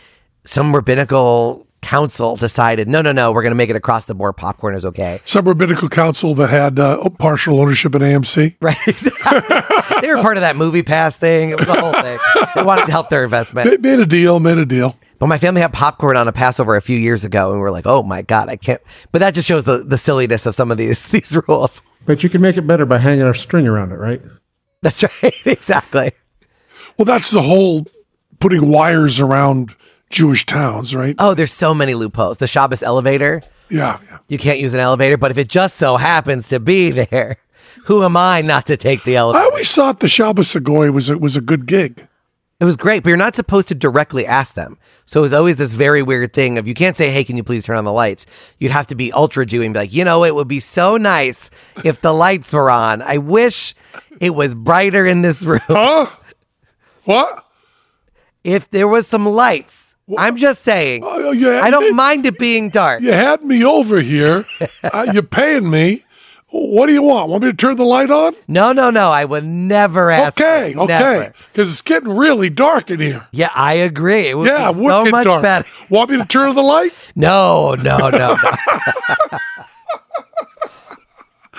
some 0.46 0.76
rabbinical 0.76 1.66
council 1.84 2.36
decided, 2.36 2.88
no, 2.88 3.02
no, 3.02 3.12
no, 3.12 3.32
we're 3.32 3.44
going 3.44 3.52
to 3.52 3.56
make 3.56 3.70
it 3.70 3.76
across 3.76 4.06
the 4.06 4.16
board. 4.16 4.36
Popcorn 4.38 4.76
is 4.76 4.86
okay. 4.86 5.22
Some 5.26 5.48
rabbinical 5.48 5.90
council 5.90 6.34
that 6.36 6.50
had 6.50 6.80
uh, 6.80 7.10
partial 7.20 7.60
ownership 7.60 7.94
in 7.96 8.02
AMC. 8.02 8.56
Right. 8.60 8.78
they 10.02 10.08
were 10.08 10.22
part 10.22 10.38
of 10.38 10.42
that 10.42 10.56
movie 10.56 10.84
pass 10.84 11.18
thing. 11.18 11.52
It 11.52 11.60
was 11.60 11.68
the 11.68 11.80
whole 11.80 11.94
thing. 11.94 12.18
They 12.56 12.64
wanted 12.64 12.86
to 12.86 12.92
help 12.92 13.10
their 13.10 13.24
investment. 13.24 13.70
They 13.70 13.78
made 13.78 14.00
a 14.00 14.06
deal, 14.06 14.40
made 14.40 14.58
a 14.58 14.66
deal. 14.66 14.98
But 15.20 15.28
my 15.28 15.38
family 15.38 15.62
had 15.62 15.72
popcorn 15.72 16.18
on 16.18 16.28
a 16.28 16.34
Passover 16.34 16.76
a 16.76 16.82
few 16.82 16.98
years 16.98 17.24
ago, 17.24 17.52
and 17.52 17.60
we 17.60 17.62
were 17.62 17.72
like, 17.72 17.88
"Oh 17.88 18.04
my 18.04 18.24
god, 18.24 18.50
I 18.50 18.58
can't." 18.58 18.82
But 19.14 19.20
that 19.20 19.34
just 19.34 19.48
shows 19.48 19.64
the, 19.64 19.78
the 19.78 19.98
silliness 19.98 20.46
of 20.46 20.54
some 20.54 20.70
of 20.70 20.78
these 20.78 21.08
these 21.12 21.38
rules. 21.48 21.82
But 22.06 22.24
you 22.24 22.30
can 22.30 22.42
make 22.42 22.58
it 22.58 22.68
better 22.68 22.86
by 22.86 22.98
hanging 22.98 23.24
a 23.24 23.34
string 23.34 23.66
around 23.66 23.94
it, 23.94 24.00
right? 24.00 24.22
That's 24.82 25.02
right, 25.24 25.34
exactly. 25.46 26.12
Well, 26.98 27.06
that's 27.06 27.32
the 27.32 27.42
whole 27.42 27.88
putting 28.42 28.70
wires 28.70 29.22
around 29.22 29.74
Jewish 30.14 30.46
towns, 30.46 30.96
right? 30.96 31.16
Oh, 31.20 31.34
there's 31.34 31.52
so 31.52 31.74
many 31.74 31.94
loopholes. 31.96 32.38
The 32.38 32.48
Shabbos 32.48 32.82
elevator, 32.84 33.42
Yeah, 33.70 34.00
yeah. 34.10 34.20
you 34.30 34.38
can't 34.38 34.60
use 34.60 34.74
an 34.74 34.80
elevator, 34.80 35.18
but 35.18 35.32
if 35.32 35.38
it 35.38 35.50
just 35.50 35.76
so 35.76 35.98
happens 35.98 36.48
to 36.50 36.60
be 36.60 36.92
there, 37.10 37.38
who 37.86 38.04
am 38.04 38.16
I 38.16 38.42
not 38.42 38.66
to 38.68 38.78
take 38.78 39.04
the 39.04 39.16
elevator? 39.18 39.44
I 39.44 39.48
always 39.50 39.74
thought 39.74 40.00
the 40.00 40.08
Shabbos 40.08 40.54
Agoy 40.54 40.94
was 40.94 41.10
a, 41.10 41.18
was 41.18 41.36
a 41.36 41.42
good 41.42 41.66
gig. 41.66 42.08
It 42.60 42.66
was 42.66 42.78
great, 42.78 43.04
but 43.04 43.10
you're 43.10 43.18
not 43.18 43.36
supposed 43.36 43.68
to 43.70 43.76
directly 43.76 44.26
ask 44.26 44.54
them. 44.54 44.78
So 45.06 45.20
it 45.20 45.24
was 45.24 45.34
always 45.34 45.58
this 45.58 45.74
very 45.74 46.02
weird 46.02 46.32
thing 46.34 46.58
of 46.58 46.66
you 46.66 46.74
can't 46.74 46.96
say, 46.96 47.10
"Hey, 47.10 47.26
can 47.26 47.36
you 47.36 47.44
please 47.44 47.66
turn 47.66 47.76
on 47.76 47.84
the 47.84 47.92
lights?" 47.92 48.26
You'd 48.60 48.72
have 48.72 48.88
to 48.88 48.96
be 48.96 49.12
ultra 49.12 49.46
Jew 49.46 49.62
and 49.64 49.74
be 49.74 49.80
like, 49.82 49.92
"You 49.94 50.06
know, 50.06 50.24
it 50.24 50.34
would 50.34 50.48
be 50.48 50.62
so 50.62 50.96
nice 50.96 51.50
if 51.84 52.00
the 52.00 52.14
lights 52.14 52.54
were 52.54 52.70
on. 52.70 53.02
I 53.02 53.18
wish 53.18 53.76
it 54.22 54.30
was 54.34 54.54
brighter 54.56 55.06
in 55.06 55.24
this 55.24 55.44
room. 55.44 55.60
Huh? 55.68 56.08
What? 57.04 57.46
if 58.46 58.70
there 58.70 58.88
was 58.88 59.08
some 59.08 59.26
lights." 59.28 59.83
I'm 60.18 60.38
just 60.38 60.62
saying. 60.64 61.04
You 61.04 61.52
I 61.60 61.70
don't 61.72 61.84
me- 61.86 61.92
mind 61.94 62.26
it 62.26 62.38
being 62.38 62.70
dark. 62.70 63.02
You 63.02 63.14
had 63.14 63.44
me 63.44 63.64
over 63.64 64.00
here. 64.02 64.46
uh, 64.84 65.08
you're 65.14 65.24
paying 65.24 65.70
me. 65.70 66.04
What 66.56 66.86
do 66.86 66.94
you 66.94 67.02
want? 67.02 67.30
Want 67.30 67.44
me 67.44 67.50
to 67.50 67.58
turn 67.58 67.78
the 67.78 67.84
light 67.84 68.12
on? 68.12 68.36
No, 68.48 68.74
no, 68.74 68.92
no. 68.92 69.10
I 69.10 69.26
would 69.26 69.44
never 69.44 70.12
ask. 70.12 70.40
Okay, 70.40 70.76
okay. 70.76 71.32
Because 71.52 71.72
it's 71.72 71.82
getting 71.82 72.16
really 72.16 72.52
dark 72.52 72.92
in 72.92 73.00
here. 73.00 73.28
Yeah, 73.32 73.50
I 73.56 73.74
agree. 73.74 74.28
It 74.28 74.38
would 74.38 74.46
Yeah, 74.48 74.68
be 74.72 74.86
so 74.86 75.06
much 75.06 75.24
dark. 75.24 75.42
better. 75.42 75.68
Want 75.90 76.12
me 76.12 76.18
to 76.18 76.26
turn 76.26 76.54
the 76.54 76.62
light? 76.62 76.94
No, 77.16 77.74
no, 77.74 77.98
no, 78.10 78.36
no. 78.36 78.38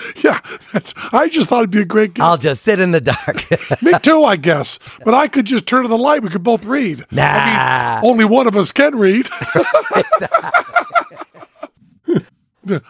Yeah, 0.22 0.40
that's. 0.72 0.94
I 1.12 1.28
just 1.28 1.48
thought 1.48 1.58
it'd 1.58 1.70
be 1.70 1.80
a 1.80 1.84
great 1.84 2.14
gig. 2.14 2.22
I'll 2.22 2.38
just 2.38 2.62
sit 2.62 2.80
in 2.80 2.92
the 2.92 3.00
dark. 3.00 3.44
Me 3.82 3.92
too, 4.02 4.24
I 4.24 4.36
guess. 4.36 4.78
But 5.04 5.14
I 5.14 5.28
could 5.28 5.44
just 5.46 5.66
turn 5.66 5.84
on 5.84 5.90
the 5.90 5.98
light. 5.98 6.22
We 6.22 6.28
could 6.30 6.42
both 6.42 6.64
read. 6.64 7.04
Nah. 7.10 7.22
I 7.22 8.00
mean, 8.00 8.10
only 8.10 8.24
one 8.24 8.46
of 8.46 8.56
us 8.56 8.72
can 8.72 8.96
read. 8.96 9.28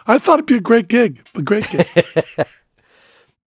I 0.07 0.17
thought 0.19 0.35
it'd 0.35 0.45
be 0.45 0.55
a 0.55 0.61
great 0.61 0.87
gig. 0.87 1.25
A 1.35 1.41
great 1.41 1.69
gig. 1.69 1.87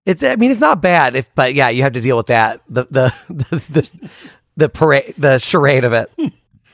It's. 0.05 0.23
I 0.23 0.37
mean, 0.37 0.51
it's 0.51 0.61
not 0.61 0.83
bad. 0.83 1.17
If, 1.17 1.35
but 1.35 1.55
yeah, 1.55 1.69
you 1.69 1.83
have 1.83 1.93
to 1.95 2.01
deal 2.01 2.17
with 2.17 2.27
that. 2.27 2.63
The 2.69 2.85
the 2.91 3.15
the 3.29 3.57
the, 3.71 4.11
the 4.57 4.69
parade, 4.69 5.15
the 5.17 5.39
charade 5.39 5.85
of 5.85 5.93
it. 5.93 6.11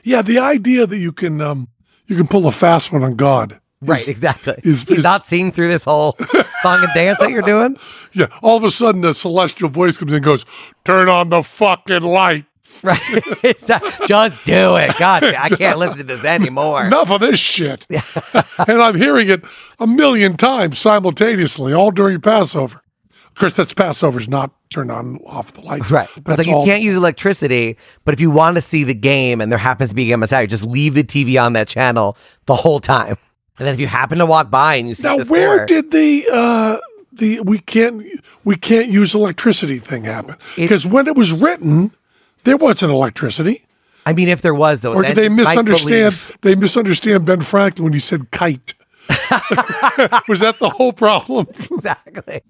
Yeah, 0.02 0.22
the 0.22 0.38
idea 0.38 0.86
that 0.86 0.98
you 0.98 1.12
can 1.12 1.40
um 1.40 1.68
you 2.06 2.16
can 2.16 2.26
pull 2.26 2.46
a 2.46 2.52
fast 2.52 2.92
one 2.92 3.02
on 3.02 3.16
God. 3.16 3.60
Right. 3.90 4.00
is- 4.00 4.08
Exactly. 4.08 4.54
is- 4.62 4.82
He's 4.82 4.98
is- 4.98 5.04
not 5.04 5.24
seeing 5.26 5.52
through 5.52 5.68
this 5.68 5.84
whole 5.84 6.16
song 6.62 6.82
and 6.82 6.90
dance 6.94 7.18
that 7.20 7.30
you're 7.30 7.42
doing. 7.42 7.76
Yeah. 8.12 8.26
All 8.42 8.56
of 8.56 8.62
a 8.64 8.70
sudden, 8.70 9.00
the 9.00 9.12
celestial 9.12 9.68
voice 9.68 9.96
comes 9.98 10.12
in 10.12 10.16
and 10.16 10.24
goes, 10.24 10.46
"Turn 10.84 11.08
on 11.08 11.30
the 11.30 11.42
fucking 11.42 12.02
light." 12.02 12.44
Right. 12.82 13.00
Just 14.06 14.44
do 14.44 14.76
it. 14.76 14.96
God, 14.98 15.24
I 15.24 15.48
can't 15.48 15.78
listen 15.78 15.98
to 15.98 16.04
this 16.04 16.24
anymore. 16.24 16.84
Enough 16.86 17.10
of 17.10 17.20
this 17.20 17.38
shit. 17.38 17.86
and 17.92 18.82
I'm 18.82 18.96
hearing 18.96 19.28
it 19.30 19.42
a 19.78 19.86
million 19.86 20.36
times 20.36 20.78
simultaneously, 20.80 21.72
all 21.72 21.90
during 21.92 22.20
Passover. 22.20 22.82
Of 23.28 23.34
course, 23.36 23.54
that's 23.54 23.72
Passover's 23.74 24.28
not 24.28 24.52
turned 24.70 24.90
on 24.90 25.18
off 25.26 25.52
the 25.52 25.60
lights. 25.62 25.90
Right. 25.90 26.08
But 26.22 26.38
like 26.38 26.46
you 26.46 26.54
all- 26.54 26.64
can't 26.66 26.82
use 26.82 26.94
electricity, 26.94 27.76
but 28.04 28.12
if 28.14 28.20
you 28.20 28.30
want 28.30 28.56
to 28.56 28.60
see 28.62 28.84
the 28.84 28.94
game 28.94 29.40
and 29.40 29.50
there 29.50 29.58
happens 29.58 29.90
to 29.90 29.96
be 29.96 30.02
a 30.02 30.06
game 30.06 30.22
on 30.22 30.28
Saturday, 30.28 30.50
just 30.50 30.64
leave 30.64 30.94
the 30.94 31.04
TV 31.04 31.42
on 31.42 31.52
that 31.54 31.68
channel 31.68 32.16
the 32.46 32.54
whole 32.56 32.80
time. 32.80 33.16
And 33.58 33.66
then 33.66 33.74
if 33.74 33.80
you 33.80 33.86
happen 33.86 34.18
to 34.18 34.26
walk 34.26 34.50
by 34.50 34.76
and 34.76 34.88
you 34.88 34.94
see 34.94 35.04
Now, 35.04 35.18
where 35.24 35.64
did 35.64 35.90
the 35.90 36.26
uh, 36.32 36.78
the 37.12 37.40
we 37.40 37.58
can't 37.60 38.02
we 38.42 38.56
can't 38.56 38.88
use 38.88 39.14
electricity 39.14 39.78
thing 39.78 40.04
happen? 40.04 40.36
Because 40.56 40.86
when 40.86 41.06
it 41.06 41.16
was 41.16 41.32
written, 41.32 41.92
there 42.42 42.56
wasn't 42.56 42.92
electricity. 42.92 43.64
I 44.06 44.12
mean, 44.12 44.28
if 44.28 44.42
there 44.42 44.54
was 44.54 44.80
though, 44.80 44.92
Or 44.94 45.02
did 45.02 45.16
they 45.16 45.28
misunderstand? 45.28 46.16
They 46.42 46.54
misunderstand 46.56 47.24
Ben 47.26 47.40
Franklin 47.40 47.84
when 47.84 47.92
he 47.92 47.98
said 47.98 48.30
kite. 48.30 48.74
was 50.28 50.40
that 50.40 50.56
the 50.58 50.70
whole 50.70 50.92
problem? 50.92 51.46
exactly. 51.72 52.42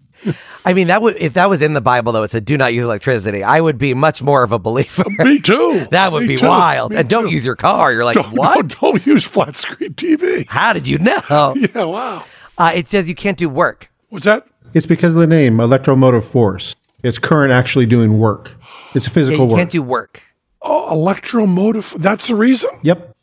I 0.64 0.72
mean, 0.72 0.86
that 0.86 1.02
would 1.02 1.16
if 1.16 1.34
that 1.34 1.50
was 1.50 1.60
in 1.60 1.74
the 1.74 1.80
Bible 1.80 2.12
though, 2.12 2.22
it 2.22 2.30
said 2.30 2.44
do 2.44 2.56
not 2.56 2.72
use 2.72 2.84
electricity. 2.84 3.42
I 3.42 3.60
would 3.60 3.78
be 3.78 3.92
much 3.94 4.22
more 4.22 4.42
of 4.42 4.52
a 4.52 4.58
believer. 4.58 5.04
Me 5.18 5.40
too. 5.40 5.86
that 5.90 6.12
would 6.12 6.22
Me 6.22 6.28
be 6.28 6.36
too. 6.36 6.46
wild. 6.46 6.92
Me 6.92 6.98
And 6.98 7.08
don't 7.08 7.24
too. 7.26 7.30
use 7.32 7.44
your 7.44 7.56
car. 7.56 7.92
You're 7.92 8.04
like, 8.04 8.14
Don't, 8.14 8.32
what? 8.36 8.54
Don't, 8.54 8.80
don't 8.80 9.06
use 9.06 9.24
flat 9.24 9.56
screen 9.56 9.94
TV. 9.94 10.46
How 10.48 10.72
did 10.72 10.86
you 10.88 10.98
know? 10.98 11.20
Yeah, 11.56 11.84
wow. 11.84 12.24
Uh, 12.56 12.72
it 12.74 12.88
says 12.88 13.08
you 13.08 13.14
can't 13.14 13.36
do 13.36 13.48
work. 13.48 13.90
What's 14.08 14.24
that? 14.24 14.46
It's 14.72 14.86
because 14.86 15.12
of 15.14 15.18
the 15.20 15.26
name, 15.26 15.60
electromotive 15.60 16.24
force. 16.24 16.74
It's 17.02 17.18
current 17.18 17.52
actually 17.52 17.86
doing 17.86 18.18
work. 18.18 18.52
It's 18.94 19.06
Yeah, 19.08 19.12
physical 19.12 19.46
you 19.46 19.52
work. 19.52 19.58
can't 19.58 19.70
do 19.70 19.82
work. 19.82 20.22
Oh, 20.62 20.90
electromotive. 20.92 21.94
That's 21.98 22.28
the 22.28 22.34
reason. 22.36 22.70
yep. 22.82 23.13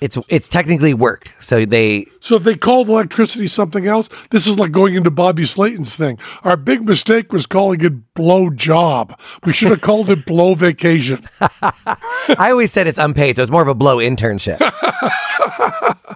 It's 0.00 0.18
it's 0.28 0.46
technically 0.46 0.92
work. 0.92 1.32
So 1.40 1.64
they 1.64 2.06
So 2.20 2.36
if 2.36 2.42
they 2.42 2.54
called 2.54 2.88
electricity 2.88 3.46
something 3.46 3.86
else, 3.86 4.08
this 4.30 4.46
is 4.46 4.58
like 4.58 4.72
going 4.72 4.94
into 4.94 5.10
Bobby 5.10 5.46
Slayton's 5.46 5.96
thing. 5.96 6.18
Our 6.44 6.56
big 6.56 6.82
mistake 6.82 7.32
was 7.32 7.46
calling 7.46 7.80
it 7.80 8.14
blow 8.14 8.50
job. 8.50 9.18
We 9.44 9.52
should 9.54 9.70
have 9.70 9.80
called 9.80 10.10
it 10.10 10.26
blow 10.26 10.54
vacation. 10.54 11.26
I 11.40 12.50
always 12.50 12.72
said 12.72 12.86
it's 12.86 12.98
unpaid, 12.98 13.36
so 13.36 13.42
it's 13.42 13.50
more 13.50 13.62
of 13.62 13.68
a 13.68 13.74
blow 13.74 13.96
internship. 13.98 14.60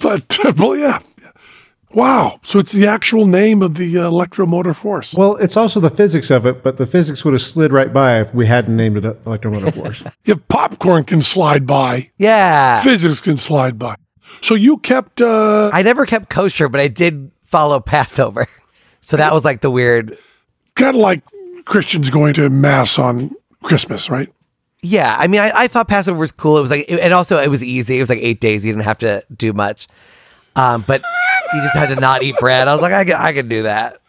But 0.00 0.36
uh, 0.44 0.52
well, 0.56 0.76
yeah. 0.76 0.98
Wow. 1.94 2.40
So 2.42 2.58
it's 2.58 2.72
the 2.72 2.86
actual 2.86 3.26
name 3.26 3.62
of 3.62 3.74
the 3.74 3.98
uh, 3.98 4.10
electromotor 4.10 4.74
force. 4.74 5.14
Well, 5.14 5.36
it's 5.36 5.56
also 5.56 5.78
the 5.80 5.90
physics 5.90 6.30
of 6.30 6.46
it, 6.46 6.62
but 6.62 6.76
the 6.78 6.86
physics 6.86 7.24
would 7.24 7.34
have 7.34 7.42
slid 7.42 7.72
right 7.72 7.92
by 7.92 8.20
if 8.20 8.34
we 8.34 8.46
hadn't 8.46 8.76
named 8.76 9.04
it 9.04 9.04
electromotive 9.26 9.74
force. 9.82 10.02
If 10.24 10.46
popcorn 10.48 11.04
can 11.04 11.20
slide 11.20 11.66
by, 11.66 12.10
Yeah. 12.18 12.80
physics 12.82 13.20
can 13.20 13.36
slide 13.36 13.78
by. 13.78 13.96
So 14.40 14.54
you 14.54 14.78
kept 14.78 15.20
uh, 15.20 15.70
I 15.72 15.82
never 15.82 16.06
kept 16.06 16.30
kosher, 16.30 16.68
but 16.68 16.80
I 16.80 16.88
did 16.88 17.30
follow 17.44 17.80
Passover. 17.80 18.46
So 19.04 19.16
that 19.16 19.34
was 19.34 19.44
like 19.44 19.62
the 19.62 19.70
weird. 19.70 20.16
kind 20.76 20.94
of 20.94 21.02
like 21.02 21.22
Christians 21.64 22.08
going 22.08 22.34
to 22.34 22.48
mass 22.48 23.00
on 23.00 23.32
Christmas, 23.64 24.08
right? 24.08 24.32
Yeah, 24.80 25.16
I 25.18 25.26
mean, 25.26 25.40
I, 25.40 25.50
I 25.52 25.66
thought 25.66 25.88
Passover 25.88 26.16
was 26.20 26.30
cool. 26.30 26.56
It 26.56 26.60
was 26.60 26.70
like, 26.70 26.86
and 26.88 27.12
also 27.12 27.42
it 27.42 27.48
was 27.48 27.64
easy. 27.64 27.98
It 27.98 28.00
was 28.00 28.08
like 28.08 28.20
eight 28.22 28.40
days. 28.40 28.64
You 28.64 28.70
didn't 28.70 28.84
have 28.84 28.98
to 28.98 29.24
do 29.36 29.52
much, 29.52 29.88
um, 30.54 30.84
but 30.86 31.02
you 31.54 31.60
just 31.62 31.74
had 31.74 31.88
to 31.88 31.96
not 31.96 32.22
eat 32.22 32.36
bread. 32.38 32.68
I 32.68 32.72
was 32.72 32.82
like, 32.82 32.92
I 32.92 33.04
can, 33.04 33.14
I 33.14 33.32
can 33.32 33.48
do 33.48 33.64
that. 33.64 34.00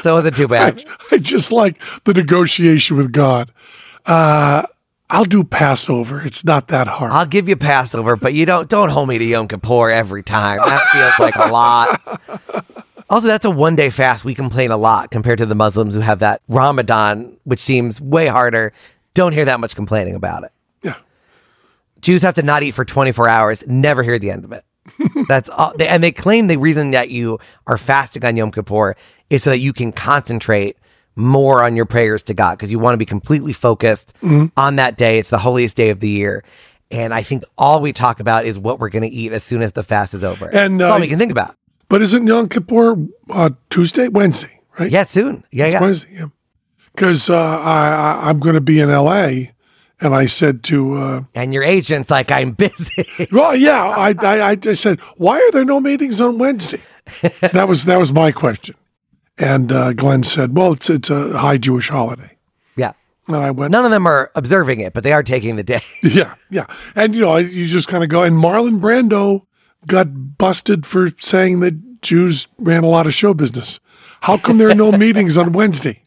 So 0.00 0.12
it 0.12 0.14
wasn't 0.14 0.36
too 0.36 0.44
I, 0.44 0.46
bad. 0.46 0.84
I 1.10 1.18
just 1.18 1.52
like 1.52 1.80
the 2.04 2.14
negotiation 2.14 2.96
with 2.96 3.12
God. 3.12 3.52
Uh, 4.06 4.64
I'll 5.10 5.24
do 5.24 5.44
Passover. 5.44 6.22
It's 6.22 6.44
not 6.44 6.68
that 6.68 6.86
hard. 6.86 7.12
I'll 7.12 7.26
give 7.26 7.48
you 7.48 7.56
Passover, 7.56 8.16
but 8.16 8.32
you 8.32 8.46
don't 8.46 8.68
don't 8.68 8.88
hold 8.88 9.08
me 9.08 9.18
to 9.18 9.24
Yom 9.24 9.46
Kippur 9.46 9.90
every 9.90 10.22
time. 10.22 10.58
That 10.58 10.82
feels 10.92 11.18
like 11.18 11.36
a 11.36 11.52
lot. 11.52 12.00
Also, 13.10 13.26
that's 13.28 13.44
a 13.44 13.50
one 13.50 13.76
day 13.76 13.90
fast. 13.90 14.24
We 14.24 14.34
complain 14.34 14.70
a 14.70 14.78
lot 14.78 15.10
compared 15.10 15.36
to 15.40 15.44
the 15.44 15.54
Muslims 15.54 15.92
who 15.92 16.00
have 16.00 16.20
that 16.20 16.40
Ramadan, 16.48 17.36
which 17.44 17.60
seems 17.60 18.00
way 18.00 18.26
harder. 18.26 18.72
Don't 19.12 19.32
hear 19.32 19.44
that 19.44 19.60
much 19.60 19.76
complaining 19.76 20.14
about 20.14 20.44
it. 20.44 20.52
yeah. 20.82 20.96
Jews 22.00 22.22
have 22.22 22.36
to 22.36 22.42
not 22.42 22.62
eat 22.62 22.70
for 22.70 22.86
24 22.86 23.28
hours, 23.28 23.64
never 23.66 24.02
hear 24.02 24.18
the 24.18 24.30
end 24.30 24.44
of 24.44 24.52
it. 24.52 24.64
That's 25.28 25.48
all. 25.48 25.72
They, 25.76 25.88
and 25.88 26.02
they 26.02 26.12
claim 26.12 26.46
the 26.46 26.56
reason 26.58 26.90
that 26.92 27.10
you 27.10 27.38
are 27.66 27.78
fasting 27.78 28.24
on 28.24 28.36
Yom 28.36 28.50
Kippur 28.52 28.96
is 29.30 29.42
so 29.42 29.50
that 29.50 29.58
you 29.58 29.72
can 29.72 29.92
concentrate 29.92 30.76
more 31.14 31.62
on 31.62 31.76
your 31.76 31.84
prayers 31.84 32.22
to 32.24 32.34
God 32.34 32.56
because 32.58 32.70
you 32.70 32.78
want 32.78 32.94
to 32.94 32.98
be 32.98 33.04
completely 33.06 33.52
focused 33.52 34.12
on 34.56 34.76
that 34.76 34.96
day. 34.96 35.18
It's 35.18 35.30
the 35.30 35.38
holiest 35.38 35.76
day 35.76 35.90
of 35.90 36.00
the 36.00 36.08
year. 36.08 36.42
And 36.90 37.14
I 37.14 37.22
think 37.22 37.44
all 37.56 37.80
we 37.80 37.92
talk 37.92 38.20
about 38.20 38.44
is 38.44 38.58
what 38.58 38.78
we're 38.78 38.90
going 38.90 39.02
to 39.02 39.08
eat 39.08 39.32
as 39.32 39.42
soon 39.44 39.62
as 39.62 39.72
the 39.72 39.82
fast 39.82 40.14
is 40.14 40.22
over. 40.24 40.46
And, 40.52 40.80
That's 40.80 40.90
uh, 40.90 40.94
all 40.94 41.00
we 41.00 41.08
can 41.08 41.18
think 41.18 41.32
about. 41.32 41.56
But 41.88 42.02
isn't 42.02 42.26
Yom 42.26 42.48
Kippur 42.48 42.96
uh, 43.30 43.50
Tuesday, 43.70 44.08
Wednesday, 44.08 44.60
right? 44.78 44.90
Yeah, 44.90 45.04
soon. 45.04 45.44
Yeah, 45.50 45.66
It's 45.66 45.72
yeah. 45.74 45.80
Wednesday. 45.80 46.08
Yeah. 46.12 46.26
Because 46.94 47.30
uh, 47.30 47.36
I, 47.36 47.88
I, 47.88 48.28
I'm 48.28 48.40
going 48.40 48.54
to 48.54 48.60
be 48.60 48.80
in 48.80 48.90
L.A. 48.90 49.52
and 50.02 50.14
I 50.14 50.26
said 50.26 50.62
to, 50.64 50.94
uh, 50.96 51.20
And 51.34 51.54
your 51.54 51.62
agent's 51.62 52.10
like, 52.10 52.30
I'm 52.30 52.52
busy. 52.52 53.06
well, 53.32 53.54
yeah, 53.56 53.82
I, 53.84 54.14
I, 54.18 54.48
I 54.50 54.54
just 54.56 54.82
said, 54.82 55.00
why 55.16 55.38
are 55.38 55.50
there 55.52 55.64
no 55.64 55.80
meetings 55.80 56.20
on 56.20 56.38
Wednesday? 56.38 56.82
that 57.40 57.66
was 57.68 57.84
that 57.86 57.98
was 57.98 58.12
my 58.12 58.32
question. 58.32 58.76
And 59.38 59.72
uh, 59.72 59.92
Glenn 59.92 60.22
said, 60.22 60.56
well, 60.56 60.72
it's 60.72 60.88
it's 60.90 61.10
a 61.10 61.38
high 61.38 61.58
Jewish 61.58 61.88
holiday. 61.88 62.36
yeah. 62.76 62.92
And 63.28 63.36
I 63.36 63.50
went, 63.50 63.70
None 63.72 63.84
of 63.84 63.90
them 63.90 64.06
are 64.06 64.30
observing 64.34 64.80
it, 64.80 64.92
but 64.92 65.04
they 65.04 65.12
are 65.12 65.22
taking 65.22 65.56
the 65.56 65.62
day. 65.62 65.82
yeah, 66.02 66.34
yeah. 66.50 66.66
And, 66.94 67.14
you 67.14 67.22
know, 67.22 67.36
you 67.36 67.66
just 67.66 67.88
kind 67.88 68.02
of 68.04 68.10
go, 68.10 68.22
and 68.24 68.36
Marlon 68.36 68.80
Brando 68.80 69.46
got 69.86 70.38
busted 70.38 70.84
for 70.86 71.10
saying 71.18 71.60
that 71.60 72.02
Jews 72.02 72.48
ran 72.58 72.82
a 72.84 72.88
lot 72.88 73.06
of 73.06 73.14
show 73.14 73.32
business. 73.34 73.78
How 74.22 74.36
come 74.36 74.58
there 74.58 74.70
are 74.70 74.74
no 74.74 74.90
meetings 75.06 75.38
on 75.38 75.52
Wednesday? 75.52 76.01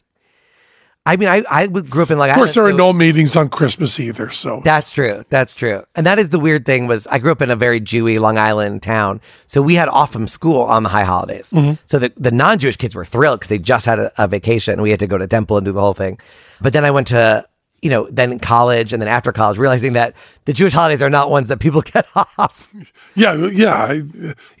I 1.06 1.16
mean, 1.16 1.28
I, 1.28 1.44
I 1.48 1.68
grew 1.68 2.02
up 2.02 2.10
in 2.10 2.18
like 2.18 2.32
Of 2.32 2.36
course, 2.36 2.54
there 2.54 2.64
are 2.66 2.72
no 2.72 2.92
meetings 2.92 3.36
on 3.36 3.48
Christmas 3.48 4.00
either. 4.00 4.28
So 4.30 4.60
That's 4.64 4.90
true. 4.90 5.24
That's 5.28 5.54
true. 5.54 5.84
And 5.94 6.04
that 6.04 6.18
is 6.18 6.30
the 6.30 6.38
weird 6.40 6.66
thing 6.66 6.88
was 6.88 7.06
I 7.06 7.18
grew 7.20 7.30
up 7.30 7.40
in 7.40 7.50
a 7.50 7.56
very 7.56 7.80
Jewy 7.80 8.18
Long 8.18 8.36
Island 8.38 8.82
town. 8.82 9.20
So 9.46 9.62
we 9.62 9.76
had 9.76 9.88
off 9.88 10.12
from 10.12 10.26
school 10.26 10.62
on 10.62 10.82
the 10.82 10.88
high 10.88 11.04
holidays. 11.04 11.52
So 11.86 11.98
the, 12.00 12.12
the 12.16 12.32
non-Jewish 12.32 12.76
kids 12.76 12.94
were 12.96 13.04
thrilled 13.04 13.38
because 13.38 13.48
they 13.50 13.58
just 13.60 13.86
had 13.86 14.00
a, 14.00 14.12
a 14.22 14.26
vacation. 14.26 14.72
And 14.74 14.82
We 14.82 14.90
had 14.90 14.98
to 15.00 15.06
go 15.06 15.16
to 15.16 15.26
temple 15.28 15.56
and 15.56 15.64
do 15.64 15.72
the 15.72 15.80
whole 15.80 15.94
thing. 15.94 16.18
But 16.60 16.72
then 16.72 16.84
I 16.84 16.90
went 16.90 17.06
to, 17.08 17.46
you 17.82 17.90
know, 17.90 18.08
then 18.10 18.38
college 18.40 18.92
and 18.92 19.00
then 19.00 19.08
after 19.08 19.30
college, 19.30 19.58
realizing 19.58 19.92
that 19.92 20.12
the 20.44 20.52
Jewish 20.52 20.72
holidays 20.72 21.02
are 21.02 21.10
not 21.10 21.30
ones 21.30 21.46
that 21.48 21.60
people 21.60 21.82
get 21.94 22.04
off. 22.16 22.68
yeah, 23.14 23.32
yeah. 23.52 24.00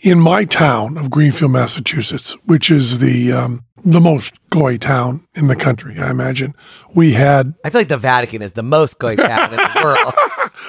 In 0.02 0.20
my 0.20 0.44
town 0.44 0.96
of 0.96 1.10
Greenfield, 1.10 1.50
Massachusetts, 1.50 2.36
which 2.44 2.70
is 2.70 2.98
the 3.00 3.32
um, 3.32 3.64
the 3.86 4.00
most 4.00 4.34
goy 4.50 4.76
town 4.76 5.26
in 5.34 5.46
the 5.46 5.56
country, 5.56 5.98
I 5.98 6.10
imagine 6.10 6.54
we 6.94 7.12
had. 7.12 7.54
I 7.64 7.70
feel 7.70 7.80
like 7.80 7.88
the 7.88 7.96
Vatican 7.96 8.42
is 8.42 8.52
the 8.52 8.62
most 8.62 8.98
goy 8.98 9.16
town 9.16 9.50
in 9.52 9.56
the 9.56 9.80
world. 9.84 10.12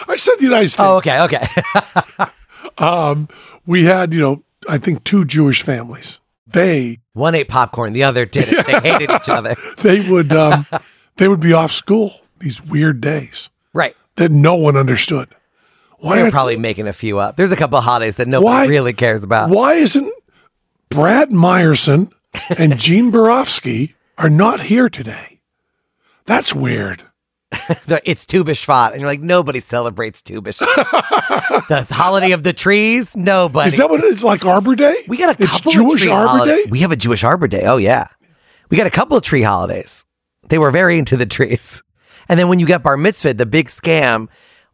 I 0.07 0.15
said 0.15 0.35
the 0.37 0.43
United 0.45 0.69
States. 0.69 0.79
Oh, 0.81 0.97
okay, 0.97 1.19
okay. 1.21 1.47
Um, 2.79 3.27
we 3.65 3.85
had, 3.85 4.13
you 4.13 4.19
know, 4.19 4.43
I 4.69 4.77
think 4.77 5.03
two 5.03 5.25
Jewish 5.25 5.63
families. 5.63 6.19
They 6.45 6.99
One 7.13 7.33
ate 7.33 7.47
popcorn, 7.49 7.93
the 7.93 8.03
other 8.03 8.25
didn't. 8.25 8.67
They 8.67 8.79
hated 8.79 9.09
each 9.09 9.29
other. 9.29 9.55
they 9.81 10.07
would 10.07 10.31
um, 10.31 10.65
they 11.15 11.27
would 11.27 11.39
be 11.39 11.53
off 11.53 11.71
school 11.71 12.13
these 12.39 12.61
weird 12.63 13.01
days 13.01 13.49
Right. 13.73 13.95
that 14.17 14.31
no 14.31 14.55
one 14.55 14.77
understood. 14.77 15.33
Why 15.99 16.17
They're 16.17 16.27
are- 16.27 16.31
probably 16.31 16.55
making 16.57 16.87
a 16.87 16.93
few 16.93 17.17
up. 17.17 17.35
There's 17.35 17.51
a 17.51 17.55
couple 17.55 17.77
of 17.79 17.83
holidays 17.83 18.17
that 18.17 18.27
nobody 18.27 18.45
Why- 18.45 18.67
really 18.67 18.93
cares 18.93 19.23
about. 19.23 19.49
Why 19.49 19.73
isn't 19.73 20.13
Brad 20.89 21.29
Meyerson 21.31 22.11
and 22.57 22.77
Gene 22.77 23.11
Borofsky 23.11 23.93
are 24.17 24.29
not 24.29 24.61
here 24.61 24.89
today? 24.89 25.41
That's 26.25 26.53
weird. 26.53 27.03
It's 28.03 28.25
Tu 28.25 28.43
B'Shvat, 28.43 28.91
and 28.91 28.99
you're 29.01 29.09
like, 29.09 29.21
nobody 29.21 29.59
celebrates 29.61 30.21
Tu 30.21 30.41
B'Shvat. 30.41 31.67
the 31.87 31.93
holiday 31.93 32.31
of 32.31 32.43
the 32.43 32.51
trees, 32.53 33.15
nobody. 33.15 33.67
Is 33.69 33.77
that 33.77 33.89
what 33.89 34.01
it 34.01 34.05
is? 34.07 34.23
Like 34.23 34.45
Arbor 34.45 34.75
Day? 34.75 34.95
we 35.07 35.15
got 35.17 35.39
a 35.39 35.43
It's 35.43 35.57
couple 35.57 35.71
Jewish 35.71 36.05
of 36.05 36.11
Arbor. 36.11 36.45
Day. 36.45 36.65
We 36.69 36.79
have 36.79 36.91
a 36.91 36.95
Jewish 36.97 37.23
Arbor 37.23 37.47
Day. 37.47 37.63
Oh 37.65 37.77
yeah, 37.77 38.07
we 38.69 38.77
got 38.77 38.87
a 38.87 38.91
couple 38.91 39.15
of 39.17 39.23
tree 39.23 39.41
holidays. 39.41 40.03
They 40.49 40.57
were 40.57 40.71
very 40.71 40.97
into 40.99 41.15
the 41.17 41.25
trees. 41.25 41.81
And 42.29 42.37
then 42.39 42.49
when 42.49 42.59
you 42.59 42.65
got 42.67 42.83
bar 42.83 42.97
mitzvah, 42.97 43.33
the 43.33 43.45
big 43.45 43.67
scam 43.67 44.27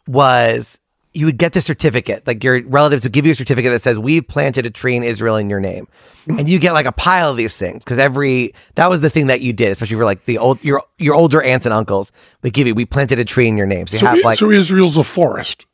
was 0.08 0.80
you 1.14 1.26
would 1.26 1.38
get 1.38 1.54
the 1.54 1.62
certificate. 1.62 2.26
Like 2.26 2.44
your 2.44 2.62
relatives 2.64 3.04
would 3.04 3.12
give 3.14 3.26
you 3.26 3.32
a 3.34 3.36
certificate 3.36 3.72
that 3.72 3.82
says 3.82 4.00
we've 4.00 4.28
planted 4.28 4.66
a 4.66 4.70
tree 4.70 4.96
in 4.96 5.04
Israel 5.04 5.36
in 5.36 5.50
your 5.50 5.60
name, 5.60 5.88
and 6.28 6.48
you 6.50 6.60
get 6.60 6.74
like 6.74 6.86
a 6.86 6.92
pile 6.92 7.30
of 7.30 7.38
these 7.38 7.56
things 7.58 7.84
because 7.84 7.98
every 8.00 8.54
that 8.76 8.90
was 8.90 9.02
the 9.02 9.10
thing 9.10 9.28
that 9.28 9.42
you 9.42 9.54
did, 9.54 9.72
especially 9.72 9.96
for 9.98 10.06
like 10.06 10.26
the 10.26 10.38
old 10.38 10.64
your 10.64 10.84
your 10.98 11.16
older 11.16 11.42
aunts 11.42 11.66
and 11.66 11.74
uncles 11.74 12.12
would 12.42 12.54
give 12.54 12.68
you. 12.68 12.76
We 12.76 12.86
planted 12.86 13.20
a 13.20 13.26
tree 13.26 13.48
in 13.48 13.58
your 13.58 13.68
name, 13.68 13.88
so 13.88 13.96
you 13.96 14.00
So, 14.00 14.06
have 14.08 14.20
like. 14.24 14.38
so 14.40 14.50
Israel's 14.52 14.98
a 14.98 15.04
forest. 15.04 15.66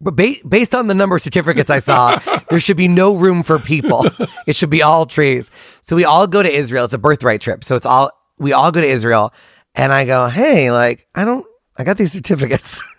But 0.00 0.16
ba- 0.16 0.34
based 0.48 0.74
on 0.74 0.88
the 0.88 0.94
number 0.94 1.14
of 1.14 1.22
certificates 1.22 1.70
I 1.70 1.78
saw, 1.78 2.18
there 2.50 2.58
should 2.58 2.76
be 2.76 2.88
no 2.88 3.14
room 3.14 3.44
for 3.44 3.60
people. 3.60 4.04
It 4.48 4.56
should 4.56 4.68
be 4.70 4.82
all 4.82 5.06
trees. 5.06 5.48
So 5.82 5.94
we 5.94 6.04
all 6.04 6.26
go 6.26 6.42
to 6.42 6.52
Israel. 6.52 6.84
It's 6.84 6.92
a 6.94 6.98
birthright 6.98 7.40
trip. 7.40 7.62
So 7.62 7.76
it's 7.76 7.86
all 7.86 8.10
we 8.38 8.52
all 8.52 8.72
go 8.72 8.80
to 8.80 8.86
Israel, 8.88 9.32
and 9.76 9.92
I 9.92 10.04
go, 10.04 10.26
hey, 10.28 10.72
like 10.72 11.06
I 11.14 11.24
don't, 11.24 11.46
I 11.76 11.84
got 11.84 11.98
these 11.98 12.12
certificates. 12.12 12.82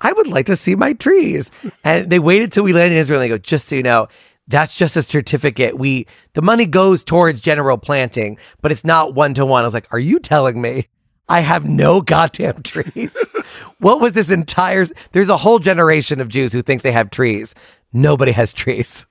I 0.00 0.12
would 0.12 0.26
like 0.26 0.46
to 0.46 0.56
see 0.56 0.74
my 0.74 0.92
trees. 0.92 1.50
And 1.82 2.10
they 2.10 2.18
waited 2.18 2.52
till 2.52 2.64
we 2.64 2.72
landed 2.72 2.94
in 2.94 3.00
Israel. 3.00 3.20
And 3.20 3.24
they 3.30 3.34
go, 3.34 3.38
just 3.38 3.68
so 3.68 3.76
you 3.76 3.82
know, 3.82 4.08
that's 4.48 4.76
just 4.76 4.96
a 4.96 5.02
certificate. 5.02 5.78
We 5.78 6.06
the 6.34 6.42
money 6.42 6.66
goes 6.66 7.02
towards 7.02 7.40
general 7.40 7.78
planting, 7.78 8.38
but 8.60 8.72
it's 8.72 8.84
not 8.84 9.14
one 9.14 9.34
to 9.34 9.46
one. 9.46 9.62
I 9.62 9.66
was 9.66 9.74
like, 9.74 9.92
are 9.92 9.98
you 9.98 10.18
telling 10.18 10.60
me 10.60 10.88
I 11.28 11.40
have 11.40 11.64
no 11.64 12.00
goddamn 12.00 12.62
trees? 12.62 13.16
what 13.78 14.00
was 14.00 14.12
this 14.12 14.30
entire? 14.30 14.86
There's 15.12 15.30
a 15.30 15.36
whole 15.36 15.58
generation 15.58 16.20
of 16.20 16.28
Jews 16.28 16.52
who 16.52 16.62
think 16.62 16.82
they 16.82 16.92
have 16.92 17.10
trees. 17.10 17.54
Nobody 17.92 18.32
has 18.32 18.52
trees. 18.52 19.06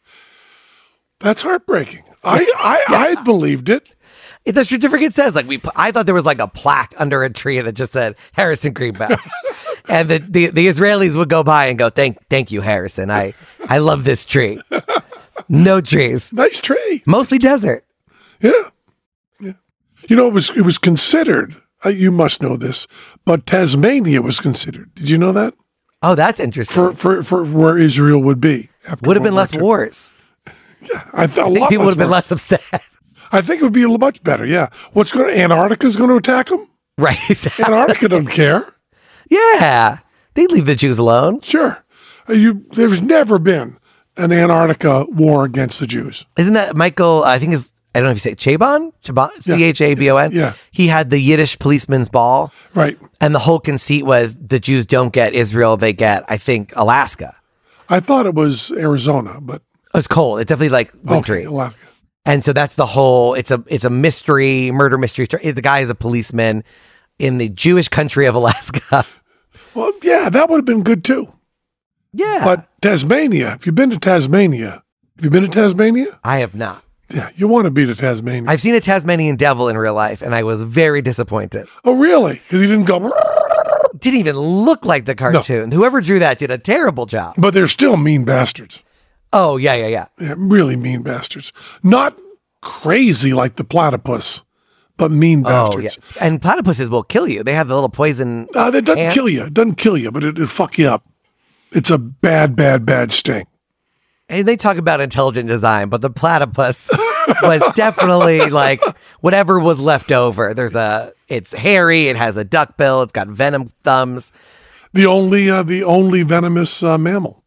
That's 1.19 1.41
heartbreaking. 1.41 2.03
I, 2.23 2.39
I, 2.57 2.95
I 2.95 3.07
had 3.09 3.23
believed 3.23 3.69
it. 3.69 3.89
The 4.45 4.65
certificate 4.65 5.13
says 5.13 5.35
like 5.35 5.47
we. 5.47 5.61
I 5.75 5.91
thought 5.91 6.05
there 6.05 6.15
was 6.15 6.25
like 6.25 6.39
a 6.39 6.47
plaque 6.47 6.93
under 6.97 7.23
a 7.23 7.29
tree 7.29 7.61
that 7.61 7.71
just 7.73 7.93
said 7.93 8.15
Harrison 8.33 8.73
Greenbaum, 8.73 9.15
and 9.89 10.09
the, 10.09 10.17
the 10.19 10.47
the 10.47 10.67
Israelis 10.67 11.15
would 11.15 11.29
go 11.29 11.43
by 11.43 11.65
and 11.67 11.77
go, 11.77 11.89
"Thank 11.89 12.17
thank 12.29 12.51
you, 12.51 12.61
Harrison. 12.61 13.09
I 13.11 13.33
I 13.67 13.77
love 13.79 14.03
this 14.03 14.25
tree. 14.25 14.59
No 15.49 15.81
trees, 15.81 16.31
Nice 16.31 16.61
tree. 16.61 17.03
mostly 17.05 17.37
desert. 17.37 17.85
Yeah. 18.41 18.51
Yeah. 19.39 19.53
You 20.07 20.15
know, 20.15 20.27
it 20.27 20.33
was 20.33 20.49
it 20.55 20.61
was 20.61 20.77
considered. 20.77 21.55
Uh, 21.85 21.89
you 21.89 22.11
must 22.11 22.41
know 22.41 22.55
this, 22.55 22.87
but 23.25 23.45
Tasmania 23.45 24.21
was 24.21 24.39
considered. 24.39 24.93
Did 24.95 25.09
you 25.09 25.17
know 25.17 25.33
that 25.33 25.53
Oh, 26.01 26.15
that's 26.15 26.39
interesting. 26.39 26.73
for 26.73 26.93
for, 26.93 27.23
for 27.23 27.43
where 27.43 27.77
Israel 27.77 28.21
would 28.21 28.39
be? 28.39 28.69
After 28.87 29.07
would 29.07 29.17
have 29.17 29.23
been 29.23 29.35
less 29.35 29.53
II. 29.53 29.61
wars. 29.61 30.13
I 31.13 31.27
thought 31.27 31.47
a 31.47 31.51
I 31.51 31.53
think 31.55 31.69
people 31.69 31.85
would 31.85 31.91
have 31.91 31.97
been 31.97 32.09
less 32.09 32.31
upset. 32.31 32.61
I 33.31 33.41
think 33.41 33.61
it 33.61 33.63
would 33.63 33.73
be 33.73 33.83
a 33.83 33.87
much 33.89 34.23
better. 34.23 34.45
Yeah. 34.45 34.69
What's 34.93 35.11
going? 35.11 35.33
to 35.33 35.41
Antarctica's 35.41 35.95
going 35.95 36.09
to 36.09 36.15
attack 36.17 36.47
them. 36.47 36.67
right. 36.97 37.17
exactly. 37.29 37.65
Antarctica 37.65 38.07
doesn't 38.09 38.27
care. 38.31 38.73
Yeah. 39.33 39.99
They 40.35 40.47
leave 40.47 40.65
the 40.65 40.75
Jews 40.75 40.97
alone. 40.97 41.41
Sure. 41.41 41.83
Uh, 42.29 42.33
You. 42.33 42.65
There's 42.71 43.01
never 43.01 43.37
been 43.39 43.77
an 44.17 44.31
Antarctica 44.31 45.05
war 45.09 45.43
against 45.45 45.79
the 45.79 45.87
Jews. 45.87 46.25
Isn't 46.37 46.53
that 46.53 46.75
Michael? 46.75 47.23
I 47.23 47.39
think 47.39 47.53
is 47.53 47.71
I 47.95 47.99
don't 47.99 48.05
know 48.05 48.11
if 48.11 48.25
you 48.25 48.31
say 48.31 48.35
Chabon, 48.35 48.91
Chabon, 49.03 49.29
C 49.41 49.63
H 49.63 49.79
A 49.81 49.93
B 49.93 50.09
O 50.09 50.17
N. 50.17 50.31
Yeah. 50.31 50.53
He 50.71 50.87
had 50.87 51.09
the 51.11 51.19
Yiddish 51.19 51.59
policeman's 51.59 52.09
ball, 52.09 52.51
Right. 52.73 52.97
and 53.21 53.35
the 53.35 53.39
whole 53.39 53.59
conceit 53.59 54.03
was 54.05 54.35
the 54.35 54.59
Jews 54.59 54.85
don't 54.87 55.13
get 55.13 55.33
Israel; 55.35 55.77
they 55.77 55.93
get, 55.93 56.23
I 56.27 56.37
think, 56.37 56.73
Alaska. 56.75 57.35
I 57.89 57.99
thought 57.99 58.25
it 58.25 58.33
was 58.33 58.71
Arizona, 58.71 59.39
but 59.41 59.61
It's 59.93 60.07
cold. 60.07 60.39
It's 60.39 60.49
definitely 60.49 60.69
like 60.69 60.91
wintry, 61.03 61.39
okay, 61.45 61.45
Alaska. 61.45 61.87
and 62.25 62.43
so 62.43 62.51
that's 62.51 62.73
the 62.75 62.87
whole. 62.87 63.35
It's 63.35 63.51
a 63.51 63.63
it's 63.67 63.85
a 63.85 63.91
mystery 63.91 64.71
murder 64.71 64.97
mystery. 64.97 65.27
The 65.27 65.61
guy 65.61 65.81
is 65.81 65.91
a 65.91 65.95
policeman 65.95 66.63
in 67.19 67.37
the 67.37 67.49
Jewish 67.49 67.89
country 67.89 68.25
of 68.25 68.33
Alaska. 68.33 69.05
Well, 69.75 69.91
yeah, 70.03 70.29
that 70.29 70.49
would 70.49 70.57
have 70.57 70.65
been 70.65 70.83
good 70.83 71.03
too. 71.03 71.33
yeah, 72.13 72.41
But 72.43 72.67
Tasmania, 72.81 73.49
have 73.51 73.65
you 73.65 73.71
been 73.71 73.89
to 73.89 73.97
Tasmania? 73.97 74.83
Have 75.15 75.25
you 75.25 75.29
been 75.29 75.43
to 75.43 75.49
Tasmania? 75.49 76.19
I 76.23 76.39
have 76.39 76.53
not. 76.55 76.83
Yeah, 77.13 77.29
you 77.35 77.47
want 77.47 77.65
to 77.65 77.71
be 77.71 77.85
to 77.85 77.93
Tasmania. 77.95 78.49
I've 78.49 78.61
seen 78.61 78.75
a 78.75 78.79
Tasmanian 78.79 79.35
devil 79.35 79.67
in 79.69 79.77
real 79.77 79.93
life, 79.93 80.21
and 80.21 80.33
I 80.33 80.43
was 80.43 80.61
very 80.63 81.01
disappointed. 81.01 81.67
oh, 81.85 81.93
really? 81.95 82.35
Because 82.35 82.61
he 82.61 82.67
didn't 82.67 82.85
go, 82.85 82.99
Didn't 83.99 84.19
even 84.19 84.35
look 84.37 84.85
like 84.85 85.05
the 85.05 85.15
cartoon. 85.15 85.71
Whoever 85.71 86.01
drew 86.01 86.19
that 86.19 86.37
did 86.39 86.49
a 86.51 86.57
terrible 86.57 87.05
job. 87.05 87.35
but 87.37 87.53
they're 87.53 87.67
still 87.67 87.97
mean 87.97 88.25
bastards. 88.25 88.83
Oh 89.31 89.57
yeah, 89.57 89.73
yeah, 89.75 89.87
yeah. 89.87 90.05
Yeah, 90.19 90.33
really 90.37 90.75
mean 90.75 91.01
bastards. 91.03 91.51
Not 91.83 92.19
crazy 92.61 93.33
like 93.33 93.55
the 93.55 93.63
platypus, 93.63 94.43
but 95.03 95.11
mean 95.11 95.43
Oh 95.45 95.49
yeah. 95.49 95.63
bastards. 95.65 95.97
And 96.21 96.41
platypuses 96.41 96.89
will 96.89 97.03
kill 97.03 97.27
you. 97.27 97.43
They 97.43 97.53
have 97.53 97.67
the 97.67 97.73
little 97.75 97.89
poison. 97.89 98.47
Uh, 98.55 98.71
that 98.71 98.83
doesn't 98.85 98.99
And- 99.01 99.13
kill 99.13 99.27
you. 99.29 99.43
It 99.45 99.53
doesn't 99.53 99.75
kill 99.75 99.97
you, 99.97 100.11
but 100.11 100.23
it, 100.23 100.29
it'll 100.37 100.47
fuck 100.47 100.77
you 100.77 100.87
up. 100.89 101.05
It's 101.71 101.89
a 101.91 101.97
bad, 101.97 102.55
bad, 102.55 102.85
bad 102.85 103.11
sting. 103.11 103.47
And 104.29 104.47
they 104.47 104.55
talk 104.55 104.77
about 104.77 105.01
intelligent 105.01 105.47
design, 105.47 105.89
but 105.89 106.01
the 106.01 106.09
platypus 106.09 106.89
was 107.43 107.61
definitely 107.75 108.49
like 108.49 108.81
whatever 109.21 109.59
was 109.59 109.79
left 109.79 110.11
over. 110.11 110.53
There's 110.53 110.75
a. 110.75 111.11
It's 111.27 111.51
hairy. 111.51 112.07
It 112.07 112.15
has 112.15 112.37
a 112.37 112.43
duck 112.43 112.77
bill. 112.77 113.01
It's 113.01 113.11
got 113.11 113.27
venom 113.27 113.71
thumbs. 113.83 114.31
The 114.93 115.05
only, 115.07 115.49
uh, 115.49 115.63
the 115.63 115.83
only 115.83 116.23
venomous 116.23 116.81
uh, 116.83 116.97
mammal. 116.97 117.43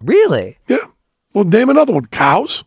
Really? 0.00 0.58
Yeah. 0.68 0.78
Well, 1.32 1.44
name 1.44 1.70
another 1.70 1.92
one. 1.94 2.06
Cows. 2.06 2.64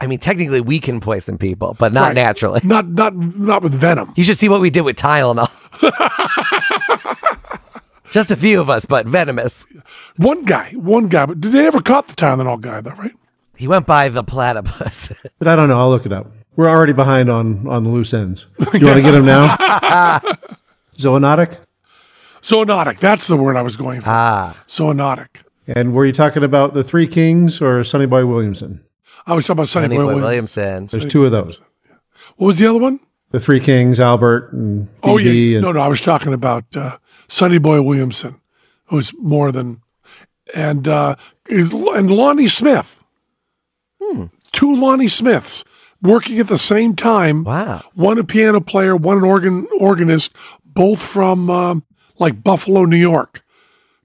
I 0.00 0.06
mean, 0.06 0.18
technically, 0.18 0.60
we 0.60 0.78
can 0.78 1.00
poison 1.00 1.38
people, 1.38 1.74
but 1.78 1.92
not 1.92 2.08
Right. 2.08 2.14
naturally. 2.14 2.60
Not, 2.62 2.86
not, 2.88 3.14
not 3.16 3.62
with 3.62 3.74
venom. 3.74 4.12
You 4.16 4.22
should 4.24 4.36
see 4.36 4.48
what 4.48 4.60
we 4.60 4.70
did 4.70 4.82
with 4.82 4.96
Tylenol. 4.96 5.50
Just 8.12 8.30
a 8.30 8.36
few 8.36 8.60
of 8.60 8.70
us, 8.70 8.86
but 8.86 9.06
venomous. 9.06 9.66
One 10.16 10.44
guy, 10.44 10.72
one 10.76 11.08
guy. 11.08 11.26
But 11.26 11.40
did 11.42 11.52
they 11.52 11.66
ever 11.66 11.82
caught 11.82 12.08
the 12.08 12.14
Tylenol 12.14 12.58
guy 12.60 12.80
though? 12.80 12.92
Right? 12.92 13.12
He 13.56 13.68
went 13.68 13.86
by 13.86 14.08
the 14.08 14.22
platypus. 14.24 15.12
But 15.38 15.48
I 15.48 15.56
don't 15.56 15.68
know. 15.68 15.78
I'll 15.78 15.90
look 15.90 16.06
it 16.06 16.12
up. 16.12 16.26
We're 16.56 16.68
already 16.70 16.92
behind 16.94 17.28
on 17.28 17.66
on 17.68 17.84
the 17.84 17.90
loose 17.90 18.14
ends. 18.14 18.46
You 18.58 18.86
want 18.86 18.96
to 18.96 19.02
get 19.02 19.14
him 19.14 19.26
now? 19.26 19.56
Zoonotic. 20.96 21.58
Zoonotic. 22.42 22.98
That's 22.98 23.26
the 23.26 23.36
word 23.36 23.56
I 23.56 23.62
was 23.62 23.76
going 23.76 24.00
for. 24.00 24.08
ah, 24.10 24.56
Zoonotic. 24.66 25.42
And 25.68 25.92
were 25.92 26.06
you 26.06 26.12
talking 26.12 26.42
about 26.42 26.72
the 26.74 26.82
Three 26.82 27.06
Kings 27.06 27.60
or 27.60 27.84
Sonny 27.84 28.06
Boy 28.06 28.24
Williamson? 28.26 28.82
I 29.28 29.34
was 29.34 29.44
talking 29.44 29.58
about 29.58 29.68
Sonny 29.68 29.86
Sonny 29.86 29.96
Boy 29.96 30.02
Boy 30.02 30.14
Williams. 30.20 30.56
Williamson. 30.56 30.86
There's 30.86 31.12
two 31.12 31.24
of 31.24 31.30
those. 31.30 31.60
What 32.36 32.48
was 32.48 32.58
the 32.58 32.66
other 32.66 32.78
one? 32.78 33.00
the 33.30 33.40
Three 33.40 33.60
Kings, 33.60 34.00
Albert, 34.00 34.52
and 34.52 34.88
BB 34.88 34.98
Oh 35.02 35.18
yeah, 35.18 35.56
and 35.56 35.62
no, 35.62 35.72
no. 35.72 35.80
I 35.80 35.88
was 35.88 36.00
talking 36.00 36.32
about 36.32 36.64
uh, 36.74 36.98
Sonny 37.28 37.58
Boy 37.58 37.82
Williamson, 37.82 38.40
who's 38.86 39.12
more 39.18 39.52
than, 39.52 39.82
and 40.54 40.88
uh, 40.88 41.16
and 41.48 42.10
Lonnie 42.10 42.46
Smith. 42.46 43.04
Two 44.52 44.74
Lonnie 44.74 45.08
Smiths 45.08 45.64
working 46.00 46.38
at 46.38 46.48
the 46.48 46.56
same 46.58 46.96
time. 46.96 47.44
Wow. 47.44 47.82
One 47.94 48.18
a 48.18 48.24
piano 48.24 48.60
player, 48.60 48.96
one 48.96 49.18
an 49.18 49.24
organ 49.24 49.66
organist, 49.78 50.32
both 50.64 51.02
from 51.02 51.50
um, 51.50 51.84
like 52.18 52.42
Buffalo, 52.42 52.86
New 52.86 52.96
York. 52.96 53.44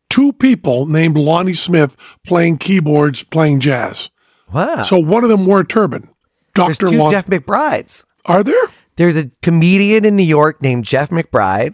Two 0.09 0.33
people 0.33 0.85
named 0.85 1.15
Lonnie 1.17 1.53
Smith 1.53 1.95
playing 2.25 2.57
keyboards, 2.57 3.23
playing 3.23 3.61
jazz. 3.61 4.09
Wow. 4.53 4.83
So 4.83 4.97
one 4.99 5.23
of 5.23 5.29
them 5.29 5.45
wore 5.45 5.61
a 5.61 5.67
turban. 5.67 6.09
Doctor 6.53 6.89
two 6.89 6.97
Lon. 6.97 7.11
Jeff 7.11 7.25
McBrides. 7.27 8.03
Are 8.25 8.43
there? 8.43 8.63
There's 8.95 9.17
a 9.17 9.31
comedian 9.41 10.05
in 10.05 10.15
New 10.15 10.23
York 10.23 10.61
named 10.61 10.85
Jeff 10.85 11.09
McBride. 11.09 11.73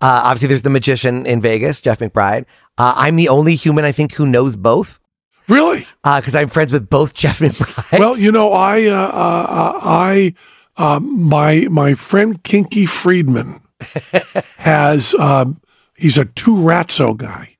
Uh, 0.00 0.22
obviously, 0.24 0.48
there's 0.48 0.62
the 0.62 0.70
magician 0.70 1.26
in 1.26 1.40
Vegas, 1.40 1.80
Jeff 1.80 1.98
McBride. 1.98 2.44
Uh, 2.78 2.92
I'm 2.96 3.16
the 3.16 3.28
only 3.28 3.54
human 3.56 3.84
I 3.84 3.92
think 3.92 4.12
who 4.14 4.26
knows 4.26 4.54
both 4.56 5.00
Really? 5.48 5.86
because 6.04 6.34
I'm 6.34 6.48
friends 6.48 6.72
with 6.72 6.88
both 6.88 7.14
Jeff 7.14 7.40
McBride. 7.40 7.98
Well, 7.98 8.16
you 8.16 8.30
know, 8.32 8.52
I, 8.52 8.86
uh, 8.86 8.92
uh, 8.94 9.46
uh, 9.48 9.80
I, 9.82 10.34
uh, 10.76 11.00
my 11.00 11.66
my 11.70 11.94
friend 11.94 12.42
Kinky 12.42 12.86
Friedman 12.86 13.60
has. 14.58 15.14
Um, 15.14 15.60
he's 15.96 16.18
a 16.18 16.24
two 16.24 16.56
Ratso 16.56 17.16
guy. 17.16 17.53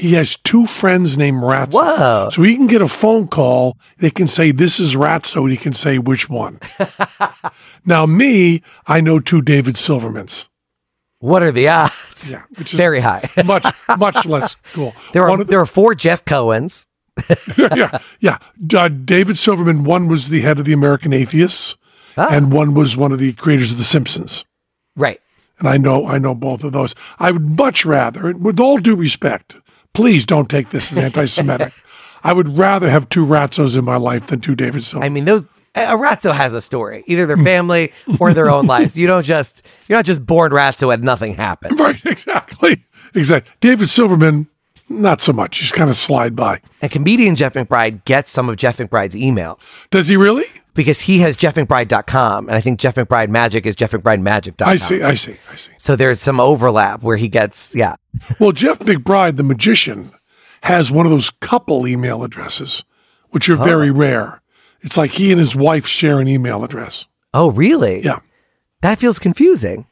He 0.00 0.14
has 0.14 0.36
two 0.36 0.66
friends 0.66 1.16
named 1.18 1.42
Ratso. 1.42 1.74
Whoa. 1.74 2.28
So 2.32 2.42
he 2.42 2.56
can 2.56 2.66
get 2.66 2.80
a 2.82 2.88
phone 2.88 3.28
call. 3.28 3.76
They 3.98 4.10
can 4.10 4.26
say 4.26 4.50
this 4.50 4.80
is 4.80 4.94
Ratso, 4.96 5.42
and 5.42 5.50
he 5.50 5.56
can 5.56 5.72
say 5.74 5.98
which 5.98 6.28
one. 6.30 6.58
now, 7.84 8.06
me, 8.06 8.62
I 8.86 9.00
know 9.00 9.20
two 9.20 9.42
David 9.42 9.74
Silvermans. 9.76 10.48
what 11.18 11.42
are 11.42 11.52
the 11.52 11.68
odds? 11.68 12.30
Yeah, 12.30 12.42
which 12.56 12.72
is 12.72 12.78
Very 12.78 13.00
high. 13.00 13.28
much 13.44 13.64
much 13.98 14.24
less 14.26 14.56
cool. 14.72 14.94
there 15.12 15.28
are 15.28 15.36
the- 15.36 15.44
there 15.44 15.60
are 15.60 15.66
four 15.66 15.94
Jeff 15.94 16.24
Cohens. 16.24 16.86
yeah, 17.58 17.98
yeah. 18.20 18.38
Uh, 18.74 18.88
David 18.88 19.36
Silverman, 19.36 19.84
one 19.84 20.08
was 20.08 20.30
the 20.30 20.40
head 20.40 20.58
of 20.58 20.64
the 20.64 20.72
American 20.72 21.12
Atheists, 21.12 21.76
Ah. 22.16 22.28
and 22.30 22.50
one 22.52 22.72
was 22.74 22.96
one 22.96 23.12
of 23.12 23.18
the 23.18 23.32
creators 23.34 23.70
of 23.70 23.76
The 23.78 23.84
Simpsons. 23.84 24.44
Right. 24.96 25.20
And 25.58 25.68
I 25.68 25.76
know, 25.76 26.06
I 26.06 26.16
know 26.18 26.34
both 26.34 26.64
of 26.64 26.72
those. 26.72 26.94
I 27.18 27.30
would 27.30 27.46
much 27.58 27.84
rather, 27.84 28.34
with 28.36 28.58
all 28.58 28.78
due 28.78 28.96
respect, 28.96 29.56
please 29.92 30.24
don't 30.26 30.48
take 30.48 30.70
this 30.70 30.92
as 30.92 30.98
anti-Semitic. 30.98 31.72
I 32.22 32.32
would 32.32 32.58
rather 32.58 32.90
have 32.90 33.08
two 33.08 33.24
Ratsos 33.24 33.78
in 33.78 33.84
my 33.84 33.96
life 33.96 34.26
than 34.26 34.40
two 34.40 34.54
David 34.54 34.84
Silverman. 34.84 35.06
I 35.06 35.08
mean, 35.14 35.24
those 35.24 35.46
a 35.74 35.96
Ratso 35.96 36.34
has 36.34 36.52
a 36.52 36.60
story, 36.60 37.04
either 37.06 37.26
their 37.26 37.36
family 37.36 37.92
or 38.18 38.34
their 38.34 38.50
own 38.50 38.66
lives. 38.74 38.98
You 38.98 39.06
don't 39.06 39.22
just 39.22 39.64
you're 39.88 39.98
not 39.98 40.04
just 40.04 40.26
born 40.26 40.52
Ratso 40.52 40.92
and 40.92 41.02
nothing 41.02 41.34
happened. 41.34 41.78
right, 41.78 42.00
exactly, 42.04 42.84
exactly. 43.14 43.52
David 43.60 43.88
Silverman, 43.88 44.48
not 44.88 45.20
so 45.20 45.32
much. 45.32 45.58
He's 45.58 45.72
kind 45.72 45.88
of 45.88 45.96
slide 45.96 46.34
by. 46.34 46.60
And 46.82 46.90
comedian 46.90 47.36
Jeff 47.36 47.54
McBride 47.54 48.04
gets 48.04 48.30
some 48.30 48.48
of 48.48 48.56
Jeff 48.56 48.78
McBride's 48.78 49.14
emails 49.14 49.88
Does 49.90 50.08
he 50.08 50.16
really? 50.16 50.44
Because 50.74 51.00
he 51.02 51.18
has 51.20 51.36
jeffmcbride.com, 51.36 52.48
and 52.48 52.56
I 52.56 52.60
think 52.60 52.78
Jeff 52.78 52.94
McBride 52.94 53.28
Magic 53.28 53.66
is 53.66 53.76
jeffmcbridemagic.com. 53.76 54.68
I 54.68 54.76
see, 54.76 55.02
I 55.02 55.14
see, 55.14 55.36
I 55.50 55.56
see. 55.56 55.72
So 55.78 55.96
there's 55.96 56.20
some 56.20 56.40
overlap 56.40 57.02
where 57.02 57.16
he 57.16 57.28
gets 57.28 57.74
yeah. 57.74 57.96
Well, 58.38 58.52
Jeff 58.52 58.78
McBride, 58.80 59.36
the 59.36 59.42
magician, 59.42 60.12
has 60.62 60.90
one 60.90 61.06
of 61.06 61.12
those 61.12 61.30
couple 61.40 61.86
email 61.86 62.22
addresses, 62.24 62.84
which 63.30 63.48
are 63.48 63.56
very 63.56 63.90
rare. 63.90 64.42
It's 64.82 64.96
like 64.96 65.12
he 65.12 65.30
and 65.30 65.38
his 65.38 65.54
wife 65.54 65.86
share 65.86 66.20
an 66.20 66.28
email 66.28 66.64
address. 66.64 67.06
Oh, 67.34 67.50
really? 67.50 68.02
Yeah. 68.02 68.20
That 68.82 68.98
feels 68.98 69.18
confusing. 69.18 69.86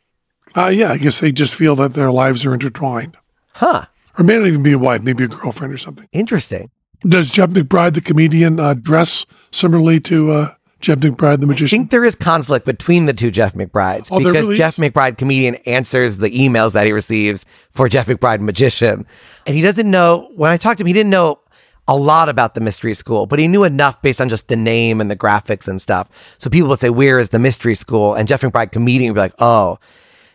Uh, 0.56 0.68
yeah, 0.68 0.92
I 0.92 0.98
guess 0.98 1.20
they 1.20 1.30
just 1.30 1.54
feel 1.54 1.76
that 1.76 1.94
their 1.94 2.10
lives 2.10 2.46
are 2.46 2.54
intertwined. 2.54 3.16
Huh. 3.52 3.86
Or 4.18 4.24
may 4.24 4.38
not 4.38 4.48
even 4.48 4.62
be 4.62 4.72
a 4.72 4.78
wife, 4.78 5.02
maybe 5.02 5.24
a 5.24 5.28
girlfriend 5.28 5.72
or 5.72 5.78
something. 5.78 6.08
Interesting. 6.12 6.70
Does 7.06 7.30
Jeff 7.30 7.50
McBride, 7.50 7.94
the 7.94 8.00
comedian, 8.00 8.58
uh, 8.58 8.74
dress 8.74 9.26
similarly 9.52 10.00
to 10.00 10.30
uh, 10.30 10.54
Jeff 10.80 10.98
McBride, 10.98 11.40
the 11.40 11.46
magician? 11.46 11.76
I 11.76 11.78
think 11.80 11.90
there 11.90 12.04
is 12.04 12.14
conflict 12.14 12.64
between 12.64 13.06
the 13.06 13.12
two 13.12 13.30
Jeff 13.30 13.54
McBrides 13.54 14.08
Oh, 14.12 14.18
because 14.18 14.32
really 14.34 14.56
Jeff? 14.56 14.76
McBride, 14.76 15.18
comedian, 15.18 15.56
answers 15.66 16.18
the 16.18 16.30
emails 16.30 16.72
that 16.74 16.86
he 16.86 16.92
receives 16.92 17.44
for 17.72 17.88
Jeff 17.88 18.06
McBride, 18.06 18.40
magician. 18.40 19.04
And 19.46 19.56
he 19.56 19.62
doesn't 19.62 19.90
know, 19.90 20.30
when 20.36 20.50
I 20.50 20.56
talked 20.56 20.78
to 20.78 20.82
him, 20.82 20.86
he 20.86 20.92
didn't 20.92 21.10
know 21.10 21.40
a 21.88 21.96
lot 21.96 22.28
about 22.28 22.54
the 22.54 22.60
mystery 22.60 22.94
school, 22.94 23.26
but 23.26 23.38
he 23.38 23.48
knew 23.48 23.64
enough 23.64 24.00
based 24.02 24.20
on 24.20 24.28
just 24.28 24.48
the 24.48 24.56
name 24.56 25.00
and 25.00 25.10
the 25.10 25.16
graphics 25.16 25.66
and 25.66 25.80
stuff. 25.80 26.08
So 26.36 26.50
people 26.50 26.68
would 26.68 26.78
say, 26.78 26.90
Where 26.90 27.18
is 27.18 27.30
the 27.30 27.38
mystery 27.38 27.74
school? 27.74 28.14
And 28.14 28.28
Jeff 28.28 28.42
McBride, 28.42 28.72
comedian, 28.72 29.10
would 29.10 29.14
be 29.14 29.20
like, 29.20 29.34
Oh, 29.40 29.78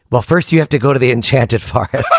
well, 0.09 0.21
first 0.23 0.51
you 0.51 0.59
have 0.59 0.69
to 0.69 0.79
go 0.79 0.93
to 0.93 0.99
the 0.99 1.11
Enchanted 1.11 1.61
Forest. 1.61 2.11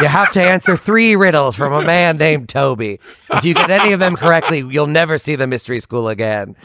You 0.00 0.06
have 0.06 0.32
to 0.32 0.42
answer 0.42 0.76
three 0.76 1.16
riddles 1.16 1.54
from 1.54 1.72
a 1.72 1.84
man 1.84 2.16
named 2.16 2.48
Toby. 2.48 2.98
If 3.30 3.44
you 3.44 3.54
get 3.54 3.70
any 3.70 3.92
of 3.92 4.00
them 4.00 4.16
correctly, 4.16 4.64
you'll 4.68 4.86
never 4.86 5.18
see 5.18 5.36
the 5.36 5.46
mystery 5.46 5.80
school 5.80 6.08
again. 6.08 6.56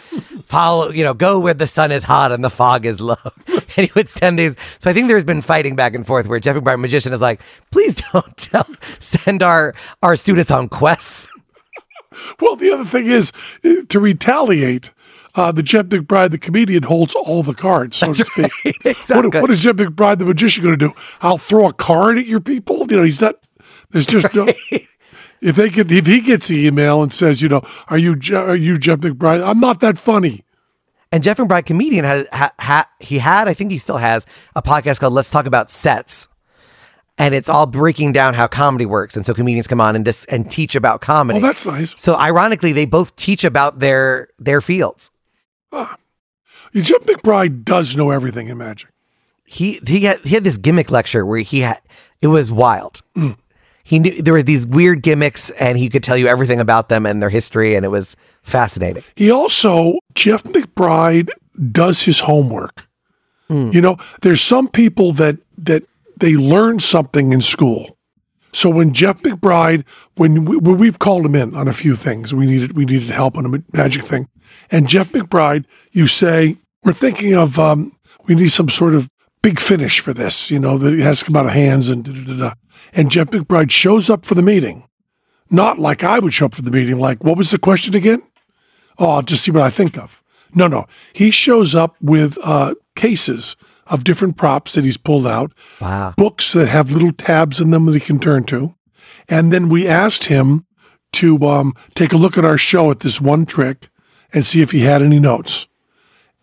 Follow, 0.45 0.91
you 0.91 1.03
know, 1.03 1.13
go 1.13 1.39
where 1.39 1.53
the 1.53 1.67
sun 1.67 1.91
is 1.91 2.03
hot 2.03 2.31
and 2.31 2.43
the 2.43 2.49
fog 2.49 2.85
is 2.85 3.01
low. 3.01 3.15
And 3.75 3.85
he 3.85 3.91
would 3.93 4.09
send 4.09 4.39
these. 4.39 4.55
So 4.79 4.89
I 4.89 4.93
think 4.93 5.07
there's 5.07 5.23
been 5.23 5.41
fighting 5.41 5.75
back 5.75 5.93
and 5.93 6.07
forth 6.07 6.25
where 6.25 6.39
Jeffrey 6.39 6.61
McBride 6.61 6.79
magician 6.79 7.13
is 7.13 7.21
like, 7.21 7.41
please 7.69 7.93
don't 8.11 8.35
tell, 8.37 8.65
send 8.99 9.43
our 9.43 9.75
our 10.01 10.15
students 10.15 10.49
on 10.49 10.67
quests. 10.67 11.27
well, 12.39 12.55
the 12.55 12.71
other 12.71 12.85
thing 12.85 13.05
is 13.05 13.31
uh, 13.63 13.83
to 13.89 13.99
retaliate. 13.99 14.91
Uh, 15.35 15.51
the 15.51 15.63
Jeff 15.63 15.85
McBride, 15.87 16.31
the 16.31 16.37
comedian, 16.37 16.83
holds 16.83 17.13
all 17.15 17.43
the 17.43 17.53
cards, 17.53 17.97
so 17.97 18.13
to 18.13 18.25
speak. 18.25 18.51
Exactly. 18.85 19.29
What, 19.29 19.41
what 19.43 19.51
is 19.51 19.61
Jeff 19.61 19.75
McBride, 19.75 20.19
the 20.19 20.25
magician, 20.25 20.63
going 20.63 20.77
to 20.77 20.87
do? 20.87 20.93
I'll 21.21 21.37
throw 21.37 21.67
a 21.67 21.73
card 21.73 22.17
at 22.17 22.25
your 22.25 22.39
people. 22.39 22.85
You 22.89 22.97
know, 22.97 23.03
he's 23.03 23.21
not. 23.21 23.35
There's 23.91 24.05
just 24.05 24.33
no. 24.33 24.47
If 25.39 25.55
they 25.55 25.69
get, 25.69 25.91
if 25.91 26.07
he 26.07 26.21
gets 26.21 26.47
the 26.47 26.65
email 26.65 27.03
and 27.03 27.13
says, 27.13 27.41
you 27.43 27.49
know, 27.49 27.61
are 27.89 27.97
you 27.97 28.19
are 28.33 28.55
you 28.55 28.79
Jeff 28.79 28.99
McBride? 28.99 29.47
I'm 29.47 29.59
not 29.59 29.81
that 29.81 29.97
funny. 29.97 30.43
And 31.11 31.23
Jeff 31.23 31.37
McBride, 31.37 31.65
comedian, 31.65 32.05
has 32.05 32.27
ha, 32.33 32.51
ha, 32.59 32.89
he 32.99 33.19
had, 33.19 33.47
I 33.47 33.53
think 33.53 33.71
he 33.71 33.77
still 33.77 33.97
has 33.97 34.25
a 34.55 34.61
podcast 34.61 34.99
called 34.99 35.13
Let's 35.13 35.29
Talk 35.29 35.45
About 35.45 35.71
Sets. 35.71 36.27
And 37.17 37.33
it's 37.33 37.49
all 37.49 37.65
breaking 37.65 38.11
down 38.11 38.33
how 38.33 38.47
comedy 38.47 38.85
works. 38.85 39.15
And 39.15 39.25
so 39.25 39.33
comedians 39.33 39.67
come 39.67 39.81
on 39.81 39.95
and 39.95 40.05
dis- 40.05 40.25
and 40.25 40.51
teach 40.51 40.75
about 40.75 41.01
comedy. 41.01 41.39
Oh, 41.39 41.41
that's 41.41 41.65
nice. 41.65 41.95
So 41.97 42.15
ironically, 42.15 42.73
they 42.73 42.85
both 42.85 43.15
teach 43.15 43.43
about 43.43 43.79
their 43.79 44.29
their 44.37 44.61
fields. 44.61 45.09
Jeff 46.73 47.01
McBride 47.03 47.63
does 47.63 47.95
know 47.95 48.11
everything 48.11 48.47
in 48.47 48.57
magic. 48.57 48.89
He 49.45 49.79
he 49.87 50.01
had 50.01 50.19
he 50.21 50.31
had 50.31 50.43
this 50.43 50.57
gimmick 50.57 50.91
lecture 50.91 51.25
where 51.25 51.39
he 51.39 51.61
had 51.61 51.79
it 52.21 52.27
was 52.27 52.51
wild. 52.51 53.01
Mm. 53.15 53.37
He 53.83 53.99
knew 53.99 54.21
there 54.21 54.33
were 54.33 54.43
these 54.43 54.65
weird 54.65 55.01
gimmicks, 55.01 55.49
and 55.51 55.77
he 55.77 55.87
could 55.87 56.03
tell 56.03 56.17
you 56.17 56.27
everything 56.27 56.59
about 56.59 56.89
them 56.89 57.05
and 57.05 57.21
their 57.21 57.29
history, 57.29 57.75
and 57.75 57.85
it 57.85 57.89
was 57.89 58.17
fascinating. 58.43 59.01
He 59.15 59.31
also, 59.31 59.99
Jeff 60.13 60.43
McBride 60.43 61.29
does 61.71 62.01
his 62.01 62.19
homework. 62.19 62.85
Hmm. 63.47 63.69
You 63.71 63.79
know, 63.79 63.95
there's 64.23 64.41
some 64.41 64.67
people 64.67 65.13
that 65.13 65.37
that 65.59 65.83
they 66.17 66.35
learn 66.35 66.79
something 66.79 67.31
in 67.31 67.39
school. 67.39 67.96
So 68.57 68.71
when 68.71 68.91
Jeff 68.91 69.21
McBride, 69.21 69.87
when, 70.15 70.43
we, 70.43 70.57
we've 70.57 70.97
called 70.97 71.23
him 71.23 71.35
in 71.35 71.55
on 71.55 71.67
a 71.67 71.73
few 71.73 71.95
things, 71.95 72.33
we 72.33 72.47
needed 72.47 72.75
we 72.75 72.85
needed 72.85 73.11
help 73.11 73.37
on 73.37 73.45
a 73.45 73.63
magic 73.71 74.03
thing, 74.03 74.29
and 74.71 74.87
Jeff 74.87 75.11
McBride, 75.11 75.65
you 75.91 76.07
say 76.07 76.55
we're 76.83 76.93
thinking 76.93 77.35
of 77.35 77.59
um, 77.59 77.95
we 78.25 78.33
need 78.33 78.49
some 78.49 78.67
sort 78.67 78.95
of 78.95 79.11
big 79.43 79.59
finish 79.59 79.99
for 79.99 80.11
this, 80.11 80.49
you 80.49 80.57
know, 80.57 80.79
that 80.79 80.91
it 80.91 81.03
has 81.03 81.19
to 81.19 81.25
come 81.25 81.35
out 81.35 81.45
of 81.45 81.51
hands 81.51 81.91
and 81.91 82.03
da, 82.03 82.11
da, 82.11 82.23
da, 82.23 82.49
da. 82.49 82.53
and 82.93 83.11
Jeff 83.11 83.27
McBride 83.27 83.69
shows 83.69 84.09
up 84.09 84.25
for 84.25 84.33
the 84.33 84.41
meeting, 84.41 84.87
not 85.51 85.77
like 85.77 86.03
I 86.03 86.17
would 86.17 86.33
show 86.33 86.47
up 86.47 86.55
for 86.55 86.63
the 86.63 86.71
meeting, 86.71 86.97
like 86.97 87.23
what 87.23 87.37
was 87.37 87.51
the 87.51 87.59
question 87.59 87.93
again? 87.93 88.23
Oh, 88.97 89.11
I'll 89.11 89.21
just 89.21 89.43
see 89.43 89.51
what 89.51 89.61
I 89.61 89.69
think 89.69 89.99
of. 89.99 90.23
No, 90.55 90.65
no. 90.65 90.87
He 91.13 91.29
shows 91.29 91.75
up 91.75 91.95
with 92.01 92.39
uh, 92.43 92.73
cases 92.95 93.55
of 93.89 94.03
different 94.03 94.35
props 94.37 94.73
that 94.73 94.83
he's 94.83 94.97
pulled 94.97 95.27
out, 95.27 95.51
Wow. 95.81 96.13
books 96.17 96.53
that 96.53 96.67
have 96.67 96.91
little 96.91 97.11
tabs 97.11 97.59
in 97.61 97.71
them 97.71 97.85
that 97.85 97.93
he 97.93 97.99
can 97.99 98.19
turn 98.19 98.43
to. 98.45 98.75
And 99.29 99.51
then 99.53 99.69
we 99.69 99.87
asked 99.87 100.25
him 100.25 100.65
to 101.13 101.37
um, 101.47 101.73
take 101.95 102.13
a 102.13 102.17
look 102.17 102.37
at 102.37 102.45
our 102.45 102.57
show 102.57 102.91
at 102.91 102.99
this 102.99 103.19
one 103.21 103.45
trick 103.45 103.89
and 104.33 104.45
see 104.45 104.61
if 104.61 104.71
he 104.71 104.81
had 104.81 105.01
any 105.01 105.19
notes. 105.19 105.67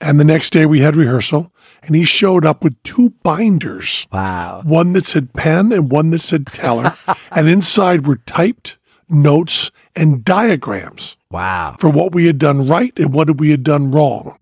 And 0.01 0.19
the 0.19 0.25
next 0.25 0.51
day 0.51 0.67
we 0.67 0.81
had 0.81 0.97
rehearsal, 0.97 1.53
and 1.83 1.95
he 1.95 2.05
showed 2.05 2.45
up 2.45 2.63
with 2.65 2.83
two 2.83 3.11
binders 3.23 4.07
Wow. 4.13 4.63
one 4.65 4.93
that 4.95 5.05
said 5.07 5.33
Penn 5.33 5.73
and 5.73 5.91
one 5.91 6.11
that 6.11 6.21
said 6.23 6.47
Teller. 6.47 6.95
and 7.31 7.49
inside 7.49 8.07
were 8.07 8.17
typed 8.17 8.79
notes 9.09 9.71
and 9.95 10.25
diagrams 10.25 11.17
Wow. 11.31 11.77
for 11.79 11.89
what 11.91 12.13
we 12.15 12.27
had 12.27 12.39
done 12.39 12.67
right 12.67 12.99
and 12.99 13.13
what 13.15 13.39
we 13.39 13.51
had 13.51 13.63
done 13.63 13.91
wrong. 13.91 14.37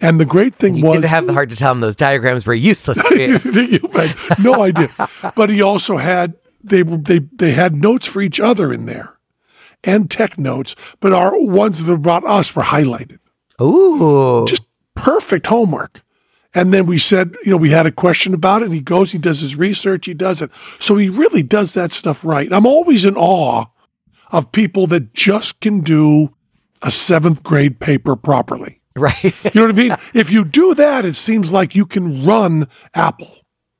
And 0.00 0.20
the 0.20 0.24
great 0.24 0.56
thing 0.56 0.76
You 0.76 0.84
was 0.84 0.94
didn't 0.94 1.10
have 1.10 1.26
the 1.26 1.32
heart 1.32 1.50
to 1.50 1.56
tell 1.56 1.72
him 1.72 1.80
those 1.80 1.96
diagrams 1.96 2.46
were 2.46 2.54
useless. 2.54 2.98
To 3.02 3.14
you. 3.52 3.62
you 3.66 3.88
had 3.92 4.14
no 4.38 4.62
idea. 4.62 4.90
But 5.34 5.50
he 5.50 5.62
also 5.62 5.96
had 5.96 6.34
they 6.62 6.82
were 6.82 6.98
they 6.98 7.18
they 7.18 7.52
had 7.52 7.74
notes 7.74 8.06
for 8.06 8.20
each 8.20 8.40
other 8.40 8.72
in 8.72 8.86
there, 8.86 9.18
and 9.84 10.10
tech 10.10 10.38
notes. 10.38 10.74
But 11.00 11.12
our 11.12 11.38
ones 11.40 11.82
that 11.84 11.96
brought 11.98 12.24
us 12.24 12.54
were 12.54 12.62
highlighted. 12.62 13.18
Ooh. 13.60 14.44
Just 14.46 14.62
perfect 14.94 15.46
homework. 15.46 16.02
And 16.54 16.72
then 16.72 16.86
we 16.86 16.98
said, 16.98 17.36
you 17.44 17.52
know, 17.52 17.56
we 17.56 17.70
had 17.70 17.86
a 17.86 17.92
question 17.92 18.34
about 18.34 18.62
it. 18.62 18.66
And 18.66 18.74
he 18.74 18.80
goes, 18.80 19.12
he 19.12 19.18
does 19.18 19.40
his 19.40 19.54
research, 19.54 20.06
he 20.06 20.14
does 20.14 20.40
it. 20.40 20.50
So 20.80 20.96
he 20.96 21.08
really 21.08 21.42
does 21.42 21.74
that 21.74 21.92
stuff 21.92 22.24
right. 22.24 22.52
I'm 22.52 22.66
always 22.66 23.04
in 23.04 23.16
awe 23.16 23.66
of 24.30 24.52
people 24.52 24.86
that 24.88 25.12
just 25.14 25.60
can 25.60 25.80
do 25.80 26.34
a 26.82 26.90
seventh 26.90 27.42
grade 27.42 27.80
paper 27.80 28.16
properly. 28.16 28.77
Right. 29.02 29.22
You 29.22 29.50
know 29.54 29.62
what 29.62 29.70
I 29.70 29.72
mean? 29.72 29.96
if 30.14 30.30
you 30.32 30.44
do 30.44 30.74
that, 30.74 31.04
it 31.04 31.14
seems 31.16 31.52
like 31.52 31.74
you 31.74 31.86
can 31.86 32.24
run 32.26 32.68
Apple 32.94 33.32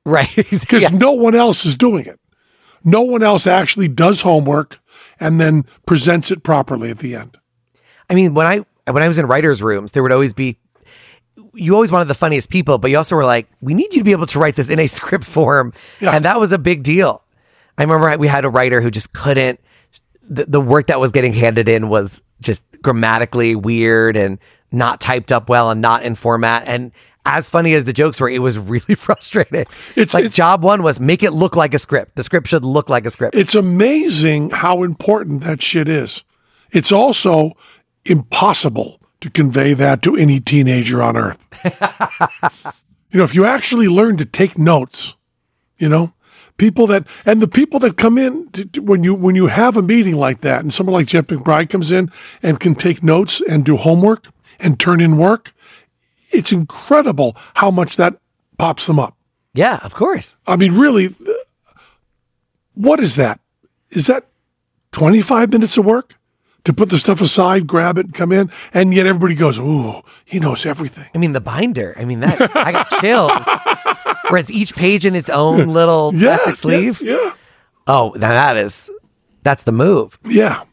right. 0.04 0.28
because 0.36 0.82
Yeah. 0.82 0.88
no 0.90 1.12
one 1.12 1.34
else 1.34 1.66
is 1.66 1.76
doing 1.76 2.06
it. 2.06 2.18
No 2.84 3.02
one 3.02 3.22
else 3.22 3.46
actually 3.46 3.88
does 3.88 4.22
homework 4.22 4.78
and 5.20 5.40
then 5.40 5.64
presents 5.86 6.30
it 6.30 6.42
properly 6.42 6.90
at 6.90 7.00
the 7.00 7.14
end. 7.16 7.36
I 8.08 8.14
mean, 8.14 8.34
when 8.34 8.46
I 8.46 8.64
when 8.90 9.02
I 9.02 9.08
was 9.08 9.18
in 9.18 9.26
writers' 9.26 9.60
rooms, 9.62 9.92
there 9.92 10.02
would 10.02 10.12
always 10.12 10.32
be 10.32 10.58
you 11.54 11.74
always 11.74 11.90
wanted 11.90 12.06
the 12.08 12.14
funniest 12.14 12.50
people, 12.50 12.78
but 12.78 12.90
you 12.90 12.96
also 12.96 13.16
were 13.16 13.24
like, 13.24 13.48
we 13.60 13.74
need 13.74 13.92
you 13.92 14.00
to 14.00 14.04
be 14.04 14.12
able 14.12 14.26
to 14.26 14.38
write 14.38 14.54
this 14.56 14.70
in 14.70 14.78
a 14.78 14.86
script 14.98 15.24
form, 15.24 15.72
Yeah. 16.00 16.12
and 16.14 16.24
that 16.24 16.38
was 16.40 16.52
a 16.52 16.58
big 16.58 16.82
deal. 16.82 17.24
I 17.76 17.82
remember 17.82 18.16
we 18.18 18.28
had 18.28 18.44
a 18.44 18.48
writer 18.50 18.80
who 18.80 18.90
just 18.90 19.12
couldn't. 19.12 19.60
The, 20.30 20.44
the 20.46 20.60
work 20.60 20.86
that 20.88 21.00
was 21.00 21.10
getting 21.12 21.32
handed 21.32 21.68
in 21.68 21.88
was 21.88 22.22
just 22.40 22.62
grammatically 22.82 23.54
weird 23.56 24.16
and 24.16 24.38
not 24.72 25.00
typed 25.00 25.32
up 25.32 25.48
well 25.48 25.70
and 25.70 25.80
not 25.80 26.02
in 26.02 26.14
format. 26.14 26.64
And 26.66 26.92
as 27.24 27.50
funny 27.50 27.74
as 27.74 27.84
the 27.84 27.92
jokes 27.92 28.20
were, 28.20 28.28
it 28.28 28.38
was 28.40 28.58
really 28.58 28.94
frustrating. 28.96 29.66
It's- 29.96 30.14
like 30.14 30.24
it's- 30.24 30.34
job 30.34 30.62
one 30.62 30.82
was 30.82 30.98
make 31.00 31.22
it 31.22 31.32
look 31.32 31.56
like 31.56 31.74
a 31.74 31.78
script. 31.78 32.16
The 32.16 32.22
script 32.24 32.48
should 32.48 32.64
look 32.64 32.88
like 32.88 33.06
a 33.06 33.10
script. 33.10 33.34
It's 33.34 33.54
amazing 33.54 34.50
how 34.50 34.82
important 34.82 35.42
that 35.44 35.60
shit 35.62 35.88
is. 35.88 36.24
It's 36.70 36.92
also 36.92 37.52
impossible 38.04 39.00
to 39.20 39.30
convey 39.30 39.74
that 39.74 40.02
to 40.02 40.16
any 40.16 40.40
teenager 40.40 41.02
on 41.02 41.16
earth. 41.16 41.44
you 43.10 43.18
know, 43.18 43.24
if 43.24 43.34
you 43.34 43.44
actually 43.44 43.88
learn 43.88 44.16
to 44.18 44.24
take 44.24 44.58
notes, 44.58 45.16
you 45.78 45.88
know, 45.88 46.12
people 46.56 46.86
that 46.88 47.06
and 47.24 47.40
the 47.40 47.48
people 47.48 47.80
that 47.80 47.96
come 47.96 48.18
in 48.18 48.48
to, 48.50 48.64
to- 48.66 48.82
when 48.82 49.04
you 49.04 49.14
when 49.14 49.34
you 49.34 49.46
have 49.48 49.76
a 49.76 49.82
meeting 49.82 50.16
like 50.16 50.40
that, 50.42 50.60
and 50.60 50.72
someone 50.72 50.94
like 50.94 51.06
Jeff 51.06 51.26
McBride 51.26 51.68
comes 51.70 51.90
in 51.92 52.10
and 52.42 52.60
can 52.60 52.74
take 52.74 53.02
notes 53.02 53.40
and 53.48 53.64
do 53.64 53.76
homework 53.76 54.26
and 54.59 54.78
turn 54.78 55.00
in 55.00 55.16
work, 55.16 55.52
it's 56.30 56.52
incredible 56.52 57.36
how 57.54 57.70
much 57.70 57.96
that 57.96 58.16
pops 58.59 58.86
them 58.86 58.98
up. 58.98 59.16
yeah, 59.54 59.78
of 59.82 59.94
course. 59.94 60.36
I 60.46 60.56
mean, 60.56 60.74
really, 60.76 61.14
what 62.74 63.00
is 63.00 63.16
that? 63.16 63.40
Is 63.90 64.06
that 64.06 64.26
25 64.92 65.50
minutes 65.50 65.76
of 65.78 65.84
work 65.84 66.14
to 66.64 66.72
put 66.72 66.90
the 66.90 66.98
stuff 66.98 67.20
aside, 67.20 67.66
grab 67.66 67.98
it, 67.98 68.06
and 68.06 68.14
come 68.14 68.32
in? 68.32 68.50
And 68.74 68.92
yet 68.94 69.06
everybody 69.06 69.34
goes, 69.34 69.59
Ooh, 69.59 70.02
he 70.24 70.38
knows 70.38 70.66
everything. 70.66 71.06
I 71.14 71.18
mean, 71.18 71.32
the 71.32 71.40
binder. 71.40 71.94
I 71.96 72.04
mean, 72.04 72.20
that 72.20 72.54
I 72.56 72.72
got 72.72 72.88
chills. 73.00 73.32
Whereas 74.30 74.50
each 74.50 74.74
page 74.74 75.04
in 75.06 75.14
its 75.14 75.28
own 75.30 75.68
little 75.68 76.12
Yeah. 76.14 76.36
plastic 76.36 76.56
sleeve. 76.56 77.00
Yeah. 77.00 77.34
Oh, 77.86 78.11
now 78.16 78.28
that 78.28 78.56
is 78.59 78.90
that's 79.42 79.62
the 79.62 79.72
move. 79.72 80.18
Yeah. 80.24 80.64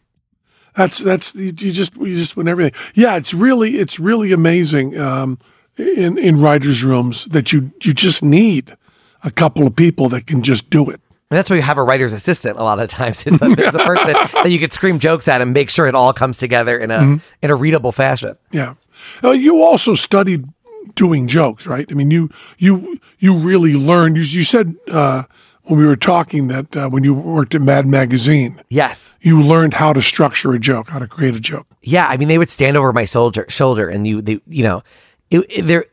That's, 0.76 1.00
that's, 1.00 1.34
you 1.36 1.52
just, 1.54 1.96
you 1.96 2.16
just 2.16 2.36
win 2.38 2.48
everything. 2.48 2.74
Yeah. 2.96 3.16
It's 3.18 3.34
really, 3.34 3.72
it's 3.78 4.00
really 4.00 4.32
amazing, 4.32 4.98
um, 5.00 5.40
in, 5.78 6.18
in 6.18 6.40
writers' 6.42 6.84
rooms 6.84 7.26
that 7.26 7.52
you, 7.52 7.72
you 7.84 7.94
just 7.94 8.24
need 8.24 8.76
a 9.24 9.32
couple 9.32 9.66
of 9.68 9.76
people 9.76 10.08
that 10.10 10.28
can 10.28 10.42
just 10.44 10.70
do 10.70 10.90
it. 10.90 11.02
And 11.32 11.38
that's 11.40 11.50
why 11.50 11.56
you 11.56 11.64
have 11.64 11.78
a 11.80 11.84
writer's 11.84 12.14
assistant 12.14 12.58
a 12.58 12.64
lot 12.64 12.80
of 12.80 12.88
times. 12.88 13.24
It's 13.28 13.42
a, 13.42 13.50
there's 13.56 13.76
a 13.76 13.80
person 13.86 14.14
that 14.34 14.52
you 14.52 14.60
could 14.60 14.72
scream 14.72 15.00
jokes 15.00 15.28
at 15.28 15.42
and 15.42 15.54
make 15.54 15.70
sure 15.70 15.88
it 15.88 15.96
all 15.96 16.14
comes 16.14 16.38
together 16.38 16.78
in 16.78 16.92
a 16.92 17.00
Mm-hmm. 17.00 17.16
in 17.42 17.50
a 17.52 17.56
readable 17.56 17.92
fashion. 17.92 18.38
Yeah. 18.52 18.76
Uh, 19.24 19.32
you 19.32 19.64
also 19.64 19.96
studied 19.96 20.46
doing 20.94 21.28
jokes, 21.28 21.66
right? 21.66 21.88
I 21.90 21.94
mean, 21.96 22.12
you 22.12 22.30
you 22.60 23.00
you 23.20 23.34
really 23.36 23.74
learned. 23.74 24.18
You, 24.18 24.24
you 24.24 24.44
said 24.44 24.76
uh, 24.92 25.24
when 25.68 25.80
we 25.80 25.86
were 25.86 25.96
talking 25.96 26.48
that 26.50 26.76
uh, 26.78 26.90
when 26.90 27.04
you 27.04 27.14
worked 27.14 27.56
at 27.56 27.62
Mad 27.62 27.86
Magazine, 27.88 28.62
Yes. 28.70 29.10
you 29.22 29.42
learned 29.42 29.74
how 29.76 29.94
to 29.94 30.02
structure 30.02 30.54
a 30.54 30.60
joke, 30.60 30.90
how 30.90 31.00
to 31.00 31.08
create 31.08 31.36
a 31.36 31.40
joke. 31.40 31.68
Yeah, 31.82 32.08
I 32.08 32.18
mean, 32.18 32.28
they 32.28 32.38
would 32.38 32.50
stand 32.50 32.78
over 32.78 32.92
my 32.94 33.06
shoulder, 33.06 33.46
shoulder, 33.50 33.90
and 33.90 34.08
you, 34.08 34.22
they, 34.22 34.40
you 34.48 34.64
know, 34.64 34.84
it, 35.30 35.46
it, 35.50 35.62
there. 35.64 35.86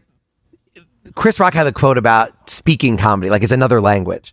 Chris 1.14 1.41
Rock 1.41 1.55
had 1.55 1.64
the 1.64 1.73
quote 1.73 1.99
about 1.99 2.49
speaking 2.49 2.97
comedy, 2.97 3.29
like 3.31 3.43
it's 3.43 3.53
another 3.53 3.81
language, 3.81 4.33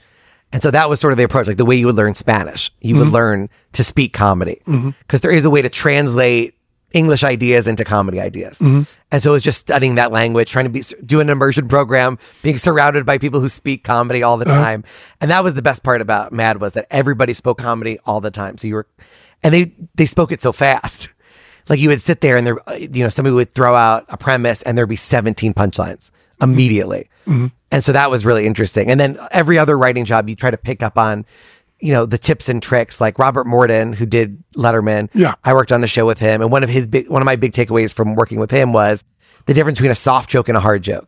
and 0.51 0.61
so 0.61 0.71
that 0.71 0.89
was 0.89 0.99
sort 0.99 1.13
of 1.13 1.17
the 1.17 1.23
approach, 1.23 1.47
like 1.47 1.57
the 1.57 1.65
way 1.65 1.75
you 1.75 1.85
would 1.85 1.95
learn 1.95 2.13
Spanish, 2.13 2.71
you 2.81 2.95
would 2.97 3.07
learn 3.09 3.49
to 3.73 3.83
speak 3.83 4.13
comedy, 4.13 4.61
because 4.65 5.23
is 5.25 5.45
a 5.45 5.49
way 5.49 5.61
to 5.61 5.69
translate 5.69 6.55
English 6.93 7.23
ideas 7.23 7.67
into 7.67 7.83
comedy 7.83 8.19
ideas, 8.19 8.59
mm-hmm. 8.59 8.83
and 9.11 9.23
so 9.23 9.31
it 9.31 9.33
was 9.33 9.43
just 9.43 9.59
studying 9.59 9.95
that 9.95 10.11
language, 10.11 10.49
trying 10.51 10.65
to 10.65 10.69
be 10.69 10.83
do 11.05 11.19
an 11.19 11.29
immersion 11.29 11.67
program, 11.67 12.17
being 12.41 12.57
surrounded 12.57 13.05
by 13.05 13.17
people 13.17 13.39
who 13.39 13.49
speak 13.49 13.83
comedy 13.83 14.23
all 14.23 14.37
the 14.37 14.49
uh-huh. 14.49 14.59
time, 14.59 14.83
and 15.21 15.31
that 15.31 15.43
was 15.43 15.53
the 15.53 15.61
best 15.61 15.83
part 15.83 16.01
about 16.01 16.31
Mad 16.31 16.61
was 16.61 16.73
that 16.73 16.87
everybody 16.89 17.33
spoke 17.33 17.57
comedy 17.59 17.99
all 18.05 18.21
the 18.21 18.31
time, 18.31 18.57
so 18.57 18.67
you 18.67 18.75
were, 18.75 18.87
and 19.43 19.53
they 19.53 19.73
they 19.95 20.05
spoke 20.05 20.31
it 20.31 20.41
so 20.41 20.51
fast. 20.51 21.13
Like 21.69 21.79
you 21.79 21.89
would 21.89 22.01
sit 22.01 22.21
there 22.21 22.35
and 22.35 22.47
there, 22.47 22.69
uh, 22.69 22.73
you 22.73 23.03
know, 23.03 23.09
somebody 23.09 23.35
would 23.35 23.53
throw 23.53 23.75
out 23.75 24.05
a 24.09 24.17
premise 24.17 24.63
and 24.63 24.75
there'd 24.75 24.89
be 24.89 24.95
17 24.95 25.53
punchlines 25.53 26.09
mm-hmm. 26.09 26.51
immediately. 26.51 27.09
Mm-hmm. 27.27 27.47
And 27.71 27.83
so 27.83 27.91
that 27.91 28.09
was 28.09 28.25
really 28.25 28.47
interesting. 28.47 28.89
And 28.89 28.99
then 28.99 29.19
every 29.31 29.59
other 29.59 29.77
writing 29.77 30.05
job, 30.05 30.27
you 30.27 30.35
try 30.35 30.49
to 30.49 30.57
pick 30.57 30.81
up 30.81 30.97
on, 30.97 31.25
you 31.79 31.93
know, 31.93 32.05
the 32.05 32.17
tips 32.17 32.49
and 32.49 32.61
tricks. 32.61 32.99
Like 32.99 33.19
Robert 33.19 33.45
Morton, 33.45 33.93
who 33.93 34.05
did 34.05 34.43
Letterman. 34.55 35.09
Yeah. 35.13 35.35
I 35.43 35.53
worked 35.53 35.71
on 35.71 35.83
a 35.83 35.87
show 35.87 36.05
with 36.05 36.19
him, 36.19 36.41
and 36.41 36.51
one 36.51 36.63
of 36.63 36.69
his 36.69 36.87
big, 36.87 37.09
one 37.09 37.21
of 37.21 37.25
my 37.25 37.35
big 37.35 37.53
takeaways 37.53 37.93
from 37.93 38.15
working 38.15 38.39
with 38.39 38.51
him 38.51 38.73
was 38.73 39.03
the 39.45 39.53
difference 39.53 39.79
between 39.79 39.91
a 39.91 39.95
soft 39.95 40.29
joke 40.29 40.47
and 40.49 40.57
a 40.57 40.61
hard 40.61 40.83
joke. 40.83 41.07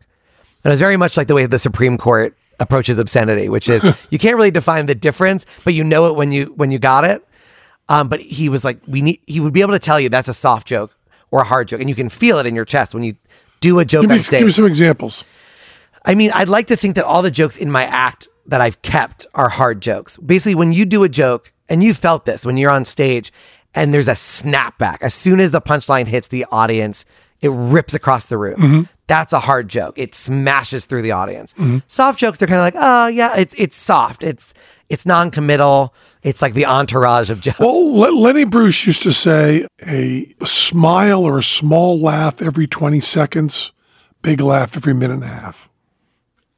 And 0.64 0.70
it 0.70 0.74
was 0.74 0.80
very 0.80 0.96
much 0.96 1.16
like 1.16 1.28
the 1.28 1.34
way 1.34 1.46
the 1.46 1.58
Supreme 1.58 1.98
Court 1.98 2.36
approaches 2.60 2.98
obscenity, 2.98 3.48
which 3.48 3.68
is 3.68 3.84
you 4.10 4.18
can't 4.18 4.36
really 4.36 4.50
define 4.50 4.86
the 4.86 4.94
difference, 4.94 5.46
but 5.64 5.74
you 5.74 5.84
know 5.84 6.06
it 6.06 6.16
when 6.16 6.32
you 6.32 6.46
when 6.56 6.70
you 6.70 6.78
got 6.78 7.04
it. 7.04 7.26
Um, 7.88 8.08
but 8.08 8.20
he 8.20 8.48
was 8.48 8.64
like, 8.64 8.78
we 8.86 9.02
need. 9.02 9.20
He 9.26 9.40
would 9.40 9.52
be 9.52 9.60
able 9.60 9.72
to 9.72 9.78
tell 9.78 10.00
you 10.00 10.08
that's 10.08 10.28
a 10.28 10.34
soft 10.34 10.66
joke 10.66 10.96
or 11.30 11.40
a 11.40 11.44
hard 11.44 11.68
joke, 11.68 11.80
and 11.80 11.88
you 11.88 11.94
can 11.94 12.08
feel 12.08 12.38
it 12.38 12.46
in 12.46 12.54
your 12.54 12.64
chest 12.64 12.94
when 12.94 13.02
you 13.02 13.16
do 13.60 13.78
a 13.78 13.84
joke 13.84 14.02
Give 14.02 14.10
me, 14.10 14.16
on 14.16 14.22
give 14.22 14.46
me 14.46 14.52
some 14.52 14.66
examples. 14.66 15.24
I 16.04 16.14
mean, 16.14 16.30
I'd 16.32 16.48
like 16.48 16.66
to 16.68 16.76
think 16.76 16.96
that 16.96 17.04
all 17.04 17.22
the 17.22 17.30
jokes 17.30 17.56
in 17.56 17.70
my 17.70 17.84
act 17.84 18.28
that 18.46 18.60
I've 18.60 18.80
kept 18.82 19.26
are 19.34 19.48
hard 19.48 19.80
jokes. 19.80 20.16
Basically, 20.18 20.54
when 20.54 20.72
you 20.72 20.84
do 20.84 21.04
a 21.04 21.08
joke, 21.08 21.52
and 21.68 21.82
you 21.82 21.94
felt 21.94 22.26
this 22.26 22.44
when 22.44 22.56
you're 22.56 22.70
on 22.70 22.84
stage, 22.84 23.32
and 23.74 23.94
there's 23.94 24.08
a 24.08 24.12
snapback 24.12 24.98
as 25.00 25.14
soon 25.14 25.40
as 25.40 25.50
the 25.50 25.60
punchline 25.60 26.06
hits 26.06 26.28
the 26.28 26.44
audience, 26.50 27.04
it 27.40 27.48
rips 27.48 27.94
across 27.94 28.26
the 28.26 28.38
room. 28.38 28.56
Mm-hmm. 28.56 28.82
That's 29.06 29.32
a 29.32 29.40
hard 29.40 29.68
joke. 29.68 29.98
It 29.98 30.14
smashes 30.14 30.86
through 30.86 31.02
the 31.02 31.12
audience. 31.12 31.52
Mm-hmm. 31.54 31.78
Soft 31.86 32.18
jokes, 32.18 32.38
they're 32.38 32.48
kind 32.48 32.60
of 32.60 32.64
like, 32.64 32.74
oh 32.76 33.06
yeah, 33.08 33.36
it's 33.36 33.54
it's 33.58 33.76
soft. 33.76 34.22
It's 34.22 34.54
it's 34.88 35.06
non-committal. 35.06 35.94
It's 36.22 36.40
like 36.40 36.54
the 36.54 36.66
entourage 36.66 37.30
of 37.30 37.40
jokes. 37.40 37.58
Well, 37.58 37.98
Le- 37.98 38.16
Lenny 38.16 38.44
Bruce 38.44 38.86
used 38.86 39.02
to 39.02 39.12
say 39.12 39.66
a 39.86 40.32
smile 40.44 41.24
or 41.24 41.38
a 41.38 41.42
small 41.42 41.98
laugh 41.98 42.40
every 42.40 42.68
20 42.68 43.00
seconds, 43.00 43.72
big 44.22 44.40
laugh 44.40 44.76
every 44.76 44.94
minute 44.94 45.14
and 45.14 45.24
a 45.24 45.28
half. 45.28 45.68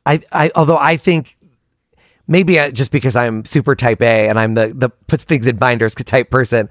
I, 0.04 0.20
I 0.32 0.50
although 0.54 0.76
I 0.76 0.96
think 0.98 1.36
maybe 2.26 2.58
I, 2.60 2.70
just 2.70 2.90
because 2.92 3.16
I'm 3.16 3.44
super 3.44 3.74
type 3.74 4.02
A 4.02 4.28
and 4.28 4.38
I'm 4.38 4.54
the 4.54 4.68
the 4.74 4.90
puts 4.90 5.24
things 5.24 5.46
in 5.46 5.56
binders 5.56 5.94
type 6.04 6.30
person, 6.30 6.68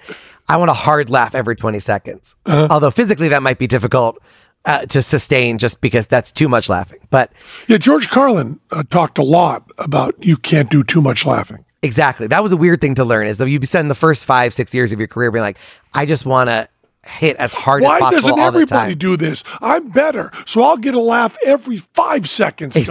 I 0.50 0.58
want 0.58 0.70
a 0.70 0.74
hard 0.74 1.10
laugh 1.10 1.36
every 1.36 1.56
20 1.56 1.80
seconds. 1.80 2.36
Although 2.46 2.92
physically 2.92 3.28
that 3.30 3.42
might 3.44 3.58
be 3.60 3.68
difficult 3.68 4.20
uh, 4.66 4.86
to 4.88 5.02
sustain 5.02 5.58
just 5.58 5.82
because 5.82 6.06
that's 6.08 6.32
too 6.32 6.48
much 6.48 6.70
laughing. 6.70 7.00
But 7.10 7.32
Yeah, 7.68 7.78
George 7.78 8.10
Carlin 8.10 8.60
uh, 8.72 8.84
talked 8.90 9.18
a 9.18 9.24
lot 9.24 9.70
about 9.78 10.16
you 10.20 10.38
can't 10.38 10.70
do 10.70 10.84
too 10.84 11.02
much 11.02 11.26
laughing. 11.26 11.66
exactly, 11.82 12.28
that 12.28 12.42
was 12.44 12.52
a 12.54 12.58
weird 12.58 12.80
thing 12.82 12.96
to 12.96 13.04
learn. 13.06 13.28
Is 13.28 13.38
that 13.40 13.50
you 13.50 13.60
spend 13.66 13.90
the 13.90 13.96
first 13.96 14.26
five 14.26 14.54
six 14.54 14.74
years 14.74 14.92
of 14.94 15.00
your 15.00 15.08
career 15.08 15.32
being 15.32 15.44
like, 15.44 15.58
I 15.94 16.06
just 16.06 16.26
want 16.26 16.50
to 16.50 16.68
hit 17.06 17.38
as 17.38 17.54
hard 17.54 17.84
Why 17.84 17.96
as 17.98 18.02
possible 18.02 18.22
doesn't 18.22 18.32
all 18.32 18.52
the 18.52 18.60
everybody 18.60 18.96
do 18.96 19.18
this? 19.18 19.44
I'm 19.62 19.90
better, 19.90 20.32
so 20.46 20.64
I'll 20.64 20.78
get 20.78 20.96
a 20.96 21.00
laugh 21.00 21.38
every 21.46 21.78
five 21.78 22.28
seconds. 22.30 22.76
it. 22.76 22.86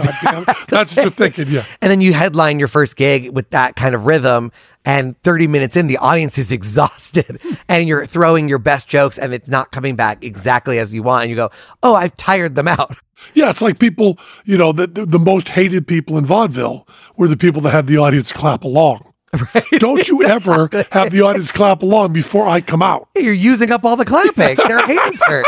That's 0.69 0.95
what 0.95 1.03
you're 1.03 1.09
thinking, 1.11 1.47
yeah. 1.47 1.65
And 1.81 1.91
then 1.91 2.01
you 2.01 2.13
headline 2.13 2.59
your 2.59 2.67
first 2.67 2.95
gig 2.95 3.29
with 3.29 3.49
that 3.51 3.75
kind 3.75 3.95
of 3.95 4.05
rhythm. 4.05 4.51
And 4.85 5.17
30 5.23 5.47
minutes 5.47 5.77
in, 5.77 5.87
the 5.87 5.97
audience 5.97 6.37
is 6.37 6.51
exhausted 6.83 7.39
and 7.69 7.87
you're 7.87 8.05
throwing 8.05 8.49
your 8.49 8.59
best 8.59 8.89
jokes 8.89 9.17
and 9.17 9.33
it's 9.33 9.47
not 9.49 9.71
coming 9.71 9.95
back 9.95 10.23
exactly 10.23 10.77
as 10.77 10.93
you 10.93 11.03
want. 11.03 11.23
And 11.23 11.29
you 11.29 11.37
go, 11.37 11.51
Oh, 11.81 11.95
I've 11.95 12.17
tired 12.17 12.55
them 12.55 12.67
out. 12.67 12.97
Yeah, 13.33 13.49
it's 13.51 13.61
like 13.61 13.79
people, 13.79 14.17
you 14.43 14.57
know, 14.57 14.73
the, 14.73 14.85
the, 14.85 15.05
the 15.05 15.19
most 15.19 15.47
hated 15.47 15.87
people 15.87 16.17
in 16.17 16.25
vaudeville 16.25 16.85
were 17.15 17.29
the 17.29 17.37
people 17.37 17.61
that 17.61 17.69
had 17.69 17.87
the 17.87 17.95
audience 17.97 18.33
clap 18.33 18.65
along. 18.65 19.12
Don't 19.79 20.07
you 20.07 20.23
ever 20.23 20.69
have 20.91 21.11
the 21.11 21.21
audience 21.21 21.51
clap 21.51 21.81
along 21.81 22.13
before 22.13 22.47
I 22.47 22.61
come 22.61 22.81
out. 22.81 23.09
You're 23.15 23.33
using 23.33 23.71
up 23.71 23.85
all 23.85 23.95
the 23.95 24.05
clapping. 24.05 24.57
Their 24.67 24.85
hands 24.85 25.21
hurt. 25.25 25.45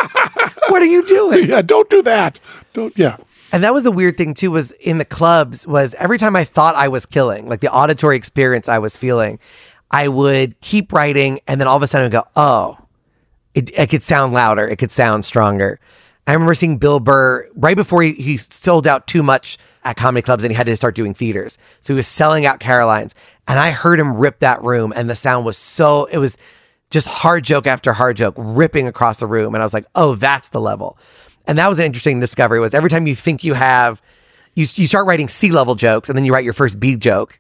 What 0.70 0.82
are 0.82 0.86
you 0.86 1.06
doing? 1.06 1.50
Yeah, 1.50 1.62
don't 1.62 1.90
do 1.90 2.02
that. 2.04 2.40
Don't, 2.74 2.98
yeah. 2.98 3.18
And 3.52 3.64
that 3.64 3.74
was 3.74 3.84
the 3.84 3.92
weird 3.92 4.18
thing 4.18 4.34
too, 4.34 4.52
was 4.52 4.72
in 4.72 4.98
the 4.98 5.06
clubs 5.06 5.68
was 5.68 5.94
every 5.96 6.18
time 6.18 6.36
I 6.36 6.44
thought 6.44 6.76
I 6.76 6.88
was 6.88 7.06
killing, 7.06 7.48
like 7.48 7.62
the 7.62 7.72
auditory 7.72 8.18
experience 8.18 8.68
I 8.68 8.80
was 8.80 8.98
feeling, 8.98 9.40
I 9.92 10.08
would 10.08 10.60
keep 10.62 10.92
writing 10.92 11.40
and 11.48 11.62
then 11.62 11.68
all 11.68 11.78
of 11.78 11.84
a 11.84 11.88
sudden 11.88 12.04
I 12.04 12.08
would 12.08 12.26
go, 12.26 12.30
oh, 12.36 12.78
it, 13.54 13.72
it 13.78 13.90
could 13.90 14.04
sound 14.04 14.34
louder. 14.34 14.68
It 14.68 14.78
could 14.78 14.92
sound 14.92 15.24
stronger. 15.24 15.80
I 16.28 16.34
remember 16.34 16.56
seeing 16.56 16.78
Bill 16.78 17.00
Burr 17.00 17.48
right 17.56 17.78
before 17.78 18.02
he, 18.02 18.14
he 18.14 18.38
sold 18.38 18.88
out 18.88 19.08
too 19.08 19.22
much 19.22 19.58
at 19.84 19.96
comedy 19.96 20.24
clubs 20.24 20.44
and 20.44 20.52
he 20.52 20.58
had 20.58 20.66
to 20.66 20.76
start 20.76 20.96
doing 20.96 21.14
theaters. 21.14 21.58
So 21.82 21.94
he 21.94 21.96
was 21.96 22.08
selling 22.08 22.46
out 22.46 22.60
Caroline's. 22.60 23.14
And 23.48 23.60
I 23.60 23.72
heard 23.72 24.00
him 24.00 24.16
rip 24.16 24.40
that 24.40 24.64
room, 24.64 24.92
and 24.96 25.10
the 25.10 25.16
sound 25.16 25.46
was 25.46 25.58
so, 25.58 26.06
it 26.06 26.18
was 26.18 26.38
just 26.90 27.08
hard 27.08 27.44
joke 27.44 27.68
after 27.68 27.94
hard 27.94 28.18
joke 28.18 28.36
ripping 28.38 28.88
across 28.88 29.20
the 29.20 29.28
room. 29.28 29.54
And 29.54 29.62
I 29.62 29.66
was 29.66 29.74
like, 29.74 29.86
oh, 29.96 30.16
that's 30.16 30.50
the 30.50 30.62
level. 30.62 30.98
And 31.48 31.58
that 31.58 31.68
was 31.68 31.80
an 31.80 31.86
interesting 31.86 32.20
discovery 32.20 32.60
was 32.60 32.74
every 32.74 32.90
time 32.90 33.08
you 33.08 33.16
think 33.16 33.44
you 33.44 33.54
have, 33.54 34.02
you, 34.56 34.66
you 34.76 34.88
start 34.88 35.06
writing 35.06 35.28
C 35.28 35.52
level 35.52 35.76
jokes 35.76 36.10
and 36.10 36.18
then 36.18 36.26
you 36.26 36.34
write 36.34 36.44
your 36.44 36.54
first 36.54 36.80
B 36.80 36.96
joke 36.96 37.40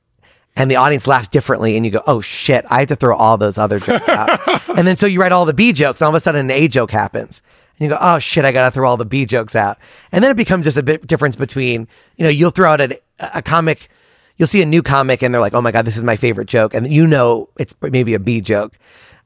and 0.55 0.71
the 0.71 0.75
audience 0.75 1.07
laughs 1.07 1.27
differently 1.27 1.75
and 1.75 1.85
you 1.85 1.91
go, 1.91 2.03
oh 2.07 2.21
shit, 2.21 2.65
I 2.69 2.79
have 2.79 2.89
to 2.89 2.95
throw 2.95 3.15
all 3.15 3.37
those 3.37 3.57
other 3.57 3.79
jokes 3.79 4.07
out. 4.07 4.39
and 4.77 4.87
then 4.87 4.97
so 4.97 5.07
you 5.07 5.19
write 5.19 5.31
all 5.31 5.45
the 5.45 5.53
B 5.53 5.73
jokes, 5.73 6.01
and 6.01 6.05
all 6.05 6.11
of 6.11 6.15
a 6.15 6.19
sudden 6.19 6.41
an 6.41 6.51
A 6.51 6.67
joke 6.67 6.91
happens. 6.91 7.41
And 7.77 7.85
you 7.85 7.89
go, 7.89 7.97
oh 7.99 8.19
shit, 8.19 8.45
I 8.45 8.51
gotta 8.51 8.71
throw 8.71 8.87
all 8.87 8.97
the 8.97 9.05
B 9.05 9.25
jokes 9.25 9.55
out. 9.55 9.77
And 10.11 10.23
then 10.23 10.31
it 10.31 10.37
becomes 10.37 10.65
just 10.65 10.77
a 10.77 10.83
bit 10.83 11.05
difference 11.05 11.35
between, 11.35 11.87
you 12.15 12.23
know, 12.23 12.29
you'll 12.29 12.51
throw 12.51 12.71
out 12.71 12.81
a, 12.81 12.99
a 13.19 13.41
comic, 13.41 13.89
you'll 14.37 14.47
see 14.47 14.61
a 14.61 14.65
new 14.65 14.81
comic 14.81 15.21
and 15.21 15.33
they're 15.33 15.41
like, 15.41 15.53
oh 15.53 15.61
my 15.61 15.71
God, 15.71 15.85
this 15.85 15.97
is 15.97 16.03
my 16.03 16.15
favorite 16.15 16.47
joke. 16.47 16.73
And 16.73 16.91
you 16.91 17.07
know 17.07 17.49
it's 17.57 17.73
maybe 17.81 18.13
a 18.13 18.19
B 18.19 18.41
joke. 18.41 18.77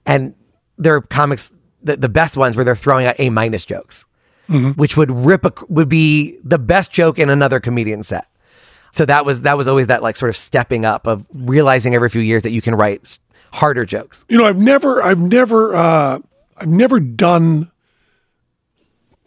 And 0.05 0.33
there 0.77 0.95
are 0.95 1.01
comics, 1.01 1.51
the, 1.83 1.97
the 1.97 2.09
best 2.09 2.37
ones 2.37 2.55
where 2.55 2.65
they're 2.65 2.75
throwing 2.75 3.05
out 3.05 3.15
A 3.19 3.29
minus 3.29 3.65
jokes, 3.65 4.05
which 4.73 4.97
would 4.97 5.11
rip 5.11 5.45
a, 5.45 5.53
would 5.67 5.89
be 5.89 6.39
the 6.43 6.57
best 6.59 6.91
joke 6.91 7.19
in 7.19 7.29
another 7.29 7.59
comedian 7.59 8.03
set. 8.03 8.27
So 8.91 9.05
that 9.05 9.23
was 9.23 9.43
that 9.43 9.55
was 9.57 9.67
always 9.67 9.87
that 9.87 10.01
like 10.01 10.17
sort 10.17 10.29
of 10.29 10.35
stepping 10.35 10.83
up 10.83 11.05
of 11.05 11.23
realizing 11.31 11.93
every 11.93 12.09
few 12.09 12.21
years 12.21 12.41
that 12.41 12.51
you 12.51 12.61
can 12.61 12.73
write 12.73 13.19
harder 13.51 13.85
jokes. 13.85 14.25
You 14.29 14.37
know, 14.39 14.45
I've 14.45 14.57
never, 14.57 15.01
I've 15.01 15.19
never, 15.19 15.75
uh, 15.75 16.19
I've 16.57 16.67
never 16.67 16.99
done. 16.99 17.71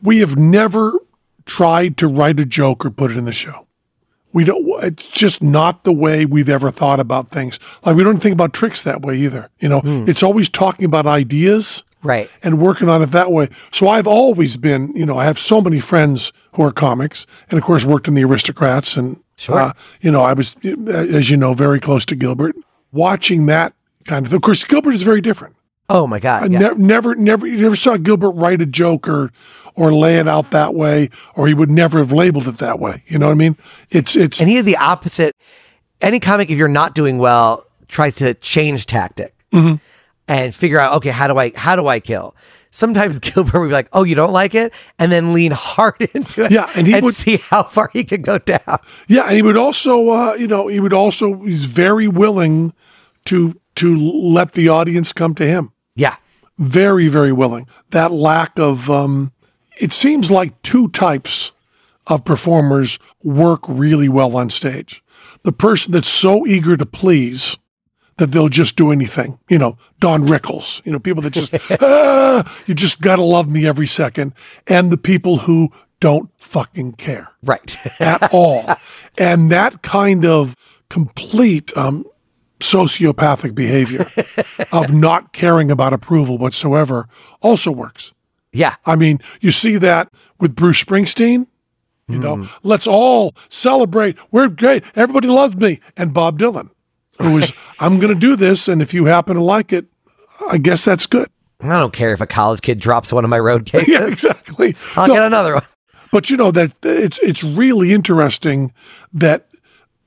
We 0.00 0.18
have 0.18 0.36
never 0.36 0.98
tried 1.44 1.96
to 1.98 2.08
write 2.08 2.40
a 2.40 2.44
joke 2.44 2.84
or 2.84 2.90
put 2.90 3.12
it 3.12 3.16
in 3.16 3.24
the 3.24 3.32
show. 3.32 3.61
We 4.32 4.44
don't. 4.44 4.64
It's 4.84 5.06
just 5.06 5.42
not 5.42 5.84
the 5.84 5.92
way 5.92 6.24
we've 6.24 6.48
ever 6.48 6.70
thought 6.70 7.00
about 7.00 7.28
things. 7.28 7.58
Like 7.84 7.96
we 7.96 8.02
don't 8.04 8.18
think 8.20 8.32
about 8.32 8.52
tricks 8.52 8.82
that 8.82 9.02
way 9.02 9.16
either. 9.18 9.50
You 9.60 9.68
know, 9.68 9.80
it's 9.84 10.22
always 10.22 10.48
talking 10.48 10.84
about 10.86 11.06
ideas 11.06 11.84
Right. 12.02 12.28
and 12.42 12.60
working 12.60 12.88
on 12.88 13.00
it 13.02 13.12
that 13.12 13.30
way. 13.30 13.48
So 13.70 13.86
I've 13.88 14.08
always 14.08 14.56
been, 14.56 14.92
you 14.96 15.06
know, 15.06 15.16
I 15.18 15.24
have 15.24 15.38
so 15.38 15.60
many 15.60 15.78
friends 15.78 16.32
who 16.54 16.62
are 16.64 16.72
comics, 16.72 17.26
and 17.50 17.58
of 17.58 17.64
course 17.64 17.84
worked 17.86 18.08
in 18.08 18.14
the 18.14 18.24
Aristocrats, 18.24 18.96
and 18.96 19.22
uh, 19.48 19.72
you 20.00 20.10
know, 20.10 20.22
I 20.22 20.32
was, 20.32 20.56
as 20.88 21.30
you 21.30 21.36
know, 21.36 21.54
very 21.54 21.78
close 21.78 22.04
to 22.06 22.16
Gilbert. 22.16 22.56
Watching 22.90 23.46
that 23.46 23.74
kind 24.04 24.26
of, 24.26 24.32
of 24.32 24.42
course, 24.42 24.64
Gilbert 24.64 24.92
is 24.94 25.02
very 25.02 25.20
different. 25.20 25.54
Oh 25.94 26.06
my 26.06 26.16
I 26.16 26.20
god. 26.20 26.50
Yeah. 26.52 26.58
ne- 26.58 26.74
never, 26.76 27.14
never, 27.14 27.46
you 27.46 27.60
never 27.60 27.76
saw 27.76 27.96
Gilbert 27.96 28.30
write 28.30 28.62
a 28.62 28.66
joke 28.66 29.06
or, 29.08 29.30
or 29.74 29.92
lay 29.92 30.18
it 30.18 30.26
out 30.26 30.50
that 30.52 30.74
way, 30.74 31.10
or 31.34 31.46
he 31.48 31.54
would 31.54 31.70
never 31.70 31.98
have 31.98 32.12
labeled 32.12 32.48
it 32.48 32.58
that 32.58 32.78
way. 32.78 33.02
You 33.06 33.18
know 33.18 33.26
what 33.26 33.32
I 33.32 33.36
mean? 33.36 33.56
It's, 33.90 34.16
it's, 34.16 34.40
and 34.40 34.48
he 34.48 34.56
had 34.56 34.64
the 34.64 34.76
opposite. 34.78 35.36
Any 36.00 36.18
comic, 36.18 36.50
if 36.50 36.56
you're 36.58 36.68
not 36.68 36.94
doing 36.94 37.18
well, 37.18 37.64
tries 37.88 38.14
to 38.16 38.34
change 38.34 38.86
tactic 38.86 39.34
Mm-hmm. 39.52 39.74
and 40.28 40.54
figure 40.54 40.80
out, 40.80 40.94
okay, 40.94 41.10
how 41.10 41.26
do 41.28 41.36
I 41.38 41.52
how 41.54 41.76
do 41.76 41.86
I 41.88 42.00
kill? 42.00 42.34
Sometimes 42.70 43.18
Gilbert 43.20 43.60
would 43.60 43.66
be 43.68 43.72
like, 43.74 43.88
"Oh, 43.92 44.02
you 44.02 44.14
don't 44.14 44.32
like 44.32 44.54
it," 44.54 44.72
and 44.98 45.12
then 45.12 45.34
lean 45.34 45.52
hard 45.52 46.00
into 46.14 46.44
it, 46.46 46.52
Yeah, 46.52 46.70
and 46.74 46.86
he 46.86 46.98
would- 46.98 47.12
see 47.14 47.36
how 47.36 47.64
far 47.64 47.90
he 47.92 48.02
could 48.02 48.22
go 48.22 48.38
down. 48.38 48.78
yeah. 49.08 49.24
And 49.26 49.36
he 49.36 49.42
would 49.42 49.58
also, 49.58 50.08
uh, 50.08 50.32
you 50.34 50.46
know, 50.48 50.68
he 50.68 50.80
would 50.80 50.94
also, 50.94 51.42
he's 51.42 51.66
very 51.66 52.08
willing 52.08 52.72
to, 53.26 53.60
to 53.76 53.94
let 53.96 54.52
the 54.52 54.70
audience 54.70 55.12
come 55.12 55.34
to 55.34 55.46
him. 55.46 55.71
Yeah, 55.94 56.16
very 56.58 57.08
very 57.08 57.32
willing. 57.32 57.66
That 57.90 58.12
lack 58.12 58.58
of 58.58 58.90
um 58.90 59.32
it 59.80 59.92
seems 59.92 60.30
like 60.30 60.60
two 60.62 60.88
types 60.88 61.52
of 62.06 62.24
performers 62.24 62.98
work 63.22 63.62
really 63.68 64.08
well 64.08 64.36
on 64.36 64.50
stage. 64.50 65.02
The 65.44 65.52
person 65.52 65.92
that's 65.92 66.08
so 66.08 66.46
eager 66.46 66.76
to 66.76 66.86
please 66.86 67.56
that 68.18 68.30
they'll 68.30 68.48
just 68.48 68.76
do 68.76 68.90
anything. 68.90 69.38
You 69.48 69.58
know 69.58 69.78
don 70.00 70.26
rickles 70.26 70.82
you 70.84 70.92
know 70.92 70.98
people 70.98 71.22
that 71.22 71.32
just 71.32 71.54
ah, 71.82 72.62
you 72.66 72.74
just 72.74 73.00
gotta 73.00 73.22
love 73.22 73.48
me 73.48 73.66
every 73.66 73.86
second 73.86 74.34
and 74.66 74.90
the 74.90 74.98
people 74.98 75.38
who 75.38 75.70
don't 76.02 76.30
fucking 76.36 76.92
care. 76.94 77.30
Right. 77.44 77.76
at 78.00 78.34
all. 78.34 78.66
And 79.16 79.52
that 79.52 79.82
kind 79.82 80.26
of 80.26 80.56
complete 80.90 81.74
um, 81.76 82.04
sociopathic 82.62 83.54
behavior 83.54 84.06
of 84.72 84.92
not 84.92 85.32
caring 85.32 85.70
about 85.70 85.92
approval 85.92 86.38
whatsoever 86.38 87.08
also 87.40 87.70
works. 87.70 88.12
yeah, 88.52 88.76
I 88.86 88.96
mean, 88.96 89.20
you 89.40 89.50
see 89.50 89.76
that 89.78 90.12
with 90.40 90.54
Bruce 90.56 90.82
Springsteen. 90.82 91.46
You 92.08 92.18
know, 92.18 92.36
hmm. 92.36 92.44
let's 92.62 92.86
all 92.86 93.32
celebrate. 93.48 94.18
We're 94.30 94.48
great. 94.48 94.84
Everybody 94.96 95.28
loves 95.28 95.56
me. 95.56 95.80
And 95.96 96.12
Bob 96.12 96.38
Dylan, 96.38 96.68
who 97.18 97.38
is, 97.38 97.52
I'm 97.80 98.00
going 98.00 98.12
to 98.12 98.18
do 98.20 98.36
this. 98.36 98.68
And 98.68 98.82
if 98.82 98.92
you 98.92 99.06
happen 99.06 99.36
to 99.36 99.42
like 99.42 99.72
it, 99.72 99.86
I 100.50 100.58
guess 100.58 100.84
that's 100.84 101.06
good. 101.06 101.28
I 101.60 101.78
don't 101.78 101.92
care 101.92 102.12
if 102.12 102.20
a 102.20 102.26
college 102.26 102.60
kid 102.60 102.80
drops 102.80 103.12
one 103.12 103.24
of 103.24 103.30
my 103.30 103.38
road 103.38 103.64
cases. 103.66 103.88
Yeah, 103.88 104.06
exactly. 104.06 104.76
I'll 104.96 105.08
No, 105.08 105.14
get 105.14 105.22
another 105.26 105.54
one. 105.54 105.62
But 106.10 106.28
you 106.28 106.36
know 106.36 106.50
that 106.50 106.72
it's 106.82 107.18
it's 107.20 107.42
really 107.42 107.92
interesting 107.94 108.74
that 109.14 109.46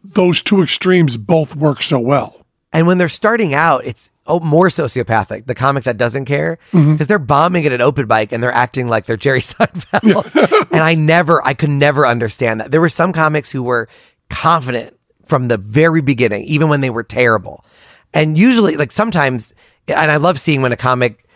those 0.04 0.44
two 0.44 0.62
extremes 0.62 1.18
both 1.18 1.56
work 1.56 1.82
so 1.82 1.98
well. 2.00 2.45
And 2.76 2.88
when 2.88 2.98
they're 2.98 3.08
starting 3.08 3.54
out, 3.54 3.86
it's 3.86 4.10
oh, 4.28 4.42
more 4.42 4.68
sociopathic. 4.68 5.46
The 5.46 5.56
comic 5.56 5.86
that 5.86 5.96
doesn't 5.96 6.26
care 6.26 6.60
mm-hmm. 6.74 6.92
because 6.92 7.08
they're 7.08 7.20
bombing 7.20 7.66
at 7.66 7.72
an 7.72 7.80
open 7.80 8.06
bike 8.06 8.34
and 8.34 8.44
they're 8.44 8.52
acting 8.52 8.90
like 8.90 9.06
they're 9.06 9.16
Jerry 9.16 9.40
Seinfeld. 9.42 10.72
and 10.72 10.82
I 10.82 10.94
never, 10.94 11.42
I 11.48 11.54
could 11.54 11.70
never 11.70 12.06
understand 12.06 12.60
that. 12.60 12.72
There 12.72 12.82
were 12.82 12.90
some 12.90 13.14
comics 13.14 13.50
who 13.50 13.64
were 13.64 13.88
confident 14.30 15.00
from 15.26 15.48
the 15.48 15.56
very 15.58 16.02
beginning, 16.02 16.44
even 16.44 16.68
when 16.68 16.82
they 16.82 16.90
were 16.90 17.04
terrible. 17.04 17.64
And 18.14 18.38
usually, 18.38 18.76
like 18.76 18.92
sometimes, 18.92 19.54
and 19.88 20.12
I 20.12 20.18
love 20.18 20.38
seeing 20.38 20.62
when 20.62 20.74
a 20.74 20.78
comic 20.78 21.30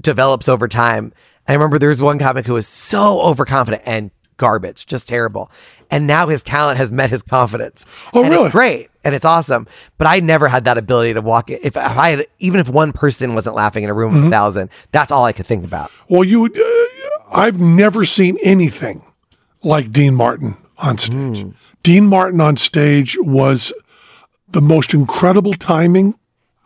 develops 0.00 0.48
over 0.48 0.66
time. 0.66 1.12
I 1.46 1.52
remember 1.52 1.78
there 1.78 1.88
was 1.88 2.02
one 2.02 2.18
comic 2.18 2.46
who 2.46 2.54
was 2.54 2.66
so 2.66 3.20
overconfident 3.20 3.84
and 3.86 4.10
garbage, 4.38 4.86
just 4.86 5.06
terrible. 5.06 5.52
And 5.88 6.08
now 6.08 6.26
his 6.26 6.42
talent 6.42 6.78
has 6.78 6.90
met 6.90 7.10
his 7.10 7.22
confidence. 7.22 7.86
Oh, 8.12 8.22
And 8.22 8.30
really? 8.30 8.46
It's 8.46 8.52
great 8.52 8.89
and 9.04 9.14
it's 9.14 9.24
awesome. 9.24 9.66
But 9.98 10.06
I 10.06 10.20
never 10.20 10.48
had 10.48 10.64
that 10.64 10.76
ability 10.78 11.14
to 11.14 11.20
walk 11.20 11.50
it. 11.50 11.60
If 11.62 11.76
I 11.76 12.10
had, 12.10 12.26
even 12.38 12.60
if 12.60 12.68
one 12.68 12.92
person 12.92 13.34
wasn't 13.34 13.56
laughing 13.56 13.84
in 13.84 13.90
a 13.90 13.94
room 13.94 14.14
of 14.16 14.24
a 14.26 14.30
thousand, 14.30 14.70
that's 14.92 15.10
all 15.12 15.24
I 15.24 15.32
could 15.32 15.46
think 15.46 15.64
about. 15.64 15.90
Well, 16.08 16.24
you, 16.24 16.46
uh, 16.46 17.26
I've 17.32 17.60
never 17.60 18.04
seen 18.04 18.36
anything 18.42 19.02
like 19.62 19.92
Dean 19.92 20.14
Martin 20.14 20.56
on 20.78 20.98
stage. 20.98 21.44
Dean 21.82 22.06
Martin 22.06 22.40
on 22.40 22.56
stage 22.56 23.16
was 23.20 23.72
the 24.48 24.60
most 24.62 24.92
incredible 24.94 25.52
timing 25.54 26.14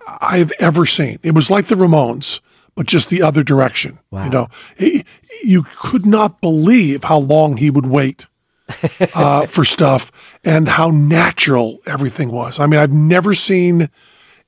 I've 0.07 0.53
ever 0.61 0.87
seen. 0.87 1.19
It 1.23 1.35
was 1.35 1.51
like 1.51 1.67
the 1.69 1.75
Ramones, 1.75 2.41
but 2.75 2.87
just 2.87 3.11
the 3.11 3.23
other 3.23 3.43
direction. 3.43 3.99
You 4.27 4.31
know, 4.31 4.49
He- 4.77 5.05
you 5.43 5.65
could 5.77 6.07
not 6.07 6.41
believe 6.41 7.05
how 7.05 7.19
long 7.19 7.57
he 7.59 7.69
would 7.71 7.87
wait 7.87 8.27
uh, 9.15 9.47
for 9.47 9.65
stuff 9.65 10.39
and 10.45 10.69
how 10.69 10.91
natural 10.91 11.79
everything 11.87 12.31
was. 12.31 12.59
I 12.61 12.67
mean, 12.67 12.81
I've 12.81 12.93
never 12.93 13.35
seen 13.35 13.89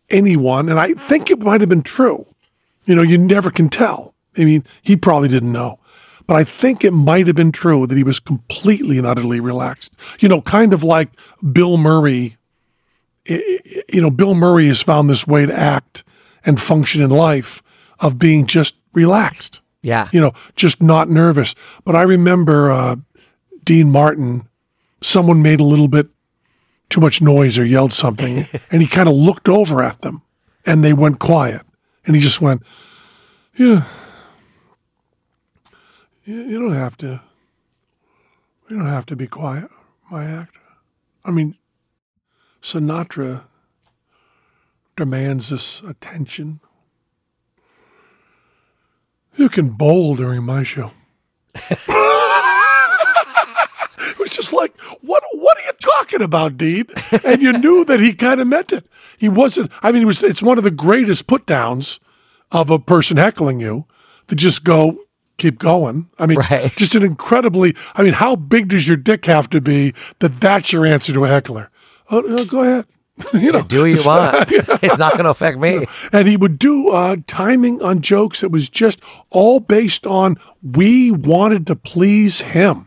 anyone, 0.09 0.69
and 0.69 0.79
I 0.81 0.95
think 0.95 1.31
it 1.31 1.39
might 1.41 1.61
have 1.61 1.69
been 1.69 1.83
true. 1.83 2.27
You 2.87 2.95
know, 2.95 3.03
you 3.03 3.19
never 3.19 3.51
can 3.51 3.69
tell. 3.69 4.14
I 4.39 4.45
mean, 4.45 4.64
he 4.83 4.97
probably 4.97 5.29
didn't 5.29 5.53
know. 5.53 5.81
But 6.27 6.37
I 6.37 6.45
think 6.45 6.85
it 6.85 6.93
might 6.93 7.27
have 7.27 7.37
been 7.37 7.53
true 7.53 7.87
that 7.87 7.97
he 7.97 8.03
was 8.03 8.19
completely 8.19 8.99
and 8.99 9.07
utterly 9.07 9.39
relaxed. 9.39 9.95
You 10.21 10.29
know, 10.29 10.41
kind 10.41 10.73
of 10.73 10.83
like 10.83 11.11
Bill 11.53 11.77
Murray. 11.77 12.37
You 13.29 14.01
know, 14.03 14.11
Bill 14.11 14.35
Murray 14.35 14.67
has 14.67 14.83
found 14.83 15.11
this 15.11 15.27
way 15.27 15.47
to 15.47 15.53
act 15.57 16.05
and 16.45 16.61
function 16.61 17.03
in 17.03 17.11
life 17.11 17.62
of 17.99 18.19
being 18.19 18.47
just 18.47 18.77
relaxed 18.93 19.61
Yeah. 19.83 20.09
you 20.12 20.21
know, 20.21 20.33
just 20.55 20.81
not 20.83 21.09
nervous. 21.09 21.55
But 21.85 21.97
I 21.97 22.03
remember 22.03 22.71
uh, 22.71 22.97
Dean 23.67 23.91
Martin, 23.91 24.49
someone 25.03 25.43
made 25.43 25.61
a 25.61 25.64
little 25.64 25.89
bit 25.89 26.07
too 26.89 27.01
much 27.01 27.21
noise 27.21 27.59
or 27.59 27.64
yelled 27.64 27.93
something, 27.93 28.47
and 28.71 28.81
he 28.81 28.89
kind 28.89 29.09
of 29.09 29.14
looked 29.14 29.49
over 29.49 29.83
at 29.83 30.01
them 30.01 30.23
and 30.64 30.83
they 30.83 30.95
went 30.95 31.19
quiet. 31.19 31.62
And 32.07 32.14
he 32.14 32.23
just 32.23 32.41
went, 32.41 32.62
Yeah, 33.57 33.85
you, 36.25 36.61
don't 36.61 36.75
have 36.75 36.97
to, 36.99 37.21
you 38.71 38.77
don't 38.77 38.87
have 38.87 39.07
to 39.07 39.17
be 39.17 39.27
quiet, 39.27 39.69
my 40.11 40.25
actor. 40.25 40.61
I 41.25 41.33
mean, 41.33 41.57
Sinatra 42.62 43.47
demands 44.95 45.49
this 45.49 45.81
attention. 45.83 46.61
You 49.35 49.49
can 49.49 49.71
bowl 49.71 50.14
during 50.14 50.45
my 50.45 50.62
show. 50.62 50.93
it 54.53 54.55
was 54.55 54.70
just 54.70 54.80
like, 54.80 54.80
what 55.03 55.22
what 55.32 55.59
are 55.59 55.62
you 55.66 55.72
talking 55.80 56.22
about, 56.22 56.57
Dean? 56.57 56.84
And 57.24 57.42
you 57.42 57.53
knew 57.53 57.84
that 57.84 58.01
he 58.01 58.12
kind 58.14 58.40
of 58.40 58.47
meant 58.47 58.72
it. 58.72 58.86
He 59.18 59.28
wasn't 59.28 59.72
I 59.82 59.92
mean, 59.92 60.03
it 60.03 60.07
was 60.07 60.22
it's 60.22 60.42
one 60.42 60.59
of 60.59 60.64
the 60.64 60.70
greatest 60.70 61.26
put 61.26 61.47
downs 61.47 62.01
of 62.53 62.70
a 62.70 62.78
person 62.78 63.16
heckling 63.16 63.61
you 63.61 63.86
to 64.28 64.34
just 64.34 64.64
go, 64.64 64.99
keep 65.38 65.59
going. 65.59 66.09
I 66.18 66.26
mean, 66.26 66.38
Right. 66.51 66.72
just 66.76 66.94
an 66.94 67.03
incredibly. 67.03 67.74
I 67.94 68.03
mean, 68.03 68.12
how 68.14 68.36
big 68.36 68.68
does 68.68 68.86
your 68.88 68.97
dick 68.97 69.24
have 69.26 69.49
to 69.51 69.61
be 69.61 69.94
that 70.20 70.40
that's 70.40 70.72
your 70.72 70.84
answer 70.86 71.12
to 71.12 71.24
a 71.24 71.28
heckler? 71.28 71.70
Oh, 72.11 72.20
no, 72.20 72.44
go 72.44 72.62
ahead. 72.62 72.86
you 73.32 73.51
know, 73.51 73.62
Do 73.62 73.80
what 73.82 73.86
you 73.90 73.99
want. 74.07 74.47
it's 74.82 74.99
not 74.99 75.12
going 75.12 75.24
to 75.24 75.30
affect 75.30 75.59
me. 75.59 75.86
and 76.12 76.28
he 76.28 76.36
would 76.36 76.59
do 76.59 76.90
uh, 76.90 77.16
timing 77.26 77.80
on 77.82 78.01
jokes 78.03 78.42
It 78.42 78.53
was 78.53 78.68
just 78.68 79.01
all 79.30 79.59
based 79.59 80.07
on 80.07 80.36
we 80.62 81.11
wanted 81.11 81.66
to 81.68 81.76
please 81.76 82.42
him. 82.42 82.86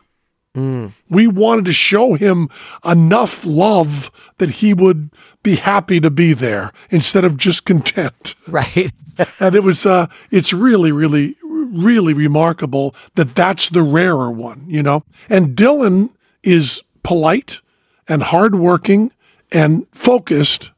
We 1.10 1.28
wanted 1.28 1.66
to 1.66 1.74
show 1.74 2.14
him 2.14 2.49
enough 2.86 3.45
love 3.45 4.12
that 4.38 4.49
he 4.49 4.74
would 4.74 5.12
be 5.43 5.55
happy 5.55 5.99
to 5.99 6.10
be 6.10 6.34
there 6.34 6.72
instead 6.89 7.26
of 7.26 7.38
just 7.38 7.66
content. 7.66 8.36
Right. 8.47 8.91
And 9.39 9.53
it 9.53 9.64
was, 9.64 9.86
uh, 9.86 10.07
it's 10.32 10.53
really, 10.53 10.93
really, 10.93 11.36
really 11.43 12.14
remarkable 12.14 12.95
that 13.16 13.36
that's 13.36 13.70
the 13.70 13.84
rarer 13.84 14.32
one, 14.32 14.64
you 14.66 14.82
know? 14.82 15.03
And 15.30 15.57
Dylan 15.57 16.12
is 16.41 16.82
polite 17.03 17.60
and 18.07 18.24
hardworking 18.24 19.12
and 19.51 19.86
focused, 19.91 20.72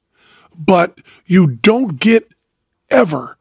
but 0.57 0.97
you 1.25 1.45
don't 1.47 1.99
get 1.99 2.31
ever 2.89 3.37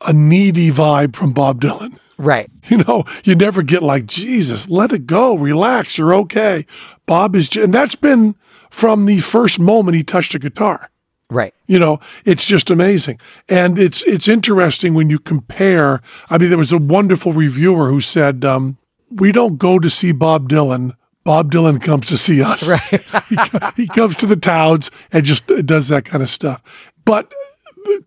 a 0.00 0.12
needy 0.12 0.70
vibe 0.70 1.14
from 1.14 1.32
Bob 1.32 1.60
Dylan. 1.60 1.98
Right. 2.20 2.50
You 2.70 2.84
know, 2.84 3.04
you 3.24 3.34
never 3.34 3.64
get 3.64 3.82
like, 3.82 4.06
Jesus, 4.06 4.68
let 4.68 4.92
it 4.92 5.04
go, 5.04 5.34
relax, 5.36 5.98
you're 5.98 6.14
okay. 6.14 6.66
Bob 7.04 7.34
is, 7.34 7.56
and 7.56 7.74
that's 7.74 7.96
been 7.96 8.36
from 8.70 9.06
the 9.06 9.18
first 9.18 9.58
moment 9.58 9.96
he 9.96 10.04
touched 10.04 10.36
a 10.36 10.38
guitar. 10.38 10.88
Right. 11.30 11.52
You 11.66 11.80
know, 11.80 11.98
it's 12.24 12.46
just 12.46 12.70
amazing. 12.70 13.18
And 13.48 13.76
it's 13.76 14.04
it's 14.04 14.28
interesting 14.28 14.94
when 14.94 15.10
you 15.10 15.18
compare. 15.18 16.00
I 16.28 16.38
mean, 16.38 16.48
there 16.48 16.58
was 16.58 16.70
a 16.70 16.78
wonderful 16.78 17.32
reviewer 17.32 17.88
who 17.88 17.98
said, 17.98 18.44
um, 18.44 18.78
we 19.10 19.32
don't 19.32 19.58
go 19.58 19.80
to 19.80 19.90
see 19.90 20.12
Bob 20.12 20.48
Dylan. 20.48 20.94
Bob 21.24 21.50
Dylan 21.50 21.82
comes 21.82 22.06
to 22.06 22.16
see 22.16 22.40
us. 22.40 22.68
Right. 22.68 23.02
he, 23.74 23.82
he 23.82 23.88
comes 23.88 24.14
to 24.16 24.26
the 24.26 24.36
towns 24.36 24.92
and 25.10 25.24
just 25.24 25.48
does 25.66 25.88
that 25.88 26.04
kind 26.04 26.22
of 26.22 26.30
stuff. 26.30 26.92
But 27.04 27.32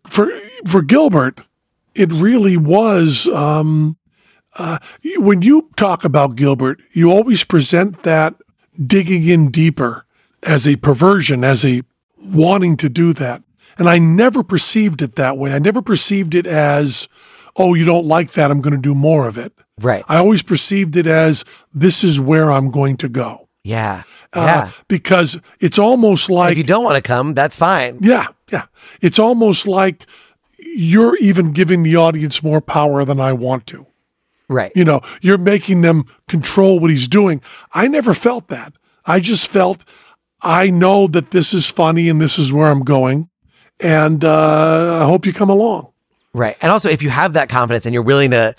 for 0.08 0.32
for 0.66 0.82
Gilbert, 0.82 1.42
it 1.96 2.14
really 2.14 2.56
was. 2.56 3.28
Um, 3.28 3.98
uh, 4.58 4.78
when 5.18 5.42
you 5.42 5.70
talk 5.76 6.04
about 6.04 6.36
Gilbert, 6.36 6.82
you 6.92 7.12
always 7.12 7.44
present 7.44 8.04
that 8.04 8.36
digging 8.86 9.28
in 9.28 9.50
deeper 9.52 10.06
as 10.44 10.68
a 10.68 10.76
perversion, 10.78 11.44
as 11.44 11.64
a 11.66 11.82
wanting 12.18 12.78
to 12.78 12.90
do 12.90 13.14
that. 13.14 13.44
And 13.78 13.90
I 13.90 13.98
never 13.98 14.44
perceived 14.44 15.02
it 15.02 15.16
that 15.16 15.38
way. 15.38 15.54
I 15.54 15.60
never 15.60 15.82
perceived 15.82 16.36
it 16.36 16.46
as, 16.46 17.08
oh, 17.56 17.74
you 17.74 17.86
don't 17.86 18.06
like 18.06 18.34
that. 18.34 18.52
I'm 18.52 18.62
going 18.62 18.76
to 18.76 18.82
do 18.82 18.94
more 18.94 19.28
of 19.28 19.38
it. 19.38 19.54
Right. 19.82 20.04
I 20.08 20.18
always 20.18 20.44
perceived 20.44 20.96
it 20.96 21.08
as 21.08 21.44
this 21.74 22.04
is 22.04 22.20
where 22.20 22.52
I'm 22.52 22.70
going 22.70 22.98
to 22.98 23.10
go. 23.10 23.50
Yeah. 23.64 24.04
Uh, 24.34 24.42
Yeah. 24.42 24.72
because 24.88 25.40
it's 25.60 25.80
almost 25.80 26.30
like 26.30 26.52
if 26.52 26.58
you 26.60 26.64
don't 26.64 26.84
want 26.84 26.96
to 26.98 27.02
come, 27.02 27.34
that's 27.34 27.58
fine. 27.58 27.98
yeah, 28.02 28.28
yeah. 28.52 28.66
It's 29.02 29.18
almost 29.18 29.68
like 29.68 30.06
you're 30.60 31.18
even 31.18 31.52
giving 31.54 31.82
the 31.84 31.96
audience 31.96 32.44
more 32.44 32.62
power 32.62 33.04
than 33.06 33.20
I 33.20 33.34
want 33.34 33.66
to. 33.68 33.88
Right. 34.50 34.72
You 34.76 34.84
know, 34.86 35.02
you're 35.22 35.38
making 35.38 35.82
them 35.82 36.06
control 36.28 36.80
what 36.80 36.90
he's 36.90 37.08
doing. 37.08 37.42
I 37.74 37.88
never 37.88 38.14
felt 38.14 38.50
that. 38.50 38.74
I 39.06 39.20
just 39.20 39.48
felt 39.48 39.84
I 40.42 40.70
know 40.70 41.08
that 41.08 41.32
this 41.32 41.54
is 41.54 41.70
funny 41.70 42.10
and 42.10 42.22
this 42.22 42.38
is 42.38 42.52
where 42.52 42.68
I'm 42.68 42.84
going. 42.84 43.30
And 43.80 44.24
uh, 44.24 45.02
I 45.04 45.06
hope 45.06 45.26
you 45.26 45.34
come 45.34 45.50
along. 45.50 45.92
Right. 46.34 46.58
And 46.62 46.72
also, 46.72 46.90
if 46.90 47.02
you 47.02 47.10
have 47.10 47.34
that 47.34 47.50
confidence 47.50 47.86
and 47.86 47.94
you're 47.94 48.04
willing 48.04 48.32
to 48.32 48.56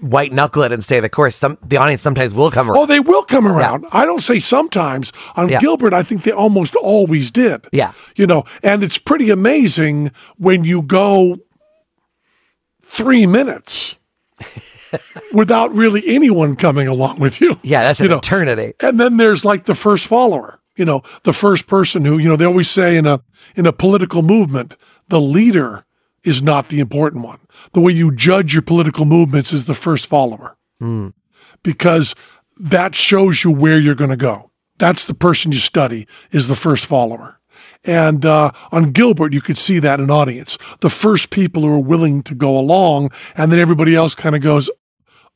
white 0.00 0.32
knuckle 0.32 0.62
it 0.62 0.72
and 0.72 0.84
stay 0.84 1.00
the 1.00 1.08
course, 1.08 1.34
some 1.36 1.58
the 1.62 1.76
audience 1.78 2.02
sometimes 2.02 2.34
will 2.34 2.50
come 2.50 2.68
around. 2.70 2.78
Oh, 2.78 2.86
they 2.86 3.00
will 3.00 3.22
come 3.22 3.46
around. 3.46 3.86
I 3.92 4.04
don't 4.04 4.20
say 4.20 4.38
sometimes. 4.38 5.12
On 5.36 5.48
Yeah. 5.48 5.60
Gilbert, 5.60 5.94
I 5.94 6.02
think 6.02 6.22
they 6.22 6.32
almost 6.32 6.74
always 6.76 7.30
did. 7.30 7.66
Yeah. 7.72 7.92
You 8.16 8.26
know, 8.26 8.44
and 8.62 8.82
it's 8.82 8.98
pretty 8.98 9.30
amazing 9.30 10.10
when 10.36 10.64
you 10.64 10.82
go 10.82 11.38
three 12.82 13.26
minutes 13.26 13.96
without 15.32 15.72
really 15.72 16.02
anyone 16.06 16.56
coming 16.56 16.88
along 16.88 17.18
with 17.18 17.40
you. 17.40 17.58
yeah, 17.62 17.82
that's 17.82 18.00
you 18.00 18.06
an 18.06 18.12
know, 18.12 18.18
eternity. 18.18 18.74
And 18.80 18.98
then 19.00 19.16
there's 19.16 19.44
like 19.44 19.64
the 19.66 19.74
first 19.74 20.06
follower, 20.06 20.60
you 20.76 20.84
know, 20.84 21.02
the 21.24 21.32
first 21.32 21.66
person 21.66 22.04
who, 22.04 22.18
you 22.18 22.28
know, 22.28 22.36
they 22.36 22.44
always 22.44 22.70
say 22.70 22.96
in 22.96 23.06
a 23.06 23.22
in 23.54 23.66
a 23.66 23.72
political 23.72 24.22
movement, 24.22 24.76
the 25.08 25.20
leader 25.20 25.84
is 26.24 26.42
not 26.42 26.68
the 26.68 26.80
important 26.80 27.24
one. 27.24 27.38
The 27.72 27.80
way 27.80 27.92
you 27.92 28.14
judge 28.14 28.52
your 28.52 28.62
political 28.62 29.04
movements 29.04 29.52
is 29.52 29.64
the 29.64 29.74
first 29.74 30.06
follower. 30.06 30.56
Hmm. 30.80 31.08
Because 31.62 32.14
that 32.58 32.94
shows 32.94 33.44
you 33.44 33.52
where 33.52 33.78
you're 33.78 33.94
going 33.94 34.10
to 34.10 34.16
go. 34.16 34.50
That's 34.78 35.04
the 35.04 35.14
person 35.14 35.52
you 35.52 35.58
study 35.58 36.06
is 36.32 36.48
the 36.48 36.54
first 36.54 36.84
follower. 36.84 37.40
And 37.86 38.26
uh, 38.26 38.50
on 38.72 38.90
Gilbert, 38.90 39.32
you 39.32 39.40
could 39.40 39.56
see 39.56 39.78
that 39.78 40.00
in 40.00 40.06
an 40.06 40.10
audience. 40.10 40.58
The 40.80 40.90
first 40.90 41.30
people 41.30 41.62
who 41.62 41.72
are 41.72 41.80
willing 41.80 42.22
to 42.24 42.34
go 42.34 42.58
along, 42.58 43.12
and 43.36 43.52
then 43.52 43.60
everybody 43.60 43.94
else 43.94 44.14
kind 44.14 44.34
of 44.34 44.42
goes, 44.42 44.70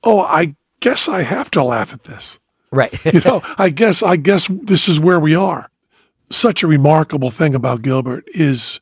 "Oh, 0.03 0.20
I 0.20 0.57
guess 0.80 1.09
I 1.09 1.22
have 1.22 1.51
to 1.53 1.62
laugh 1.62 1.94
at 1.94 2.05
this." 2.05 2.40
Right. 2.72 2.92
you 3.14 3.20
know, 3.24 3.42
I 3.57 3.70
guess 3.70 4.03
I 4.03 4.16
guess 4.16 4.48
this 4.48 4.88
is 4.88 5.01
where 5.01 5.20
we 5.20 5.34
are. 5.34 5.70
Such 6.30 6.62
a 6.62 6.66
remarkable 6.66 7.30
thing 7.30 7.55
about 7.55 7.82
Gilbert 7.82 8.24
is 8.34 8.80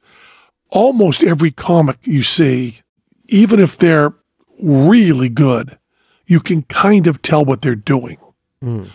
almost 0.71 1.23
every 1.23 1.51
comic 1.51 1.99
you 2.03 2.23
see, 2.23 2.81
even 3.29 3.61
if 3.61 3.77
they're 3.77 4.15
really 4.63 5.29
good, 5.29 5.79
you 6.27 6.41
can 6.41 6.63
kind 6.63 7.07
of 7.07 7.23
tell 7.23 7.45
what 7.45 7.63
they're 7.63 7.75
doing. 7.75 8.19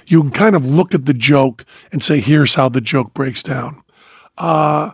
You 0.05 0.21
can 0.21 0.31
kind 0.31 0.55
of 0.55 0.65
look 0.65 0.93
at 0.93 1.05
the 1.05 1.13
joke 1.13 1.63
and 1.91 2.03
say, 2.03 2.19
"Here's 2.19 2.55
how 2.55 2.69
the 2.69 2.81
joke 2.81 3.13
breaks 3.13 3.41
down." 3.41 3.82
Uh, 4.37 4.91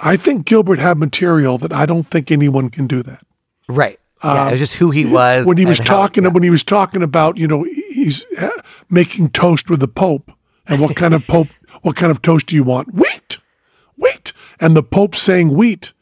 I 0.00 0.16
think 0.16 0.46
Gilbert 0.46 0.78
had 0.78 0.96
material 0.98 1.58
that 1.58 1.72
I 1.72 1.84
don't 1.86 2.04
think 2.06 2.30
anyone 2.30 2.70
can 2.70 2.86
do 2.86 3.02
that 3.02 3.24
right. 3.68 3.98
Yeah. 4.24 4.50
was 4.50 4.58
just 4.58 4.74
who 4.74 4.90
he 4.90 5.04
was. 5.06 5.42
Um, 5.42 5.48
when 5.48 5.56
he 5.58 5.66
was 5.66 5.78
and 5.80 5.88
how- 5.88 5.96
talking 5.96 6.24
when 6.32 6.42
he 6.42 6.50
was 6.50 6.64
talking 6.64 7.02
about 7.02 7.36
you 7.36 7.46
know 7.46 7.64
he's 7.64 8.24
uh, 8.40 8.48
making 8.90 9.30
toast 9.30 9.68
with 9.70 9.80
the 9.80 9.88
pope 9.88 10.32
and 10.66 10.80
what 10.80 10.96
kind 10.96 11.14
of 11.14 11.26
pope 11.26 11.48
what 11.82 11.96
kind 11.96 12.10
of 12.10 12.22
toast 12.22 12.46
do 12.46 12.56
you 12.56 12.64
want 12.64 12.94
wheat 12.94 13.38
wheat 13.96 14.32
and 14.60 14.74
the 14.76 14.82
pope 14.82 15.14
saying 15.14 15.54
wheat 15.54 15.92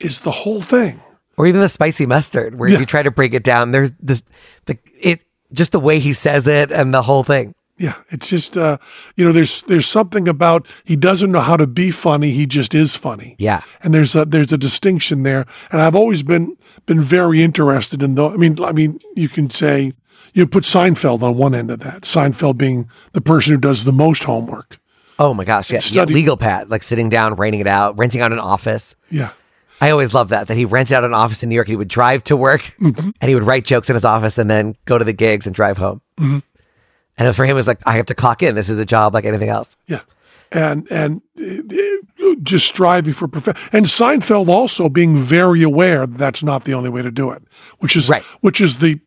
is 0.00 0.20
the 0.22 0.30
whole 0.30 0.60
thing 0.60 1.00
or 1.38 1.46
even 1.46 1.60
the 1.60 1.68
spicy 1.68 2.04
mustard, 2.06 2.58
where 2.58 2.68
Yeah. 2.68 2.78
you 2.80 2.86
try 2.86 3.02
to 3.02 3.10
break 3.10 3.32
it 3.34 3.42
down, 3.42 3.72
there's 3.72 3.90
this, 4.00 4.22
the, 4.66 4.76
it, 5.00 5.20
just 5.52 5.72
the 5.72 5.80
way 5.80 5.98
he 5.98 6.12
says 6.12 6.46
it 6.46 6.70
and 6.70 6.92
the 6.92 7.00
whole 7.02 7.24
thing. 7.24 7.54
Yeah 7.82 7.94
it's 8.14 8.28
just 8.30 8.56
uh 8.56 8.76
you 9.16 9.24
know 9.24 9.32
there's 9.32 9.62
there's 9.64 9.86
something 9.86 10.28
about 10.28 10.66
he 10.84 10.94
doesn't 10.96 11.32
know 11.32 11.40
how 11.40 11.56
to 11.56 11.66
be 11.66 11.90
funny 11.90 12.30
he 12.30 12.46
just 12.46 12.74
is 12.74 12.94
funny 12.96 13.34
Yeah. 13.38 13.62
and 13.82 13.92
there's 13.94 14.14
a 14.16 14.24
there's 14.24 14.52
a 14.52 14.58
distinction 14.58 15.22
there 15.24 15.44
and 15.70 15.80
i've 15.82 15.96
always 15.96 16.22
been 16.22 16.56
been 16.86 17.00
very 17.00 17.42
interested 17.42 18.02
in 18.02 18.14
the 18.14 18.28
i 18.28 18.36
mean 18.36 18.62
i 18.62 18.72
mean 18.72 18.98
you 19.16 19.28
can 19.28 19.50
say 19.50 19.92
you 20.34 20.46
put 20.46 20.64
seinfeld 20.64 21.22
on 21.22 21.36
one 21.36 21.54
end 21.54 21.70
of 21.70 21.80
that 21.80 22.02
seinfeld 22.02 22.56
being 22.56 22.88
the 23.12 23.20
person 23.20 23.52
who 23.54 23.58
does 23.60 23.84
the 23.84 23.92
most 23.92 24.24
homework 24.24 24.78
Oh 25.18 25.34
my 25.34 25.44
gosh. 25.44 25.70
Yeah. 25.70 25.80
yeah. 25.92 26.04
Legal 26.04 26.36
pad, 26.36 26.70
like 26.70 26.82
sitting 26.82 27.08
down, 27.08 27.34
writing 27.36 27.60
it 27.60 27.66
out, 27.68 27.96
renting 27.98 28.22
out 28.22 28.32
an 28.32 28.40
office. 28.40 28.96
yeah 29.10 29.30
I 29.80 29.90
always 29.90 30.14
loved 30.14 30.30
that, 30.30 30.48
that 30.48 30.56
he 30.56 30.64
rented 30.64 30.94
out 30.96 31.04
an 31.04 31.12
office 31.14 31.42
in 31.42 31.48
New 31.48 31.54
York. 31.54 31.68
He 31.68 31.76
would 31.76 31.86
drive 31.86 32.24
to 32.24 32.36
work 32.36 32.62
Mm-hmm. 32.80 33.10
and 33.20 33.28
he 33.28 33.34
would 33.34 33.44
write 33.44 33.64
jokes 33.64 33.88
in 33.90 33.94
his 33.94 34.04
office 34.04 34.38
and 34.38 34.48
then 34.50 34.74
go 34.84 34.98
to 34.98 35.04
the 35.04 35.12
gigs 35.12 35.46
and 35.46 35.54
drive 35.54 35.76
home. 35.76 36.00
Mm-hmm. 36.18 36.38
And 37.18 37.34
for 37.36 37.44
him, 37.44 37.50
it 37.50 37.54
was 37.54 37.66
like, 37.66 37.80
I 37.86 37.96
have 37.96 38.06
to 38.06 38.14
clock 38.14 38.42
in. 38.42 38.54
This 38.54 38.68
is 38.68 38.78
a 38.78 38.84
job 38.86 39.14
like 39.14 39.24
anything 39.24 39.48
else. 39.48 39.76
yeah 39.86 40.00
and 40.54 40.86
and 40.90 41.22
uh, 41.40 42.34
just 42.42 42.66
striving 42.66 43.14
for 43.14 43.26
perfection 43.26 43.70
and 43.72 43.86
seinfeld 43.86 44.48
also 44.48 44.86
being 44.86 45.16
very 45.16 45.62
aware 45.62 46.06
that 46.06 46.18
that's 46.18 46.42
not 46.42 46.64
the 46.64 46.74
only 46.74 46.90
way 46.90 47.00
to 47.00 47.10
do 47.10 47.30
it 47.30 47.42
which 47.78 47.96
is 47.96 48.10
Right. 48.10 48.22
which 48.42 48.60
is 48.60 48.76
the 48.76 49.00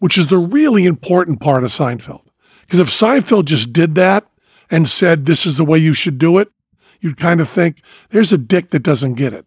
which 0.00 0.18
is 0.18 0.26
the 0.26 0.38
really 0.38 0.86
important 0.86 1.38
part 1.40 1.62
of 1.62 1.70
seinfeld 1.70 2.22
because 2.62 2.80
if 2.80 2.88
seinfeld 2.88 3.44
just 3.44 3.72
did 3.72 3.94
that 3.94 4.26
and 4.72 4.88
said 4.88 5.26
this 5.26 5.46
is 5.46 5.56
the 5.56 5.64
way 5.64 5.78
you 5.78 5.94
should 5.94 6.18
do 6.18 6.36
it 6.36 6.48
you'd 7.00 7.16
kind 7.16 7.40
of 7.40 7.48
think 7.48 7.80
there's 8.10 8.32
a 8.32 8.38
dick 8.38 8.70
that 8.70 8.80
doesn't 8.82 9.14
get 9.14 9.32
it 9.32 9.46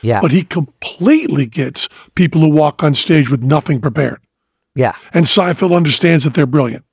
Yeah. 0.00 0.22
but 0.22 0.32
he 0.32 0.44
completely 0.44 1.44
gets 1.44 1.90
people 2.14 2.40
who 2.40 2.48
walk 2.48 2.82
on 2.82 2.94
stage 2.94 3.28
with 3.28 3.42
nothing 3.42 3.82
prepared 3.82 4.22
yeah. 4.74 4.94
and 5.12 5.26
seinfeld 5.26 5.76
understands 5.76 6.24
that 6.24 6.32
they're 6.32 6.46
brilliant 6.46 6.85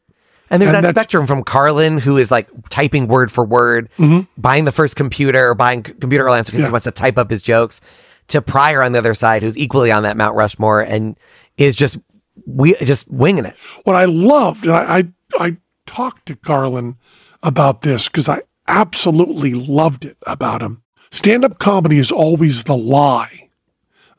And 0.54 0.62
there's 0.62 0.74
And 0.74 0.86
that 0.86 0.92
spectrum 0.96 1.26
from 1.28 1.44
Carlin, 1.44 1.98
who 1.98 2.18
is 2.18 2.30
like 2.30 2.48
typing 2.70 3.08
word 3.08 3.32
for 3.32 3.44
word, 3.44 3.90
buying 4.38 4.66
the 4.66 4.72
first 4.72 4.96
computer, 4.96 5.50
or 5.50 5.56
buying 5.56 5.82
computer 5.84 6.30
lands 6.30 6.50
because 6.50 6.60
Mm-hmm. 6.60 6.66
Yeah. 6.66 6.68
he 6.68 6.72
wants 6.72 6.84
to 6.86 6.92
type 6.92 7.18
up 7.18 7.30
his 7.32 7.42
jokes, 7.42 7.82
to 8.28 8.42
Pryor 8.42 8.84
on 8.84 8.92
the 8.94 9.00
other 9.00 9.16
side, 9.16 9.42
who's 9.44 9.58
equally 9.58 9.92
on 9.92 10.04
that 10.04 10.16
Mount 10.16 10.36
Rushmore 10.36 10.82
and 10.82 11.18
is 11.58 11.76
just 11.76 11.98
we 12.46 12.76
just 12.76 13.10
winging 13.12 13.46
it. 13.46 13.56
what 13.84 13.96
I 13.96 14.06
loved, 14.06 14.66
and 14.66 14.76
I, 14.76 14.98
I, 14.98 15.04
I 15.46 15.58
talked 15.86 16.26
to 16.28 16.36
Carlin 16.36 16.98
about 17.42 17.82
this 17.82 18.08
because 18.08 18.30
I 18.30 18.42
absolutely 18.68 19.54
loved 19.54 20.06
it 20.06 20.18
about 20.26 20.62
him. 20.62 20.84
Stand 21.12 21.44
up 21.44 21.60
comedy 21.60 21.98
is 22.00 22.12
always 22.12 22.64
the 22.64 22.78
lie 22.78 23.50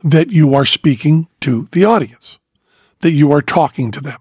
that 0.03 0.31
you 0.33 0.55
are 0.55 0.65
speaking 0.67 1.29
to 1.41 1.69
the 1.73 1.85
audience, 1.85 2.39
that 3.01 3.13
you 3.13 3.33
are 3.33 3.43
talking 3.43 3.91
to 3.93 4.01
them. 4.01 4.19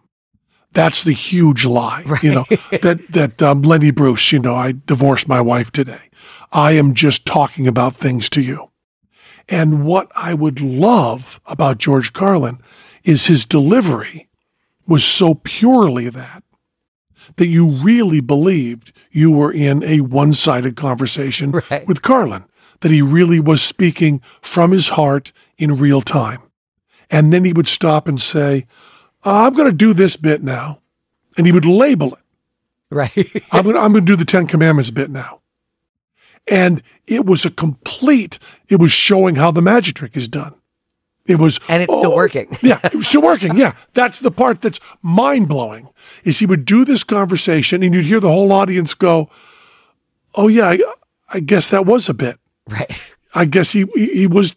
That's 0.73 1.03
the 1.03 1.13
huge 1.13 1.65
lie, 1.65 2.03
right. 2.05 2.23
you 2.23 2.33
know, 2.33 2.45
that, 2.81 3.05
that 3.09 3.41
um, 3.41 3.61
Lenny 3.61 3.91
Bruce, 3.91 4.31
you 4.31 4.39
know, 4.39 4.55
I 4.55 4.73
divorced 4.85 5.27
my 5.27 5.39
wife 5.39 5.71
today. 5.71 6.09
I 6.51 6.73
am 6.73 6.93
just 6.93 7.25
talking 7.25 7.67
about 7.67 7.95
things 7.95 8.29
to 8.31 8.41
you. 8.41 8.69
And 9.49 9.85
what 9.85 10.11
I 10.15 10.33
would 10.33 10.61
love 10.61 11.39
about 11.45 11.77
George 11.77 12.13
Carlin 12.13 12.59
is 13.03 13.27
his 13.27 13.45
delivery 13.45 14.29
was 14.87 15.03
so 15.03 15.35
purely 15.35 16.09
that, 16.09 16.43
that 17.35 17.47
you 17.47 17.67
really 17.67 18.21
believed 18.21 18.91
you 19.11 19.31
were 19.31 19.51
in 19.51 19.83
a 19.83 20.01
one 20.01 20.33
sided 20.33 20.75
conversation 20.75 21.51
right. 21.51 21.87
with 21.87 22.01
Carlin, 22.01 22.45
that 22.81 22.91
he 22.91 23.01
really 23.01 23.39
was 23.39 23.61
speaking 23.61 24.19
from 24.41 24.71
his 24.71 24.89
heart 24.89 25.31
in 25.57 25.75
real 25.75 26.01
time. 26.01 26.41
And 27.09 27.31
then 27.31 27.45
he 27.45 27.53
would 27.53 27.67
stop 27.67 28.07
and 28.07 28.19
say, 28.19 28.65
uh, 29.25 29.45
I'm 29.45 29.53
going 29.53 29.69
to 29.69 29.75
do 29.75 29.93
this 29.93 30.15
bit 30.15 30.43
now. 30.43 30.79
And 31.37 31.47
he 31.47 31.51
would 31.51 31.65
label 31.65 32.13
it. 32.13 32.19
Right. 32.91 33.43
I'm 33.51 33.63
going 33.63 33.75
I'm 33.75 33.93
to 33.93 34.01
do 34.01 34.15
the 34.15 34.25
Ten 34.25 34.45
Commandments 34.45 34.91
bit 34.91 35.09
now. 35.09 35.41
And 36.47 36.83
it 37.07 37.25
was 37.25 37.45
a 37.45 37.49
complete, 37.49 38.37
it 38.69 38.79
was 38.79 38.91
showing 38.91 39.35
how 39.35 39.49
the 39.49 39.61
magic 39.61 39.95
trick 39.95 40.15
is 40.15 40.27
done. 40.27 40.53
It 41.25 41.39
was, 41.39 41.59
and 41.69 41.81
it's 41.81 41.91
oh, 41.91 41.99
still 41.99 42.15
working. 42.15 42.49
yeah, 42.61 42.79
it 42.83 42.95
was 42.95 43.07
still 43.07 43.21
working. 43.21 43.55
Yeah, 43.55 43.75
that's 43.93 44.19
the 44.19 44.31
part 44.31 44.61
that's 44.61 44.79
mind 45.01 45.47
blowing. 45.47 45.87
Is 46.25 46.39
he 46.39 46.45
would 46.45 46.65
do 46.65 46.83
this 46.83 47.03
conversation, 47.03 47.81
and 47.81 47.95
you'd 47.95 48.03
hear 48.03 48.19
the 48.19 48.29
whole 48.31 48.51
audience 48.51 48.93
go, 48.93 49.29
"Oh 50.35 50.49
yeah, 50.49 50.67
I, 50.67 50.79
I 51.29 51.39
guess 51.39 51.69
that 51.69 51.85
was 51.85 52.09
a 52.09 52.13
bit." 52.13 52.39
Right. 52.67 52.91
I 53.33 53.45
guess 53.45 53.71
he, 53.71 53.85
he 53.95 54.07
he 54.13 54.27
was 54.27 54.53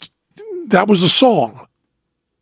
that 0.66 0.88
was 0.88 1.04
a 1.04 1.08
song, 1.08 1.68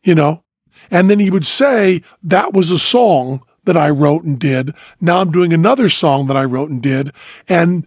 you 0.02 0.14
know, 0.14 0.42
and 0.90 1.10
then 1.10 1.18
he 1.18 1.30
would 1.30 1.46
say 1.46 2.02
that 2.22 2.52
was 2.52 2.70
a 2.70 2.78
song 2.78 3.42
that 3.64 3.76
I 3.76 3.90
wrote 3.90 4.24
and 4.24 4.38
did. 4.38 4.74
Now 5.00 5.20
I'm 5.20 5.30
doing 5.30 5.52
another 5.52 5.88
song 5.88 6.26
that 6.26 6.36
I 6.36 6.44
wrote 6.44 6.70
and 6.70 6.82
did, 6.82 7.12
and 7.48 7.86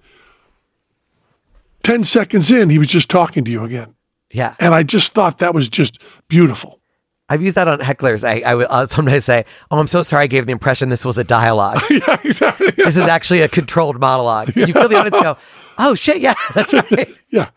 10 1.84 2.04
seconds 2.04 2.52
in, 2.52 2.70
he 2.70 2.80
was 2.80 2.90
just 2.90 3.10
talking 3.10 3.46
to 3.46 3.52
you 3.52 3.64
again. 3.64 3.96
Yeah. 4.32 4.56
And 4.60 4.74
I 4.74 4.84
just 4.84 5.14
thought 5.14 5.38
that 5.38 5.54
was 5.54 5.70
just 5.70 6.02
beautiful. 6.28 6.82
I've 7.30 7.42
used 7.42 7.56
that 7.56 7.68
on 7.68 7.80
hecklers. 7.80 8.28
I, 8.28 8.42
I 8.42 8.56
will 8.56 8.68
uh, 8.70 8.88
sometimes 8.88 9.26
say, 9.26 9.46
"Oh, 9.70 9.80
I'm 9.80 9.88
so 9.88 10.02
sorry. 10.02 10.24
I 10.24 10.28
gave 10.28 10.46
the 10.46 10.52
impression 10.54 10.90
this 10.90 11.04
was 11.04 11.18
a 11.18 11.24
dialogue. 11.24 11.82
yeah, 11.90 12.20
exactly. 12.24 12.68
Yeah. 12.78 12.86
This 12.86 12.98
is 12.98 13.04
actually 13.04 13.42
a 13.42 13.50
controlled 13.50 14.00
monologue." 14.00 14.56
Yeah. 14.56 14.66
You 14.68 14.74
feel 14.74 14.88
the 14.88 14.96
audience 14.96 15.22
go, 15.22 15.38
"Oh 15.78 15.94
shit, 15.94 16.20
yeah, 16.20 16.36
that's 16.56 16.74
right." 16.92 17.10
yeah. 17.30 17.50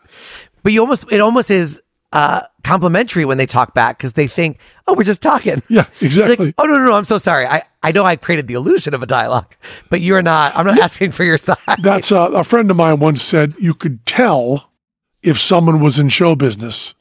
But 0.63 0.73
you 0.73 0.81
almost, 0.81 1.11
it 1.11 1.21
almost 1.21 1.49
is 1.49 1.80
uh, 2.13 2.41
complimentary 2.63 3.25
when 3.25 3.37
they 3.37 3.45
talk 3.45 3.73
back 3.73 3.97
because 3.97 4.13
they 4.13 4.27
think, 4.27 4.57
"Oh, 4.87 4.93
we're 4.93 5.03
just 5.03 5.21
talking." 5.21 5.61
Yeah, 5.69 5.87
exactly. 6.01 6.47
Like, 6.47 6.55
oh 6.57 6.65
no, 6.65 6.77
no, 6.77 6.85
no! 6.85 6.93
I'm 6.93 7.05
so 7.05 7.17
sorry. 7.17 7.47
I, 7.47 7.63
I 7.83 7.91
know 7.91 8.05
I 8.05 8.15
created 8.15 8.47
the 8.47 8.53
illusion 8.53 8.93
of 8.93 9.01
a 9.01 9.05
dialogue, 9.05 9.55
but 9.89 10.01
you're 10.01 10.21
not. 10.21 10.55
I'm 10.55 10.65
not 10.65 10.79
asking 10.79 11.11
for 11.11 11.23
your 11.23 11.37
side. 11.37 11.57
That's 11.81 12.11
uh, 12.11 12.31
a 12.31 12.43
friend 12.43 12.69
of 12.69 12.77
mine 12.77 12.99
once 12.99 13.21
said 13.21 13.55
you 13.59 13.73
could 13.73 14.05
tell 14.05 14.71
if 15.23 15.39
someone 15.39 15.79
was 15.79 15.99
in 15.99 16.09
show 16.09 16.35
business 16.35 16.95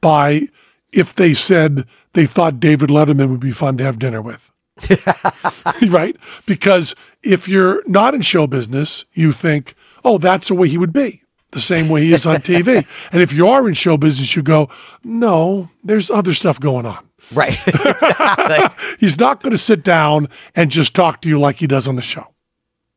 by 0.00 0.48
if 0.92 1.14
they 1.14 1.34
said 1.34 1.86
they 2.12 2.26
thought 2.26 2.60
David 2.60 2.88
Letterman 2.88 3.30
would 3.30 3.40
be 3.40 3.52
fun 3.52 3.76
to 3.78 3.84
have 3.84 3.98
dinner 3.98 4.22
with. 4.22 4.52
right? 5.88 6.16
Because 6.44 6.94
if 7.22 7.48
you're 7.48 7.82
not 7.86 8.14
in 8.14 8.20
show 8.20 8.46
business, 8.46 9.04
you 9.12 9.32
think, 9.32 9.74
oh, 10.04 10.18
that's 10.18 10.48
the 10.48 10.54
way 10.54 10.68
he 10.68 10.76
would 10.76 10.92
be 10.92 11.22
the 11.56 11.60
same 11.62 11.88
way 11.88 12.04
he 12.04 12.12
is 12.12 12.26
on 12.26 12.36
TV. 12.36 12.86
and 13.12 13.22
if 13.22 13.32
you 13.32 13.48
are 13.48 13.66
in 13.66 13.74
show 13.74 13.96
business, 13.96 14.36
you 14.36 14.42
go, 14.42 14.68
no, 15.02 15.70
there's 15.82 16.10
other 16.10 16.34
stuff 16.34 16.60
going 16.60 16.84
on. 16.84 17.08
Right. 17.32 17.54
He's 19.00 19.18
not 19.18 19.42
going 19.42 19.52
to 19.52 19.58
sit 19.58 19.82
down 19.82 20.28
and 20.54 20.70
just 20.70 20.94
talk 20.94 21.22
to 21.22 21.28
you 21.28 21.40
like 21.40 21.56
he 21.56 21.66
does 21.66 21.88
on 21.88 21.96
the 21.96 22.02
show. 22.02 22.28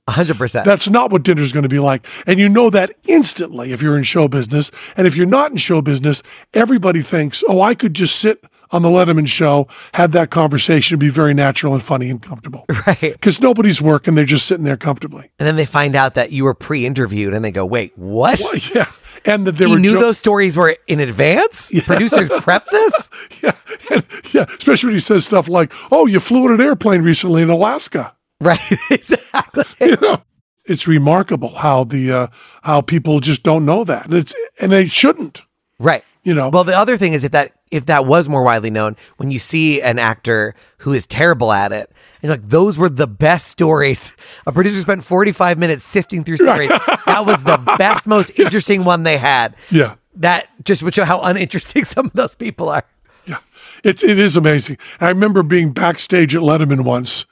100%. 0.10 0.66
That's 0.66 0.90
not 0.90 1.12
what 1.12 1.24
dinner's 1.24 1.52
going 1.54 1.64
to 1.64 1.70
be 1.70 1.80
like. 1.80 2.06
And 2.28 2.40
you 2.40 2.50
know 2.50 2.70
that 2.70 2.92
instantly 3.08 3.72
if 3.72 3.82
you're 3.82 3.98
in 3.98 4.04
show 4.04 4.28
business. 4.28 4.72
And 4.98 5.08
if 5.08 5.16
you're 5.16 5.26
not 5.26 5.52
in 5.52 5.58
show 5.58 5.82
business, 5.82 6.22
everybody 6.54 7.02
thinks, 7.02 7.44
oh, 7.48 7.62
I 7.62 7.76
could 7.76 7.94
just 7.94 8.18
sit 8.18 8.44
on 8.72 8.82
the 8.82 8.90
Letterman 8.90 9.28
show, 9.28 9.68
have 9.94 10.12
that 10.12 10.30
conversation, 10.30 11.00
be 11.00 11.10
very 11.10 11.34
natural 11.34 11.74
and 11.74 11.84
funny 11.84 12.10
and 12.10 12.22
comfortable. 12.22 12.66
Right. 12.88 13.02
Because 13.02 13.42
nobody's 13.42 13.82
working, 13.82 14.16
they're 14.16 14.26
just 14.26 14.48
sitting 14.48 14.64
there 14.64 14.78
comfortably. 14.78 15.30
And 15.38 15.46
then 15.46 15.58
they 15.58 15.66
find 15.66 15.96
out 15.96 16.16
that 16.16 16.32
you 16.32 16.46
were 16.46 16.54
pre 16.54 16.86
interviewed 16.86 17.34
and 17.34 17.44
they 17.44 17.52
go, 17.52 17.66
wait, 17.66 17.96
what? 17.98 18.40
Well, 18.42 18.54
yeah. 18.74 18.92
And 19.26 19.46
that 19.46 19.54
they 19.54 19.68
he 19.68 19.76
knew 19.76 19.96
jo- 19.96 20.00
those 20.00 20.18
stories 20.18 20.56
were 20.56 20.78
in 20.88 21.00
advance? 21.00 21.70
Yeah. 21.80 21.84
Producers 21.86 22.30
prepped 22.30 22.70
this? 22.72 23.42
yeah. 23.44 23.52
And, 23.92 24.06
yeah. 24.34 24.46
Especially 24.58 24.88
when 24.88 24.94
he 24.96 25.00
says 25.00 25.26
stuff 25.26 25.48
like, 25.48 25.74
oh, 25.92 26.06
you 26.08 26.20
flew 26.20 26.48
in 26.48 26.54
an 26.54 26.62
airplane 26.62 27.02
recently 27.02 27.42
in 27.42 27.50
Alaska. 27.50 28.16
Right. 28.42 28.60
exactly. 28.90 29.66
You 29.82 29.98
know? 30.02 30.24
It's 30.66 30.88
remarkable 30.88 31.56
how 31.56 31.84
the 31.84 32.12
uh, 32.12 32.28
how 32.62 32.82
people 32.82 33.20
just 33.20 33.42
don't 33.42 33.66
know 33.66 33.84
that, 33.84 34.06
and 34.06 34.14
it's 34.14 34.36
and 34.62 34.72
they 34.72 34.86
shouldn't. 34.86 35.42
Right. 35.80 36.04
You 36.24 36.36
know. 36.36 36.50
Well, 36.50 36.64
the 36.64 36.78
other 36.78 36.96
thing 36.96 37.14
is 37.14 37.24
if 37.24 37.32
that 37.32 37.54
if 37.72 37.86
that 37.86 38.06
was 38.06 38.28
more 38.28 38.44
widely 38.44 38.70
known, 38.70 38.96
when 39.18 39.32
you 39.32 39.40
see 39.40 39.82
an 39.82 40.00
actor 40.00 40.56
who 40.80 40.94
is 40.94 41.06
terrible 41.06 41.52
at 41.52 41.72
it, 41.72 41.92
and 42.22 42.30
like 42.30 42.48
those 42.48 42.78
were 42.78 42.90
the 42.90 43.08
best 43.08 43.48
stories. 43.48 44.16
A 44.46 44.52
producer 44.52 44.82
spent 44.82 45.04
45 45.04 45.58
minutes 45.58 45.84
sifting 45.84 46.24
through 46.24 46.38
stories. 46.38 46.70
that 46.70 47.24
was 47.26 47.42
the 47.44 47.58
best, 47.78 48.06
most 48.06 48.38
interesting 48.40 48.84
one 48.84 49.04
they 49.04 49.18
had. 49.18 49.56
Yeah. 49.72 49.96
That 50.16 50.50
just 50.66 50.84
would 50.84 50.94
show 50.94 51.06
how 51.06 51.22
uninteresting 51.22 51.86
some 51.86 52.08
of 52.08 52.14
those 52.14 52.36
people 52.36 52.70
are. 52.70 52.84
Yeah. 53.26 53.38
It's 53.84 54.04
it 54.04 54.18
is 54.18 54.36
amazing. 54.36 54.78
I 55.00 55.10
remember 55.10 55.44
being 55.44 55.72
backstage 55.72 56.36
at 56.36 56.42
Letterman 56.42 56.84
once, 56.84 57.26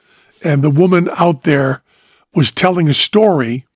and 0.44 0.62
the 0.62 0.70
woman 0.70 1.08
out 1.18 1.42
there 1.42 1.82
was 2.34 2.50
telling 2.50 2.88
a 2.88 2.94
story 2.94 3.66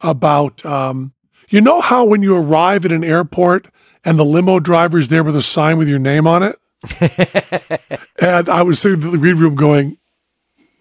about 0.00 0.64
um, 0.64 1.14
you 1.48 1.60
know 1.60 1.80
how 1.80 2.04
when 2.04 2.22
you 2.22 2.36
arrive 2.36 2.84
at 2.84 2.92
an 2.92 3.02
airport 3.02 3.68
and 4.04 4.18
the 4.18 4.24
limo 4.24 4.60
driver's 4.60 5.08
there 5.08 5.24
with 5.24 5.36
a 5.36 5.42
sign 5.42 5.78
with 5.78 5.88
your 5.88 5.98
name 5.98 6.26
on 6.26 6.42
it? 6.42 6.56
and 8.20 8.48
I 8.48 8.62
was 8.62 8.78
sitting 8.78 9.02
in 9.02 9.10
the 9.10 9.18
green 9.18 9.38
room 9.38 9.54
going, 9.54 9.98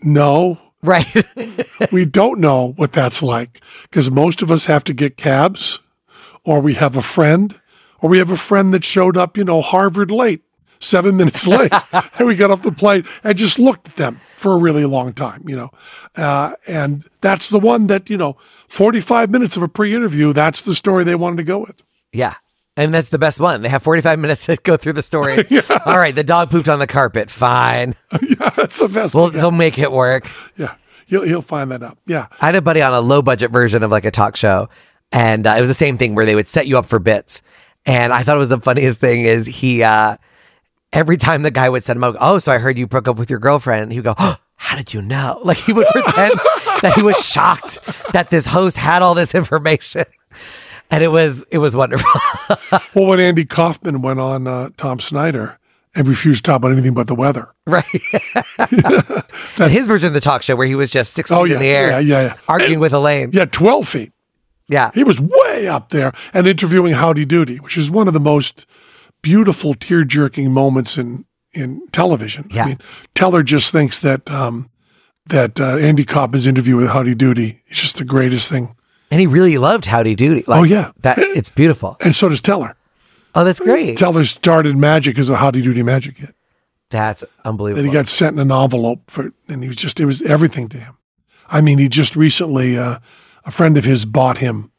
no. 0.03 0.59
Right. 0.82 1.07
we 1.91 2.03
don't 2.05 2.39
know 2.39 2.74
what 2.76 2.91
that's 2.91 3.24
like 3.24 3.61
because 3.84 4.11
most 4.11 4.41
of 4.41 4.51
us 4.51 4.65
have 4.65 4.84
to 4.86 4.93
get 4.93 5.15
cabs 5.15 5.80
or 6.43 6.59
we 6.59 6.74
have 6.74 6.97
a 6.97 7.01
friend 7.01 7.59
or 8.01 8.09
we 8.09 8.17
have 8.17 8.32
a 8.32 8.38
friend 8.38 8.74
that 8.74 8.84
showed 8.84 9.15
up, 9.15 9.38
you 9.38 9.45
know, 9.45 9.61
Harvard 9.61 10.11
late, 10.11 10.43
seven 10.82 11.15
minutes 11.15 11.47
late. 11.47 11.71
and 12.19 12.28
we 12.28 12.36
got 12.36 12.51
off 12.51 12.63
the 12.63 12.71
plane 12.74 13.05
and 13.24 13.38
just 13.38 13.57
looked 13.57 13.88
at 13.88 13.95
them 13.95 14.19
for 14.36 14.51
a 14.51 14.57
really 14.57 14.84
long 14.84 15.13
time, 15.13 15.47
you 15.47 15.55
know. 15.55 15.69
Uh, 16.17 16.55
and 16.67 17.07
that's 17.21 17.49
the 17.49 17.59
one 17.59 17.88
that, 17.88 18.09
you 18.09 18.17
know, 18.17 18.36
45 18.67 19.30
minutes 19.30 19.55
of 19.55 19.63
a 19.63 19.69
pre 19.69 19.95
interview, 19.95 20.34
that's 20.34 20.61
the 20.61 20.76
story 20.76 21.05
they 21.05 21.15
wanted 21.15 21.38
to 21.38 21.43
go 21.43 21.59
with. 21.59 21.82
Yeah. 22.11 22.36
And 22.76 22.93
that's 22.93 23.09
the 23.09 23.19
best 23.19 23.39
one. 23.39 23.61
They 23.61 23.69
have 23.69 23.84
45 23.84 24.19
minutes 24.19 24.45
to 24.47 24.55
go 24.57 24.78
through 24.78 24.93
the 24.93 25.03
story. 25.03 25.43
yeah. 25.49 25.61
All 25.86 25.97
right, 25.97 26.15
the 26.15 26.24
dog 26.24 26.49
pooped 26.49 26.69
on 26.69 26.80
the 26.80 26.88
carpet. 26.88 27.30
Fine. 27.30 27.95
yeah, 28.21 28.49
that's 28.49 28.80
the 28.80 28.89
best 28.89 29.15
well, 29.15 29.30
He'll 29.30 29.51
make 29.51 29.78
it 29.78 29.91
work. 29.91 30.28
Yeah. 30.57 30.76
He'll, 31.05 31.24
he'll 31.24 31.41
find 31.41 31.69
that 31.71 31.84
out. 31.84 31.97
Yeah. 32.05 32.28
I 32.41 32.47
had 32.47 32.55
a 32.55 32.61
buddy 32.61 32.82
on 32.82 32.93
a 32.93 33.01
low 33.01 33.21
budget 33.21 33.51
version 33.51 33.84
of 33.84 33.91
like 33.91 34.05
a 34.05 34.11
talk 34.11 34.36
show, 34.36 34.69
and 35.11 35.45
uh, 35.45 35.55
it 35.57 35.59
was 35.59 35.69
the 35.69 35.76
same 35.76 35.97
thing 35.97 36.15
where 36.15 36.26
they 36.26 36.36
would 36.36 36.47
set 36.47 36.65
you 36.65 36.78
up 36.78 36.86
for 36.86 36.97
bits. 36.97 37.41
And 37.86 38.13
I 38.13 38.24
thought 38.24 38.38
it 38.38 38.39
was 38.39 38.49
the 38.49 38.59
funniest 38.59 39.01
thing 39.01 39.26
is 39.26 39.45
he, 39.45 39.84
uh, 39.84 40.15
every 40.93 41.17
time 41.17 41.43
the 41.43 41.51
guy 41.51 41.67
would 41.67 41.84
set 41.84 41.97
him 41.97 42.03
up, 42.05 42.15
oh, 42.19 42.39
so 42.39 42.51
I 42.51 42.57
heard 42.57 42.78
you 42.78 42.88
broke 42.88 43.09
up 43.09 43.17
with 43.17 43.30
your 43.30 43.39
girlfriend. 43.39 43.91
He 43.91 43.99
would 43.99 44.05
go, 44.05 44.15
oh, 44.17 44.38
how 44.55 44.78
did 44.78 44.93
you 44.93 45.01
know? 45.01 45.41
Like 45.43 45.57
he 45.57 45.74
would 45.74 45.88
pretend 45.88 46.34
that 46.82 46.93
he 46.95 47.03
was 47.03 47.17
shocked 47.17 47.80
that 48.13 48.30
this 48.30 48.45
host 48.45 48.78
had 48.78 49.01
all 49.01 49.13
this 49.13 49.36
information 49.36 50.05
and 50.91 51.03
it 51.03 51.09
was 51.09 51.43
it 51.51 51.57
was 51.57 51.75
wonderful. 51.75 52.09
well, 52.93 53.07
when 53.07 53.19
Andy 53.19 53.45
Kaufman 53.45 54.01
went 54.01 54.19
on 54.19 54.47
uh, 54.47 54.69
Tom 54.77 54.99
Snyder 54.99 55.59
and 55.95 56.07
refused 56.07 56.45
to 56.45 56.51
talk 56.51 56.57
about 56.57 56.71
anything 56.71 56.93
but 56.93 57.07
the 57.07 57.15
weather, 57.15 57.53
right? 57.67 57.86
and 59.59 59.71
his 59.71 59.88
version 59.88 60.07
of 60.07 60.13
the 60.13 60.21
talk 60.21 60.41
show 60.41 60.55
where 60.55 60.67
he 60.67 60.75
was 60.75 60.89
just 60.89 61.13
six 61.13 61.29
feet 61.29 61.36
oh, 61.36 61.43
yeah, 61.43 61.55
in 61.55 61.61
the 61.61 61.67
air, 61.67 61.89
yeah, 61.89 61.99
yeah, 61.99 62.21
yeah. 62.21 62.36
arguing 62.47 62.73
and, 62.73 62.81
with 62.81 62.91
Elayne. 62.93 63.34
Yeah, 63.34 63.45
twelve 63.45 63.88
feet. 63.88 64.11
Yeah, 64.69 64.91
he 64.93 65.03
was 65.03 65.19
way 65.19 65.67
up 65.67 65.89
there 65.89 66.13
and 66.34 66.47
interviewing 66.47 66.93
Howdy 66.93 67.25
Doody, 67.25 67.57
which 67.57 67.77
is 67.77 67.91
one 67.91 68.07
of 68.07 68.13
the 68.13 68.19
most 68.19 68.65
beautiful 69.21 69.73
tear 69.73 70.03
jerking 70.03 70.51
moments 70.51 70.97
in 70.97 71.25
in 71.53 71.88
television. 71.91 72.47
Yeah. 72.51 72.63
I 72.63 72.67
mean, 72.67 72.79
Teller 73.15 73.43
just 73.43 73.71
thinks 73.71 73.99
that 73.99 74.29
um, 74.29 74.69
that 75.27 75.59
uh, 75.59 75.77
Andy 75.77 76.05
Kaufman's 76.05 76.47
interview 76.47 76.75
with 76.75 76.89
Howdy 76.89 77.15
Doody 77.15 77.61
is 77.67 77.77
just 77.77 77.97
the 77.97 78.05
greatest 78.05 78.49
thing 78.49 78.75
and 79.14 79.20
he 79.20 79.28
really 79.28 79.59
loved 79.59 79.86
Howdy 79.86 80.16
Doody. 80.16 80.43
Like, 80.47 80.59
oh 80.59 80.64
yeah, 80.64 80.91
that 81.01 81.20
it's 81.20 81.51
beautiful. 81.51 81.97
And 82.03 82.16
so 82.16 82.30
does 82.30 82.41
Teller. 82.41 82.76
Oh, 83.36 83.43
that's 83.43 83.59
great. 83.59 83.95
Teller 83.95 84.24
started 84.24 84.76
magic 84.76 85.20
as 85.20 85.30
a 85.30 85.36
Howdy 85.36 85.61
Doody 85.61 85.84
magic 85.84 86.16
kid. 86.16 86.34
That's 86.89 87.24
unbelievable. 87.45 87.84
Then 87.84 87.91
he 87.91 87.93
got 87.93 88.07
sent 88.07 88.34
in 88.34 88.39
an 88.39 88.51
envelope 88.51 89.11
for, 89.11 89.32
and 89.47 89.61
he 89.61 89.68
was 89.68 89.76
just 89.76 89.99
it 89.99 90.05
was 90.05 90.24
everything 90.24 90.68
to 90.70 90.80
him. 90.80 90.97
I 91.47 91.61
mean, 91.61 91.78
he 91.78 91.89
just 91.89 92.16
recently 92.16 92.76
uh, 92.76 92.97
a 93.45 93.51
friend 93.51 93.78
of 93.78 93.86
his 93.86 94.05
bought 94.05 94.39
him 94.39 94.72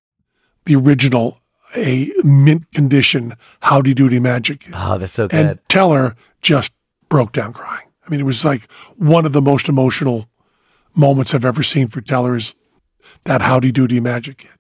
the 0.65 0.75
original 0.75 1.41
a 1.77 2.11
mint 2.25 2.73
condition 2.73 3.35
Howdy 3.61 3.95
Doody 3.95 4.19
magic. 4.19 4.61
Kit. 4.61 4.75
Oh, 4.75 4.99
that's 4.99 5.15
so 5.15 5.29
good. 5.29 5.47
And 5.47 5.59
Teller 5.69 6.17
just 6.43 6.73
broke 7.09 7.31
down 7.31 7.53
crying. 7.53 7.87
I 8.05 8.11
mean, 8.11 8.19
it 8.19 8.25
was 8.25 8.45
like 8.45 8.69
one 8.97 9.27
of 9.27 9.33
the 9.33 9.41
most 9.41 9.69
emotional 9.69 10.29
moments 10.93 11.37
I've 11.37 11.45
ever 11.45 11.63
seen 11.63 11.87
for 11.87 12.01
Teller 12.01 12.35
is 12.35 12.57
that 13.25 13.43
Howdy 13.43 13.73
Doody 13.73 14.01
Magic 14.01 14.39
Kid, 14.39 14.51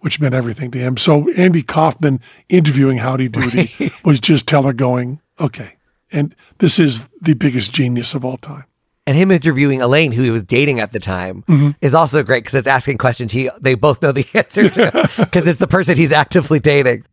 which 0.00 0.20
meant 0.20 0.34
everything 0.34 0.70
to 0.72 0.78
him. 0.78 0.96
So 0.96 1.30
Andy 1.32 1.62
Kaufman 1.62 2.20
interviewing 2.48 2.98
Howdy 2.98 3.28
Doody 3.28 3.72
right. 3.80 4.04
was 4.04 4.20
just 4.20 4.46
Teller 4.46 4.72
going, 4.72 5.20
okay. 5.40 5.76
And 6.10 6.34
this 6.58 6.78
is 6.78 7.04
the 7.20 7.34
biggest 7.34 7.72
genius 7.72 8.14
of 8.14 8.24
all 8.24 8.38
time. 8.38 8.64
And 9.06 9.16
him 9.16 9.30
interviewing 9.30 9.80
Elayne, 9.80 10.12
who 10.12 10.22
he 10.22 10.30
was 10.30 10.44
dating 10.44 10.80
at 10.80 10.92
the 10.92 10.98
time, 10.98 11.42
mm-hmm. 11.48 11.70
is 11.80 11.94
also 11.94 12.22
great 12.22 12.44
because 12.44 12.54
it's 12.54 12.66
asking 12.66 12.98
questions 12.98 13.32
he 13.32 13.50
they 13.58 13.74
both 13.74 14.02
know 14.02 14.12
the 14.12 14.26
answer 14.34 14.68
to 14.68 15.10
because 15.18 15.46
it's 15.46 15.58
the 15.58 15.66
person 15.66 15.96
he's 15.96 16.12
actively 16.12 16.60
dating. 16.60 17.06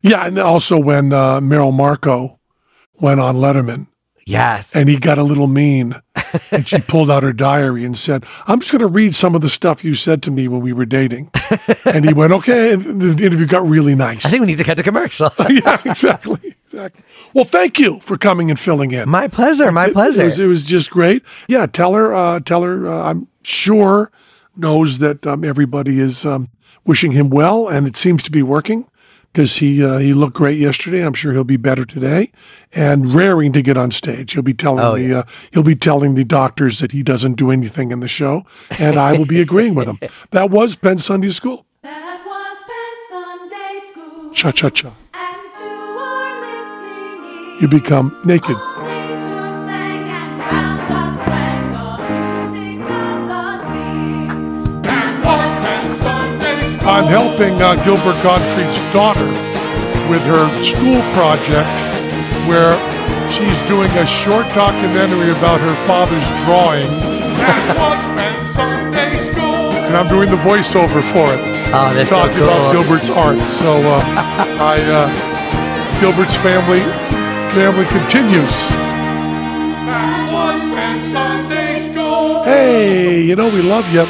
Yeah, 0.00 0.26
and 0.26 0.38
also 0.38 0.78
when 0.78 1.12
uh, 1.12 1.40
Merrill 1.40 1.72
Markoe 1.72 2.38
went 2.94 3.20
on 3.20 3.36
Letterman 3.36 3.88
Yes. 4.26 4.74
And 4.74 4.88
he 4.88 4.98
got 4.98 5.18
a 5.18 5.22
little 5.22 5.46
mean. 5.46 5.94
and 6.50 6.66
she 6.66 6.78
pulled 6.80 7.10
out 7.10 7.22
her 7.22 7.32
diary 7.32 7.84
and 7.84 7.96
said, 7.96 8.24
I'm 8.46 8.60
just 8.60 8.72
going 8.72 8.80
to 8.80 8.86
read 8.86 9.14
some 9.14 9.34
of 9.34 9.40
the 9.40 9.48
stuff 9.48 9.84
you 9.84 9.94
said 9.94 10.22
to 10.24 10.30
me 10.30 10.48
when 10.48 10.60
we 10.60 10.72
were 10.72 10.84
dating. 10.84 11.30
and 11.84 12.04
he 12.04 12.12
went, 12.12 12.32
okay. 12.32 12.74
And 12.74 13.00
the 13.00 13.24
interview 13.24 13.46
got 13.46 13.66
really 13.66 13.94
nice. 13.94 14.24
I 14.24 14.28
think 14.28 14.40
we 14.40 14.46
need 14.46 14.58
to 14.58 14.64
cut 14.64 14.76
to 14.76 14.82
commercial. 14.82 15.30
yeah, 15.48 15.80
exactly. 15.84 16.56
Exactly. 16.66 17.04
Well, 17.34 17.44
thank 17.44 17.78
you 17.78 18.00
for 18.00 18.16
coming 18.16 18.50
and 18.50 18.58
filling 18.58 18.92
in. 18.92 19.08
My 19.08 19.28
pleasure. 19.28 19.70
My 19.72 19.86
it, 19.86 19.92
pleasure. 19.92 20.22
It 20.22 20.26
was, 20.26 20.38
it 20.38 20.46
was, 20.46 20.66
just 20.66 20.90
great. 20.90 21.22
Yeah, 21.48 21.66
Teller, 21.66 22.14
uh, 22.14 22.40
Teller, 22.40 22.86
uh, 22.86 23.10
I'm 23.10 23.28
sure 23.42 24.10
knows 24.56 24.98
that 24.98 25.26
um, 25.26 25.44
everybody 25.44 25.98
is 25.98 26.24
um, 26.24 26.48
wishing 26.84 27.12
him 27.12 27.30
well, 27.30 27.68
and 27.68 27.86
it 27.86 27.96
seems 27.96 28.22
to 28.24 28.30
be 28.30 28.42
working 28.42 28.86
because 29.32 29.56
he 29.56 29.84
uh, 29.84 29.98
he 29.98 30.14
looked 30.14 30.34
great 30.34 30.58
yesterday. 30.58 31.04
I'm 31.04 31.14
sure 31.14 31.32
he'll 31.32 31.44
be 31.44 31.56
better 31.56 31.84
today, 31.84 32.30
and 32.72 33.14
raring 33.14 33.52
to 33.52 33.62
get 33.62 33.76
on 33.76 33.90
stage. 33.90 34.32
He'll 34.32 34.42
be 34.42 34.54
telling 34.54 34.84
oh, 34.84 34.96
the 34.96 35.02
yeah. 35.02 35.18
uh, 35.20 35.22
he'll 35.52 35.62
be 35.62 35.76
telling 35.76 36.14
the 36.14 36.24
doctors 36.24 36.80
that 36.80 36.92
he 36.92 37.02
doesn't 37.02 37.34
do 37.34 37.50
anything 37.50 37.90
in 37.90 38.00
the 38.00 38.08
show, 38.08 38.44
and 38.78 38.98
I 38.98 39.12
will 39.12 39.26
be 39.26 39.40
agreeing 39.40 39.74
with 39.74 39.88
him. 39.88 39.98
That 40.30 40.50
was 40.50 40.76
Penn 40.76 40.98
Sunday 40.98 41.30
School. 41.30 41.66
That 41.82 42.24
was 42.24 42.58
Penn 42.70 42.96
Sunday 43.10 43.80
School. 43.90 44.30
Cha 44.32 44.50
cha 44.50 44.70
cha. 44.70 44.94
You 47.60 47.68
become 47.68 48.20
naked. 48.24 48.56
I'm 56.84 57.04
helping 57.06 57.60
uh, 57.62 57.76
Gilbert 57.84 58.20
Gottfried's 58.22 58.76
daughter 58.92 59.26
with 60.10 60.22
her 60.22 60.44
school 60.60 61.00
project 61.14 61.78
where 62.50 62.74
she's 63.30 63.56
doing 63.68 63.90
a 63.92 64.06
short 64.06 64.46
documentary 64.54 65.30
about 65.30 65.60
her 65.60 65.76
father's 65.86 66.26
drawing. 66.42 66.86
and 69.86 69.96
I'm 69.96 70.08
doing 70.08 70.28
the 70.28 70.36
voiceover 70.36 71.02
for 71.12 71.32
it. 71.32 71.40
Oh, 71.74 71.94
that's 71.94 72.10
Talking 72.10 72.38
so 72.38 72.40
cool. 72.40 72.48
about 72.48 72.72
Gilbert's 72.72 73.10
art. 73.10 73.48
So 73.48 73.76
uh, 73.88 74.02
I, 74.60 74.82
uh, 74.82 76.00
Gilbert's 76.00 76.34
family, 76.36 76.80
family 77.54 77.86
continues. 77.86 78.50
Hey, 82.44 83.22
you 83.22 83.36
know 83.36 83.48
we 83.48 83.62
love 83.62 83.88
you. 83.92 84.04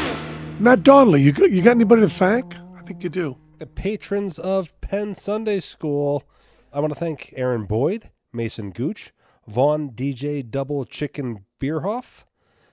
Matt 0.58 0.82
Donnelly, 0.82 1.20
you 1.22 1.32
got, 1.32 1.50
you 1.50 1.60
got 1.60 1.72
anybody 1.72 2.02
to 2.02 2.08
thank? 2.08 2.56
I 2.82 2.84
think 2.84 3.04
you 3.04 3.10
do. 3.10 3.36
The 3.60 3.66
patrons 3.66 4.40
of 4.40 4.80
Penn 4.80 5.14
Sunday 5.14 5.60
School. 5.60 6.24
I 6.72 6.80
want 6.80 6.92
to 6.92 6.98
thank 6.98 7.32
Aaron 7.36 7.64
Boyd, 7.64 8.10
Mason 8.32 8.72
Gooch, 8.72 9.12
Vaughn 9.46 9.90
DJ 9.90 10.50
Double 10.50 10.84
Chicken 10.84 11.44
Beerhoff, 11.60 12.24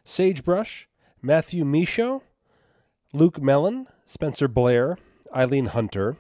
Sagebrush, 0.03 0.88
Matthew 1.22 1.64
Michaud, 1.64 2.24
Luke 3.14 3.39
Mellon, 3.39 3.86
Spencer 4.07 4.47
Blair, 4.47 4.97
Eileen 5.36 5.68
Hunter, 5.68 6.18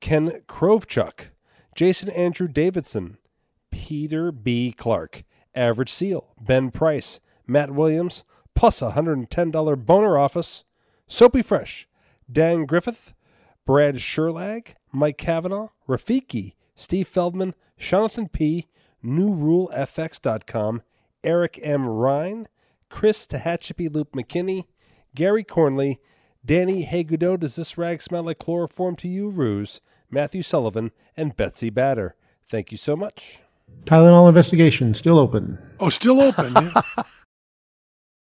Ken 0.00 0.42
Krovchuk, 0.46 1.30
Jason 1.74 2.10
Andrew 2.10 2.48
Davidson, 2.48 3.16
Peter 3.70 4.30
B. 4.30 4.74
Clark, 4.76 5.24
Average 5.54 5.90
Seal, 5.90 6.34
Ben 6.38 6.70
Price, 6.70 7.18
Matt 7.46 7.70
Williams, 7.70 8.24
plus 8.54 8.82
a 8.82 8.90
$110 8.90 9.86
boner 9.86 10.18
office, 10.18 10.64
Soapy 11.06 11.40
Fresh, 11.40 11.88
Dan 12.30 12.66
Griffith, 12.66 13.14
Brad 13.64 13.96
Sherlag, 13.96 14.74
Mike 14.92 15.18
Kavanaugh, 15.18 15.68
Rafiki, 15.88 16.54
Steve 16.74 17.06
Feldman, 17.06 17.54
Jonathan 17.78 18.28
P., 18.28 18.68
NewRuleFX.com, 19.04 20.82
Eric 21.24 21.60
M. 21.62 21.86
Ryan, 21.86 22.48
Chris 22.88 23.26
Tehachapi 23.26 23.92
Loop 23.92 24.12
McKinney, 24.12 24.64
Gary 25.14 25.44
Cornley, 25.44 25.98
Danny 26.44 26.84
Hagudo, 26.84 27.38
Does 27.38 27.56
This 27.56 27.78
Rag 27.78 28.02
Smell 28.02 28.24
Like 28.24 28.38
Chloroform 28.38 28.96
to 28.96 29.08
You, 29.08 29.30
Ruse, 29.30 29.80
Matthew 30.10 30.42
Sullivan, 30.42 30.90
and 31.16 31.36
Betsy 31.36 31.70
Batter. 31.70 32.16
Thank 32.44 32.72
you 32.72 32.78
so 32.78 32.96
much. 32.96 33.40
Tylenol 33.84 34.28
investigation 34.28 34.94
still 34.94 35.18
open. 35.18 35.58
Oh, 35.80 35.88
still 35.88 36.20
open. 36.20 36.52
Yeah. 36.54 36.82